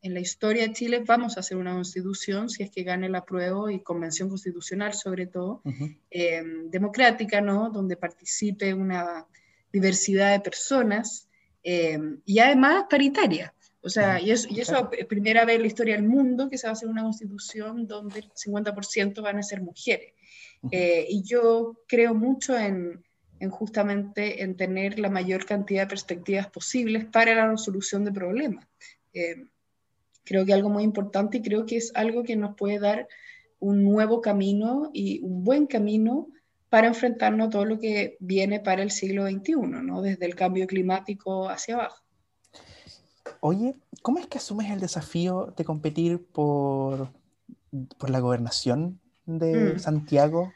en 0.05 0.13
la 0.13 0.19
historia 0.19 0.67
de 0.67 0.73
Chile 0.73 1.03
vamos 1.03 1.35
a 1.35 1.39
hacer 1.39 1.57
una 1.57 1.73
constitución, 1.73 2.47
si 2.47 2.61
es 2.61 2.69
que 2.69 2.83
gane 2.83 3.09
la 3.09 3.25
prueba 3.25 3.73
y 3.73 3.79
convención 3.79 4.29
constitucional 4.29 4.93
sobre 4.93 5.25
todo, 5.25 5.63
em, 6.11 6.69
democrática, 6.69 7.41
¿no? 7.41 7.71
Donde 7.71 7.97
participe 7.97 8.71
una 8.75 9.25
diversidad 9.73 10.31
de 10.33 10.41
personas 10.41 11.27
em, 11.63 12.21
y 12.23 12.37
además 12.37 12.85
paritaria. 12.87 13.51
O 13.81 13.89
sea, 13.89 14.21
y 14.21 14.29
eso, 14.29 14.47
y 14.51 14.59
eso 14.59 14.91
es 14.95 15.05
primera 15.07 15.43
vez 15.43 15.55
en 15.55 15.61
la 15.61 15.67
historia 15.67 15.95
del 15.95 16.07
mundo 16.07 16.49
que 16.49 16.59
se 16.59 16.67
va 16.67 16.71
a 16.71 16.73
hacer 16.73 16.87
una 16.87 17.01
constitución 17.01 17.87
donde 17.87 18.19
el 18.19 18.31
50% 18.31 19.23
van 19.23 19.39
a 19.39 19.43
ser 19.43 19.61
mujeres. 19.61 20.13
Eh, 20.69 21.07
y 21.09 21.23
yo 21.23 21.81
creo 21.87 22.13
mucho 22.13 22.55
en, 22.55 23.03
en 23.39 23.49
justamente 23.49 24.43
en 24.43 24.55
tener 24.55 24.99
la 24.99 25.09
mayor 25.09 25.45
cantidad 25.47 25.81
de 25.83 25.87
perspectivas 25.87 26.47
posibles 26.47 27.05
para 27.05 27.33
la 27.33 27.49
resolución 27.49 28.05
de 28.05 28.11
problemas. 28.11 28.67
Eh, 29.11 29.45
creo 30.25 30.45
que 30.45 30.53
algo 30.53 30.69
muy 30.69 30.83
importante 30.83 31.37
y 31.37 31.41
creo 31.41 31.65
que 31.65 31.77
es 31.77 31.91
algo 31.95 32.23
que 32.23 32.35
nos 32.35 32.55
puede 32.55 32.79
dar 32.79 33.07
un 33.59 33.83
nuevo 33.83 34.21
camino 34.21 34.89
y 34.93 35.21
un 35.23 35.43
buen 35.43 35.67
camino 35.67 36.27
para 36.69 36.87
enfrentarnos 36.87 37.47
a 37.47 37.49
todo 37.51 37.65
lo 37.65 37.79
que 37.79 38.17
viene 38.19 38.59
para 38.59 38.83
el 38.83 38.91
siglo 38.91 39.25
XXI, 39.27 39.55
¿no? 39.55 40.01
desde 40.01 40.25
el 40.25 40.35
cambio 40.35 40.67
climático 40.67 41.49
hacia 41.49 41.75
abajo. 41.75 42.03
Oye, 43.39 43.75
¿cómo 44.01 44.19
es 44.19 44.27
que 44.27 44.39
asumes 44.39 44.71
el 44.71 44.79
desafío 44.79 45.53
de 45.55 45.63
competir 45.63 46.25
por, 46.25 47.09
por 47.97 48.09
la 48.09 48.19
gobernación 48.19 48.99
de 49.25 49.75
mm. 49.75 49.79
Santiago? 49.79 50.51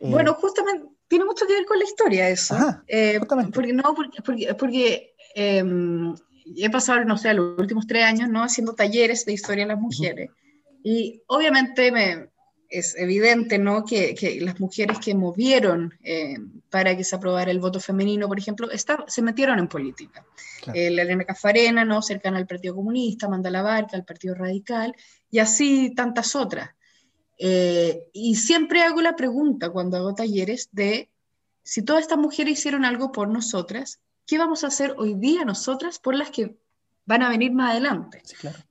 Bueno, 0.00 0.32
eh, 0.32 0.34
justamente 0.38 0.86
tiene 1.08 1.24
mucho 1.24 1.46
que 1.46 1.54
ver 1.54 1.66
con 1.66 1.78
la 1.78 1.84
historia 1.84 2.28
eso. 2.28 2.56
Eh, 2.88 3.20
porque 3.26 3.72
no, 3.72 3.94
porque, 3.94 4.54
porque, 4.54 5.14
em, 5.34 6.14
he 6.56 6.70
pasado, 6.70 7.04
no 7.04 7.18
sé, 7.18 7.34
los 7.34 7.58
últimos 7.58 7.86
tres 7.86 8.04
años, 8.04 8.28
¿no? 8.28 8.42
Haciendo 8.42 8.74
talleres 8.74 9.24
de 9.24 9.32
historia 9.32 9.64
de 9.64 9.72
las 9.72 9.80
mujeres. 9.80 10.30
Y 10.82 11.22
obviamente 11.26 11.90
me, 11.90 12.28
es 12.68 12.96
evidente, 12.96 13.58
¿no? 13.58 13.84
Que, 13.84 14.14
que 14.14 14.40
las 14.40 14.60
mujeres 14.60 14.98
que 14.98 15.14
movieron 15.14 15.94
em, 16.02 16.60
para 16.70 16.96
que 16.96 17.04
se 17.04 17.16
aprobara 17.16 17.50
el 17.50 17.60
voto 17.60 17.80
femenino, 17.80 18.28
por 18.28 18.38
ejemplo, 18.38 18.70
está, 18.70 19.04
se 19.06 19.22
metieron 19.22 19.58
en 19.58 19.68
política. 19.68 20.24
Eh, 20.74 20.90
la 20.90 21.02
Elena 21.02 21.24
Cafarena, 21.24 21.84
¿no? 21.84 22.02
Cercana 22.02 22.38
al 22.38 22.46
Partido 22.46 22.74
Comunista, 22.74 23.28
Manda 23.28 23.62
Barca, 23.62 23.96
al 23.96 24.04
Partido 24.04 24.34
Radical, 24.34 24.94
y 25.30 25.38
así 25.38 25.94
tantas 25.94 26.34
otras. 26.34 26.70
Eh, 27.38 28.08
y 28.12 28.36
siempre 28.36 28.82
hago 28.82 29.00
la 29.02 29.14
pregunta 29.14 29.70
cuando 29.70 29.96
hago 29.96 30.14
talleres 30.14 30.70
de 30.72 31.10
si 31.62 31.82
todas 31.82 32.02
estas 32.02 32.18
mujeres 32.18 32.58
hicieron 32.58 32.84
algo 32.84 33.12
por 33.12 33.28
nosotras, 33.28 34.00
¿qué 34.26 34.38
vamos 34.38 34.64
a 34.64 34.68
hacer 34.68 34.94
hoy 34.98 35.14
día 35.14 35.44
nosotras 35.44 35.98
por 35.98 36.14
las 36.14 36.30
que 36.30 36.56
van 37.04 37.22
a 37.22 37.28
venir 37.28 37.52
más 37.52 37.70
adelante? 37.70 38.22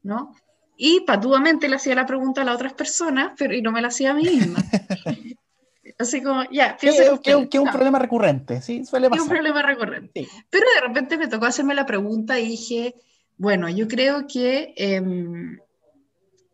¿no? 0.03 0.35
Y 0.77 1.01
patuamente 1.01 1.69
le 1.69 1.77
hacía 1.77 1.95
la 1.95 2.05
pregunta 2.05 2.41
a 2.41 2.45
las 2.45 2.55
otras 2.55 2.73
personas, 2.73 3.33
pero 3.37 3.55
y 3.55 3.61
no 3.61 3.71
me 3.71 3.81
la 3.81 3.87
hacía 3.87 4.11
a 4.11 4.13
mí 4.13 4.23
misma. 4.23 4.59
Así 5.97 6.21
como, 6.21 6.43
ya, 6.51 6.75
que, 6.75 6.89
es 6.89 7.59
un 7.59 7.71
problema 7.71 7.99
recurrente, 7.99 8.61
sí, 8.61 8.83
suele 8.83 9.09
pasar. 9.09 9.19
Es 9.19 9.23
un 9.23 9.29
problema 9.29 9.61
recurrente. 9.61 10.27
Pero 10.49 10.65
de 10.75 10.87
repente 10.87 11.17
me 11.17 11.27
tocó 11.27 11.45
hacerme 11.45 11.73
la 11.73 11.85
pregunta 11.85 12.37
y 12.37 12.47
dije, 12.49 12.95
bueno, 13.37 13.69
yo 13.69 13.87
creo 13.87 14.25
que 14.27 14.73
em, 14.75 15.57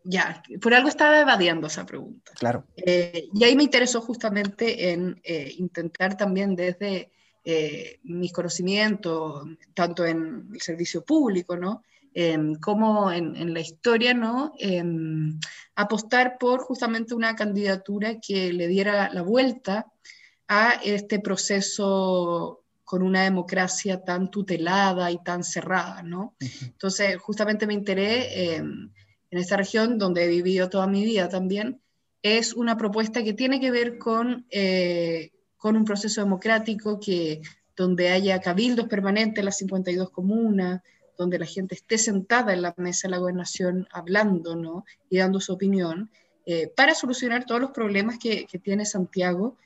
ya, 0.04 0.42
por 0.60 0.74
algo 0.74 0.88
estaba 0.88 1.18
evadiendo 1.18 1.66
esa 1.66 1.84
pregunta. 1.84 2.30
Claro. 2.38 2.66
Eh, 2.76 3.28
y 3.34 3.42
ahí 3.42 3.56
me 3.56 3.64
interesó 3.64 4.00
justamente 4.00 4.90
en 4.90 5.20
eh, 5.24 5.52
intentar 5.58 6.16
también 6.16 6.54
desde 6.54 7.10
eh, 7.44 7.98
mis 8.04 8.32
conocimientos, 8.32 9.46
tanto 9.74 10.04
en 10.04 10.48
el 10.52 10.60
servicio 10.60 11.04
público, 11.04 11.56
¿no? 11.56 11.82
como 12.60 13.10
en, 13.10 13.54
la 13.54 13.60
historia, 13.60 14.12
¿no? 14.12 14.52
apostar 15.74 16.36
por 16.38 16.60
justamente 16.60 17.14
una 17.14 17.34
candidatura 17.34 18.20
que 18.20 18.52
le 18.52 18.68
diera 18.68 19.08
la 19.14 19.22
vuelta 19.22 19.86
a 20.46 20.72
este 20.84 21.20
proceso 21.20 22.64
con 22.84 23.02
una 23.02 23.22
democracia 23.22 24.04
tan 24.04 24.30
tutelada 24.30 25.10
y 25.10 25.22
tan 25.24 25.42
cerrada, 25.42 26.02
¿no? 26.02 26.36
Entonces, 26.60 27.16
justamente 27.16 27.66
me 27.66 27.72
enteré 27.72 28.56
en 28.56 28.92
esta 29.30 29.56
región 29.56 29.96
donde 29.98 30.24
he 30.24 30.28
vivido 30.28 30.68
toda 30.68 30.86
mi 30.86 31.02
vida 31.02 31.30
también, 31.30 31.80
es 32.22 32.54
una 32.54 32.76
propuesta 32.76 33.24
que 33.24 33.32
tiene 33.32 33.60
que 33.60 33.70
ver 33.70 33.98
con, 33.98 34.46
eh, 34.50 35.32
con 35.62 35.76
un 35.76 35.84
proceso 35.84 36.20
democrático 36.20 36.98
que, 36.98 37.40
donde 37.76 38.08
haya 38.08 38.40
cabildos 38.40 38.88
permanentes 38.88 39.38
en 39.38 39.44
las 39.44 39.58
52 39.58 40.10
comunas, 40.10 40.82
donde 41.16 41.38
la 41.38 41.46
gente 41.46 41.76
esté 41.76 41.98
sentada 41.98 42.52
en 42.52 42.62
la 42.62 42.74
mesa 42.78 43.06
de 43.06 43.12
la 43.12 43.18
gobernación 43.18 43.86
hablando 43.92 44.56
¿no? 44.56 44.84
y 45.08 45.18
dando 45.18 45.38
su 45.38 45.52
opinión, 45.52 46.10
eh, 46.46 46.66
para 46.66 46.96
solucionar 46.96 47.46
todos 47.46 47.60
los 47.60 47.70
problemas 47.70 48.18
que, 48.18 48.44
que 48.44 48.58
tiene 48.58 48.84
Santiago 48.84 49.56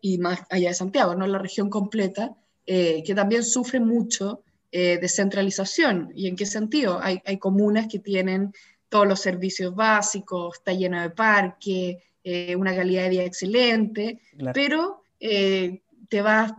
y 0.00 0.16
más 0.16 0.40
allá 0.48 0.68
de 0.68 0.74
Santiago, 0.74 1.14
¿no? 1.14 1.26
la 1.26 1.38
región 1.38 1.68
completa, 1.68 2.34
que 2.64 3.12
también 3.14 3.44
sufre 3.44 3.78
mucho 3.78 4.42
descentralización. 4.72 6.12
¿Y 6.14 6.28
en 6.28 6.36
qué 6.36 6.46
sentido? 6.46 7.00
Hay, 7.02 7.20
hay 7.26 7.38
comunas 7.38 7.88
que 7.88 7.98
tienen 7.98 8.54
todos 8.88 9.06
los 9.06 9.20
servicios 9.20 9.74
básicos, 9.74 10.58
está 10.58 10.72
lleno 10.72 11.00
de 11.02 11.10
parque, 11.10 11.98
eh, 12.28 12.56
una 12.56 12.74
calidad 12.74 13.04
de 13.04 13.10
vida 13.10 13.22
excelente, 13.22 14.20
pero 14.52 15.04
eh, 15.20 15.84
te 16.08 16.22
vas 16.22 16.54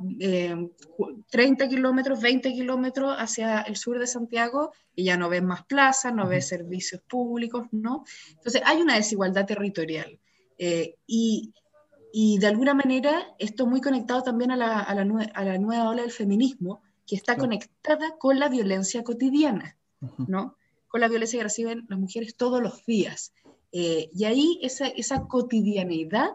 30 1.29 1.65
eh, 1.65 1.67
kilómetros, 1.67 2.21
20 2.21 2.53
kilómetros 2.53 3.13
hacia 3.19 3.63
el 3.63 3.75
sur 3.75 3.99
de 3.99 4.07
Santiago 4.07 4.71
y 4.95 5.03
ya 5.03 5.17
no 5.17 5.27
ves 5.27 5.43
más 5.43 5.65
plazas, 5.65 6.13
no 6.13 6.25
ves 6.25 6.47
servicios 6.47 7.01
públicos, 7.01 7.67
¿no? 7.71 8.05
Entonces 8.29 8.61
hay 8.63 8.81
una 8.81 8.95
desigualdad 8.95 9.45
territorial. 9.45 10.17
y, 11.05 11.53
y, 12.13 12.37
de 12.39 12.47
alguna 12.47 12.73
manera 12.73 13.35
esto 13.37 13.67
muy 13.67 13.81
conectado 13.81 14.23
también 14.23 14.51
a 14.51 14.55
la, 14.55 14.79
a 14.79 14.95
la, 14.95 15.01
a 15.33 15.43
la 15.43 15.57
nueva 15.57 15.89
ola 15.89 16.03
del 16.03 16.11
feminismo, 16.11 16.81
que 17.05 17.17
está 17.17 17.35
conectada 17.35 18.15
con 18.17 18.39
la 18.39 18.47
violencia 18.47 19.03
cotidiana, 19.03 19.75
¿no? 20.29 20.55
Con 20.87 21.01
la 21.01 21.09
violencia 21.09 21.39
que 21.39 21.43
reciben 21.43 21.85
las 21.89 21.99
mujeres 21.99 22.37
todos 22.37 22.61
los 22.61 22.85
días. 22.85 23.33
Eh, 23.71 24.09
y 24.13 24.25
ahí 24.25 24.59
esa, 24.61 24.87
esa 24.87 25.27
cotidianeidad 25.27 26.29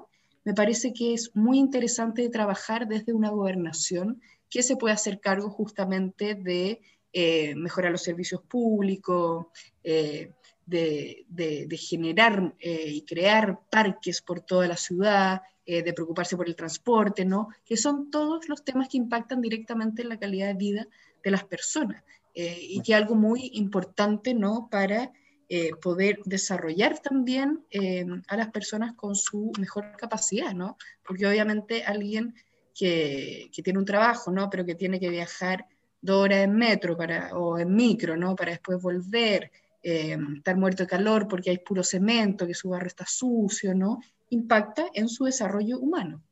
me 0.44 0.54
parece 0.54 0.92
que 0.92 1.14
es 1.14 1.34
muy 1.34 1.58
interesante 1.58 2.22
de 2.22 2.28
trabajar 2.28 2.88
desde 2.88 3.12
una 3.12 3.30
gobernación 3.30 4.20
que 4.50 4.62
se 4.62 4.76
puede 4.76 4.94
hacer 4.94 5.20
cargo 5.20 5.48
justamente 5.48 6.34
de 6.34 6.80
eh, 7.12 7.54
mejorar 7.54 7.92
los 7.92 8.02
servicios 8.02 8.42
públicos, 8.42 9.46
eh, 9.84 10.32
de, 10.66 11.24
de, 11.28 11.76
generar 11.76 12.54
y 12.60 13.02
crear 13.02 13.60
parques 13.68 14.22
por 14.22 14.40
toda 14.40 14.68
la 14.68 14.76
ciudad, 14.76 15.42
de 15.66 15.92
preocuparse 15.92 16.36
por 16.36 16.48
el 16.48 16.56
transporte, 16.56 17.24
¿no? 17.24 17.48
Que 17.64 17.76
son 17.76 18.10
todos 18.10 18.48
los 18.48 18.64
temas 18.64 18.88
que 18.88 18.96
impactan 18.96 19.40
directamente 19.42 20.02
en 20.02 20.08
la 20.08 20.18
calidad 20.18 20.46
de 20.46 20.54
vida 20.54 20.88
de 21.22 21.30
las 21.30 21.44
personas 21.44 22.04
y 22.34 22.80
que 22.80 22.92
es 22.92 22.98
algo 22.98 23.16
muy 23.16 23.50
importante, 23.54 24.34
¿no? 24.34 24.68
Para 24.70 25.12
eh, 25.54 25.72
poder 25.74 26.18
desarrollar 26.24 27.00
también 27.00 27.62
eh, 27.70 28.06
a 28.26 28.38
las 28.38 28.50
personas 28.50 28.94
con 28.94 29.14
su 29.14 29.52
mejor 29.58 29.98
capacidad, 29.98 30.54
¿no? 30.54 30.78
Porque 31.06 31.26
obviamente 31.26 31.84
alguien 31.84 32.34
que, 32.74 33.50
que, 33.54 33.62
tiene 33.62 33.78
un 33.78 33.84
trabajo, 33.84 34.30
¿no? 34.30 34.48
Pero 34.48 34.64
que 34.64 34.74
tiene 34.74 34.98
que 34.98 35.10
viajar 35.10 35.66
dos 36.00 36.24
horas 36.24 36.38
en 36.38 36.54
metro 36.54 36.96
para, 36.96 37.36
o 37.36 37.58
en 37.58 37.74
micro, 37.74 38.16
¿no? 38.16 38.34
Para 38.34 38.52
después 38.52 38.80
volver, 38.80 39.52
eh, 39.82 40.16
estar 40.38 40.56
muerto 40.56 40.84
de 40.84 40.86
calor 40.86 41.28
porque 41.28 41.50
hay 41.50 41.58
puro 41.58 41.82
cemento, 41.82 42.46
que 42.46 42.54
su 42.54 42.70
barrio 42.70 42.86
está 42.86 43.04
sucio, 43.04 43.74
¿no? 43.74 44.00
Impacta 44.30 44.86
en 44.94 45.06
su 45.10 45.26
desarrollo 45.26 45.78
humano. 45.80 46.22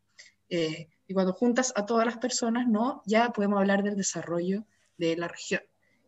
y 0.49 1.13
cuando 1.13 1.35
juntas 1.35 1.75
a 1.77 1.85
todas 1.85 2.07
las 2.07 2.17
personas, 2.17 2.67
¿no? 2.67 3.03
Ya 3.05 3.33
podemos 3.33 3.59
hablar 3.59 3.83
del 3.83 3.97
desarrollo 3.97 4.65
de 4.97 5.15
la 5.19 5.29
región. 5.29 5.61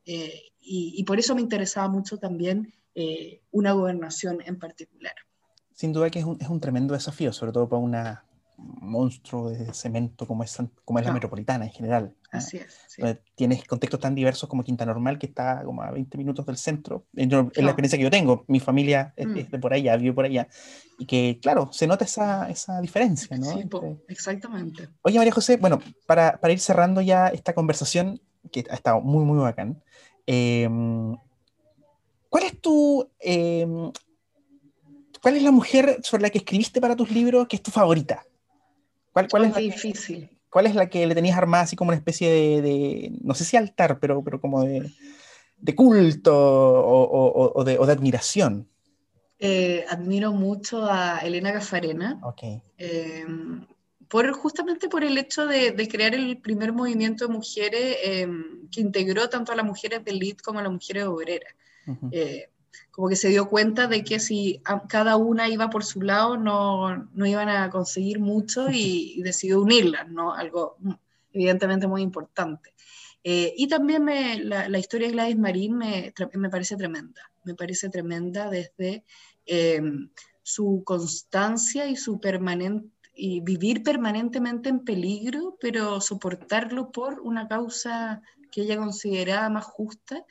y, 0.07 0.95
y, 0.97 1.05
por 1.05 1.19
eso 1.19 1.35
me 1.35 1.43
interesaba 1.43 1.89
mucho 1.89 2.17
también 2.17 2.73
eh, 2.95 3.41
una 3.51 3.73
gobernación 3.73 4.39
en 4.45 4.59
particular. 4.59 5.15
Sin 5.75 5.93
duda 5.93 6.11
que 6.11 6.19
es 6.19 6.25
un, 6.25 6.39
es 6.41 6.49
un, 6.49 6.61
tremendo 6.61 6.95
desafío, 6.95 7.33
sobre 7.33 7.53
todo 7.53 7.69
para 7.69 7.81
una 7.81 8.25
monstruo 8.63 9.51
de 9.51 9.73
cemento 9.75 10.27
como 10.27 10.45
es, 10.45 10.57
como 10.85 10.99
es 10.99 11.05
la 11.07 11.13
metropolitana 11.13 11.65
en 11.65 11.71
general. 11.71 12.15
Así 12.31 12.59
es. 12.59 12.87
Tienes 13.35 13.65
contextos 13.67 14.01
tan 14.01 14.15
diversos 14.15 14.49
como 14.49 14.65
Quinta 14.65 14.87
Normal, 14.87 15.19
que 15.19 15.27
está 15.27 15.63
como 15.65 15.83
a 15.83 15.91
20 15.91 16.17
minutos 16.19 16.47
del 16.47 16.57
centro. 16.57 17.07
Es 17.15 17.29
la 17.29 17.41
experiencia 17.43 17.99
que 17.99 18.05
yo 18.05 18.11
tengo. 18.11 18.45
Mi 18.49 18.61
familia 18.61 19.13
es, 19.17 19.27
mm. 19.27 19.51
de 19.51 19.59
por 19.59 19.73
allá, 19.73 19.97
vive 19.97 20.13
por 20.13 20.25
allá. 20.25 20.49
Y 20.99 21.07
que, 21.07 21.39
claro, 21.43 21.71
se 21.73 21.87
nota 21.87 22.05
esa, 22.05 22.49
esa 22.49 22.81
diferencia, 22.81 23.37
¿no? 23.37 23.53
Sí, 23.53 23.69
exactamente. 24.09 24.89
Oye, 25.03 25.19
María 25.19 25.33
José, 25.33 25.57
bueno, 25.57 25.81
para, 26.07 26.39
para, 26.41 26.53
ir 26.53 26.61
cerrando 26.61 27.01
ya 27.01 27.29
esta 27.29 27.55
conversación, 27.55 28.21
que 28.51 28.65
ha 28.71 28.75
estado 28.75 29.01
muy, 29.01 29.25
muy 29.25 29.39
bacán, 29.39 29.83
eh, 30.27 30.69
¿Cuál 32.33 32.45
es 32.45 32.63
tu... 32.63 33.07
Em, 33.21 33.93
¿Cuál 35.21 35.37
es 35.37 35.43
la 35.43 35.51
mujer 35.51 35.99
sobre 36.03 36.23
la 36.23 36.31
que 36.31 36.39
escribiste 36.39 36.81
para 36.81 36.97
tus 36.97 37.11
libros 37.11 37.47
que 37.47 37.57
es 37.57 37.63
tu 37.63 37.71
favorita? 37.71 38.25
¿Cuál, 39.13 39.29
cuál 39.29 39.45
es, 39.45 39.55
difícil. 39.55 40.31
¿Cuál 40.49 40.65
es 40.65 40.75
la 40.75 40.89
que 40.89 41.07
le 41.07 41.15
tenías 41.15 41.37
armada 41.37 41.65
así 41.65 41.77
como 41.77 41.91
una 41.91 41.99
especie 41.99 42.63
de, 42.63 43.13
no 43.21 43.35
sé 43.35 43.45
si 43.45 43.59
altar, 43.59 43.99
pero, 44.01 44.25
pero 44.25 44.41
como 44.41 44.65
de, 44.65 44.91
de 45.59 45.75
culto 45.75 46.35
o, 46.35 47.53
o, 47.55 47.65
de, 47.65 47.79
o, 47.79 47.85
de, 47.85 47.93
admiración? 47.93 48.67
Eh, 49.39 49.85
admiro 49.91 50.33
mucho 50.33 50.87
a 50.91 51.19
Elena 51.19 51.53
Gafarena. 51.53 52.19
Okay. 52.23 52.63
Em, 52.79 53.67
por, 54.09 54.33
justamente 54.33 54.89
por 54.89 55.05
el 55.05 55.19
hecho 55.19 55.47
de, 55.47 55.73
de, 55.73 55.87
crear 55.87 56.15
el 56.15 56.39
primer 56.39 56.73
movimiento 56.73 57.27
de 57.27 57.35
mujeres 57.35 57.99
em, 58.03 58.69
que 58.71 58.81
integró 58.81 59.29
tanto 59.29 59.53
a 59.53 59.55
las 59.55 59.67
mujeres 59.67 60.03
de 60.03 60.13
elite 60.13 60.43
como 60.43 60.61
a 60.61 60.63
las 60.63 60.73
mujeres 60.73 61.05
obreras. 61.05 61.55
Eh, 62.11 62.49
como 62.91 63.09
que 63.09 63.17
se 63.17 63.29
dio 63.29 63.49
cuenta 63.49 63.87
de 63.87 64.05
que 64.05 64.19
si 64.21 64.63
cada 64.89 65.17
una 65.17 65.49
iba 65.49 65.71
por 65.71 65.85
su 65.85 66.01
lado 66.01 66.37
no, 66.37 67.09
no 67.13 67.27
iban 67.27 67.49
a 67.49 67.71
conseguir 67.71 68.21
mucho 68.21 68.69
y, 68.71 69.21
decidió 69.23 69.61
unirlas, 69.61 70.09
¿no? 70.09 70.33
Algo 70.35 70.77
evidentemente 71.33 71.87
muy 71.87 72.03
importante. 72.03 72.73
Eh, 73.25 73.55
y 73.57 73.69
también 73.69 74.05
me, 74.05 74.43
la, 74.43 74.79
historia 74.79 75.07
de 75.07 75.13
Gladys 75.13 75.39
Marín 75.39 75.77
me, 75.77 76.13
me, 76.35 76.51
parece 76.51 76.77
tremenda, 76.77 77.31
me 77.45 77.55
parece 77.55 77.89
tremenda 77.89 78.51
desde 78.51 79.05
em, 79.47 80.11
su 80.43 80.83
constancia 80.85 81.87
y 81.87 81.97
su 81.97 82.21
permanente 82.21 82.91
y 83.15 83.41
vivir 83.41 83.83
permanentemente 83.83 84.71
en 84.71 84.85
peligro, 84.85 85.57
pero 85.61 86.01
soportarlo 86.01 86.91
por 86.91 87.21
una 87.21 87.47
causa 87.47 88.23
que 88.51 88.63
ella 88.63 88.77
consideraba 88.77 89.49
más 89.51 89.65
justa 89.65 90.25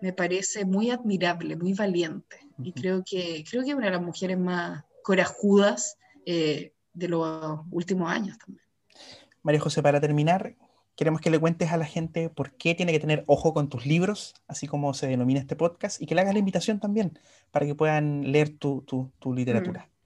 me 0.00 0.12
parece 0.12 0.64
muy 0.64 0.90
admirable, 0.90 1.56
muy 1.56 1.72
valiente. 1.74 2.38
Y 2.62 2.72
creo 2.72 3.02
que, 3.04 3.44
creo 3.48 3.64
que 3.64 3.74
una 3.74 3.86
de 3.86 3.92
las 3.92 4.02
mujeres 4.02 4.38
más 4.38 4.84
corajudas 5.02 5.96
eh, 6.26 6.72
de 6.92 7.08
los 7.08 7.60
últimos 7.70 8.10
años 8.10 8.38
también. 8.38 8.64
María 9.42 9.60
José, 9.60 9.82
para 9.82 10.00
terminar, 10.00 10.56
queremos 10.96 11.20
que 11.20 11.30
le 11.30 11.38
cuentes 11.38 11.72
a 11.72 11.78
la 11.78 11.86
gente 11.86 12.28
por 12.28 12.52
qué 12.52 12.74
tiene 12.74 12.92
que 12.92 13.00
tener 13.00 13.24
ojo 13.26 13.54
con 13.54 13.68
tus 13.68 13.86
libros, 13.86 14.34
así 14.46 14.66
como 14.66 14.92
se 14.92 15.06
denomina 15.06 15.40
este 15.40 15.56
podcast, 15.56 16.00
y 16.02 16.06
que 16.06 16.14
le 16.14 16.20
hagas 16.20 16.34
la 16.34 16.40
invitación 16.40 16.80
también 16.80 17.18
para 17.50 17.64
que 17.64 17.74
puedan 17.74 18.30
leer 18.30 18.50
tu, 18.50 18.82
tu, 18.82 19.10
tu 19.18 19.32
literatura. 19.32 19.88
Mm. 19.88 20.00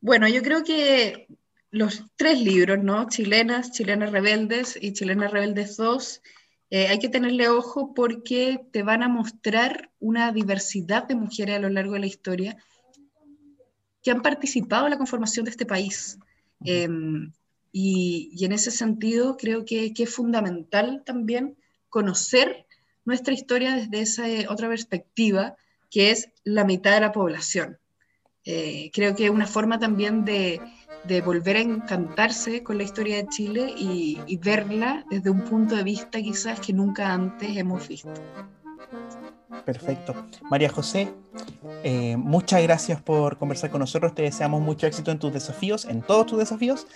Bueno, 0.00 0.28
yo 0.28 0.42
creo 0.42 0.64
que 0.64 1.28
los 1.70 2.04
tres 2.16 2.40
libros, 2.40 2.82
¿no? 2.82 3.08
Chilenas, 3.08 3.70
Chilenas 3.70 4.10
Rebeldes 4.10 4.78
y 4.80 4.92
Chilenas 4.92 5.30
Rebeldes 5.30 5.76
2, 5.76 6.22
eh, 6.70 6.86
hay 6.86 7.00
que 7.00 7.08
tenerle 7.08 7.48
ojo 7.48 7.94
porque 7.94 8.60
te 8.70 8.84
van 8.84 9.02
a 9.02 9.08
mostrar 9.08 9.90
una 9.98 10.30
diversidad 10.30 11.04
de 11.08 11.16
mujeres 11.16 11.56
a 11.56 11.58
lo 11.58 11.68
largo 11.68 11.94
de 11.94 12.00
la 12.00 12.06
historia 12.06 12.56
que 14.02 14.12
han 14.12 14.22
participado 14.22 14.86
en 14.86 14.92
la 14.92 14.96
conformación 14.96 15.44
de 15.44 15.50
este 15.50 15.66
país. 15.66 16.18
Em, 16.64 17.32
y, 17.72 18.32
en 18.44 18.52
ese 18.52 18.70
sentido 18.70 19.36
creo 19.36 19.64
que, 19.64 19.92
es 19.96 20.14
fundamental 20.14 21.02
también 21.04 21.56
conocer 21.88 22.66
nuestra 23.04 23.34
historia 23.34 23.74
desde 23.74 24.00
esa 24.00 24.28
eh, 24.28 24.46
otra 24.48 24.68
perspectiva, 24.68 25.56
que 25.90 26.12
es 26.12 26.28
la 26.44 26.64
mitad 26.64 26.94
de 26.94 27.00
la 27.00 27.10
población. 27.10 27.79
Eh, 28.52 28.90
creo 28.92 29.14
que 29.14 29.26
es 29.26 29.30
una 29.30 29.46
forma 29.46 29.78
también 29.78 30.24
de, 30.24 30.60
de 31.04 31.20
volver 31.20 31.56
a 31.56 31.60
encantarse 31.60 32.64
con 32.64 32.78
la 32.78 32.82
historia 32.82 33.18
de 33.18 33.28
Chile 33.28 33.72
y, 33.76 34.18
verla 34.38 35.04
desde 35.08 35.30
un 35.30 35.42
punto 35.42 35.76
de 35.76 35.84
vista 35.84 36.20
quizás 36.20 36.58
que 36.58 36.72
nunca 36.72 37.12
antes 37.12 37.56
hemos 37.56 37.86
visto. 37.86 38.12
Perfecto. 39.64 40.16
María 40.50 40.68
José, 40.68 41.12
eh, 41.84 42.16
muchas 42.16 42.60
gracias 42.64 43.00
por 43.00 43.38
conversar 43.38 43.70
con 43.70 43.78
nosotros. 43.78 44.16
Te 44.16 44.22
deseamos 44.22 44.60
mucho 44.62 44.88
éxito 44.88 45.12
en 45.12 45.20
tus 45.20 45.32
desafíos, 45.32 45.84
en 45.84 46.02
todos 46.02 46.26
tus 46.26 46.38
desafíos. 46.40 46.88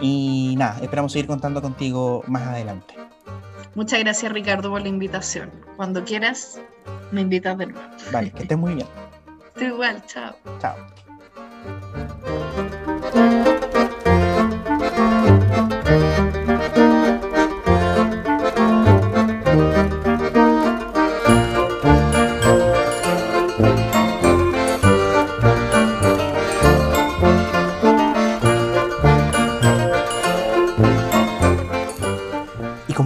Y 0.00 0.54
nada, 0.56 0.78
esperamos 0.80 1.12
seguir 1.12 1.26
contando 1.26 1.60
contigo 1.60 2.24
más 2.26 2.44
adelante. 2.44 2.94
Muchas 3.74 4.00
gracias 4.00 4.32
Ricardo 4.32 4.70
por 4.70 4.80
la 4.80 4.88
invitación. 4.88 5.50
Cuando 5.76 6.04
quieras, 6.04 6.58
me 7.10 7.20
invitas 7.20 7.58
de 7.58 7.66
nuevo. 7.66 7.86
Vale, 8.10 8.30
que 8.30 8.42
estés 8.44 8.56
muy 8.56 8.76
bien. 8.76 8.86
Tú 9.54 9.64
igual, 9.64 10.02
chao. 10.06 10.36
Chao. 10.60 10.76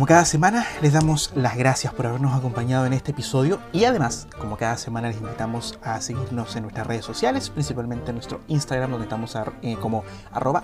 Cada 0.07 0.25
semana, 0.25 0.65
les 0.83 0.93
damos 0.93 1.33
las 1.35 1.57
gracias 1.57 1.93
por 1.93 2.07
habernos 2.07 2.33
acompañado 2.33 2.87
en 2.87 2.93
este 2.93 3.11
episodio 3.11 3.59
y 3.73 3.87
además, 3.87 4.29
como 4.39 4.57
cada 4.57 4.77
semana, 4.77 5.09
les 5.09 5.17
invitamos 5.17 5.81
a 5.83 6.01
seguirnos 6.01 6.55
en 6.55 6.63
nuestras 6.63 6.87
redes 6.87 7.05
sociales, 7.05 7.51
principalmente 7.51 8.11
en 8.11 8.15
nuestro 8.15 8.41
Instagram, 8.47 8.93
donde 8.93 9.07
estamos 9.07 9.37
eh, 9.63 9.77
como 9.81 10.05
arroba. 10.31 10.63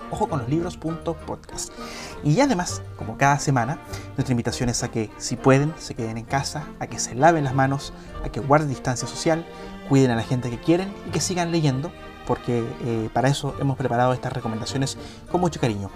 Y 2.22 2.38
además, 2.38 2.82
como 2.96 3.18
cada 3.18 3.40
semana, 3.40 3.80
nuestra 4.16 4.30
invitación 4.30 4.68
es 4.68 4.84
a 4.84 4.92
que, 4.92 5.10
si 5.16 5.34
pueden, 5.34 5.74
se 5.76 5.96
queden 5.96 6.18
en 6.18 6.24
casa, 6.24 6.68
a 6.78 6.86
que 6.86 7.00
se 7.00 7.16
laven 7.16 7.42
las 7.42 7.54
manos, 7.54 7.92
a 8.24 8.28
que 8.28 8.38
guarden 8.38 8.68
distancia 8.68 9.08
social, 9.08 9.44
cuiden 9.88 10.12
a 10.12 10.14
la 10.14 10.22
gente 10.22 10.50
que 10.50 10.60
quieren 10.60 10.94
y 11.08 11.10
que 11.10 11.20
sigan 11.20 11.50
leyendo, 11.50 11.90
porque 12.28 12.64
eh, 12.84 13.10
para 13.12 13.26
eso 13.26 13.56
hemos 13.58 13.76
preparado 13.76 14.12
estas 14.12 14.32
recomendaciones 14.32 14.96
con 15.32 15.40
mucho 15.40 15.58
cariño. 15.58 15.90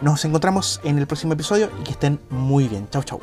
Nos 0.00 0.24
encontramos 0.24 0.80
en 0.84 0.98
el 0.98 1.06
próximo 1.06 1.32
episodio 1.32 1.70
y 1.80 1.84
que 1.84 1.92
estén 1.92 2.20
muy 2.30 2.68
bien. 2.68 2.88
Chau, 2.90 3.02
chau. 3.02 3.20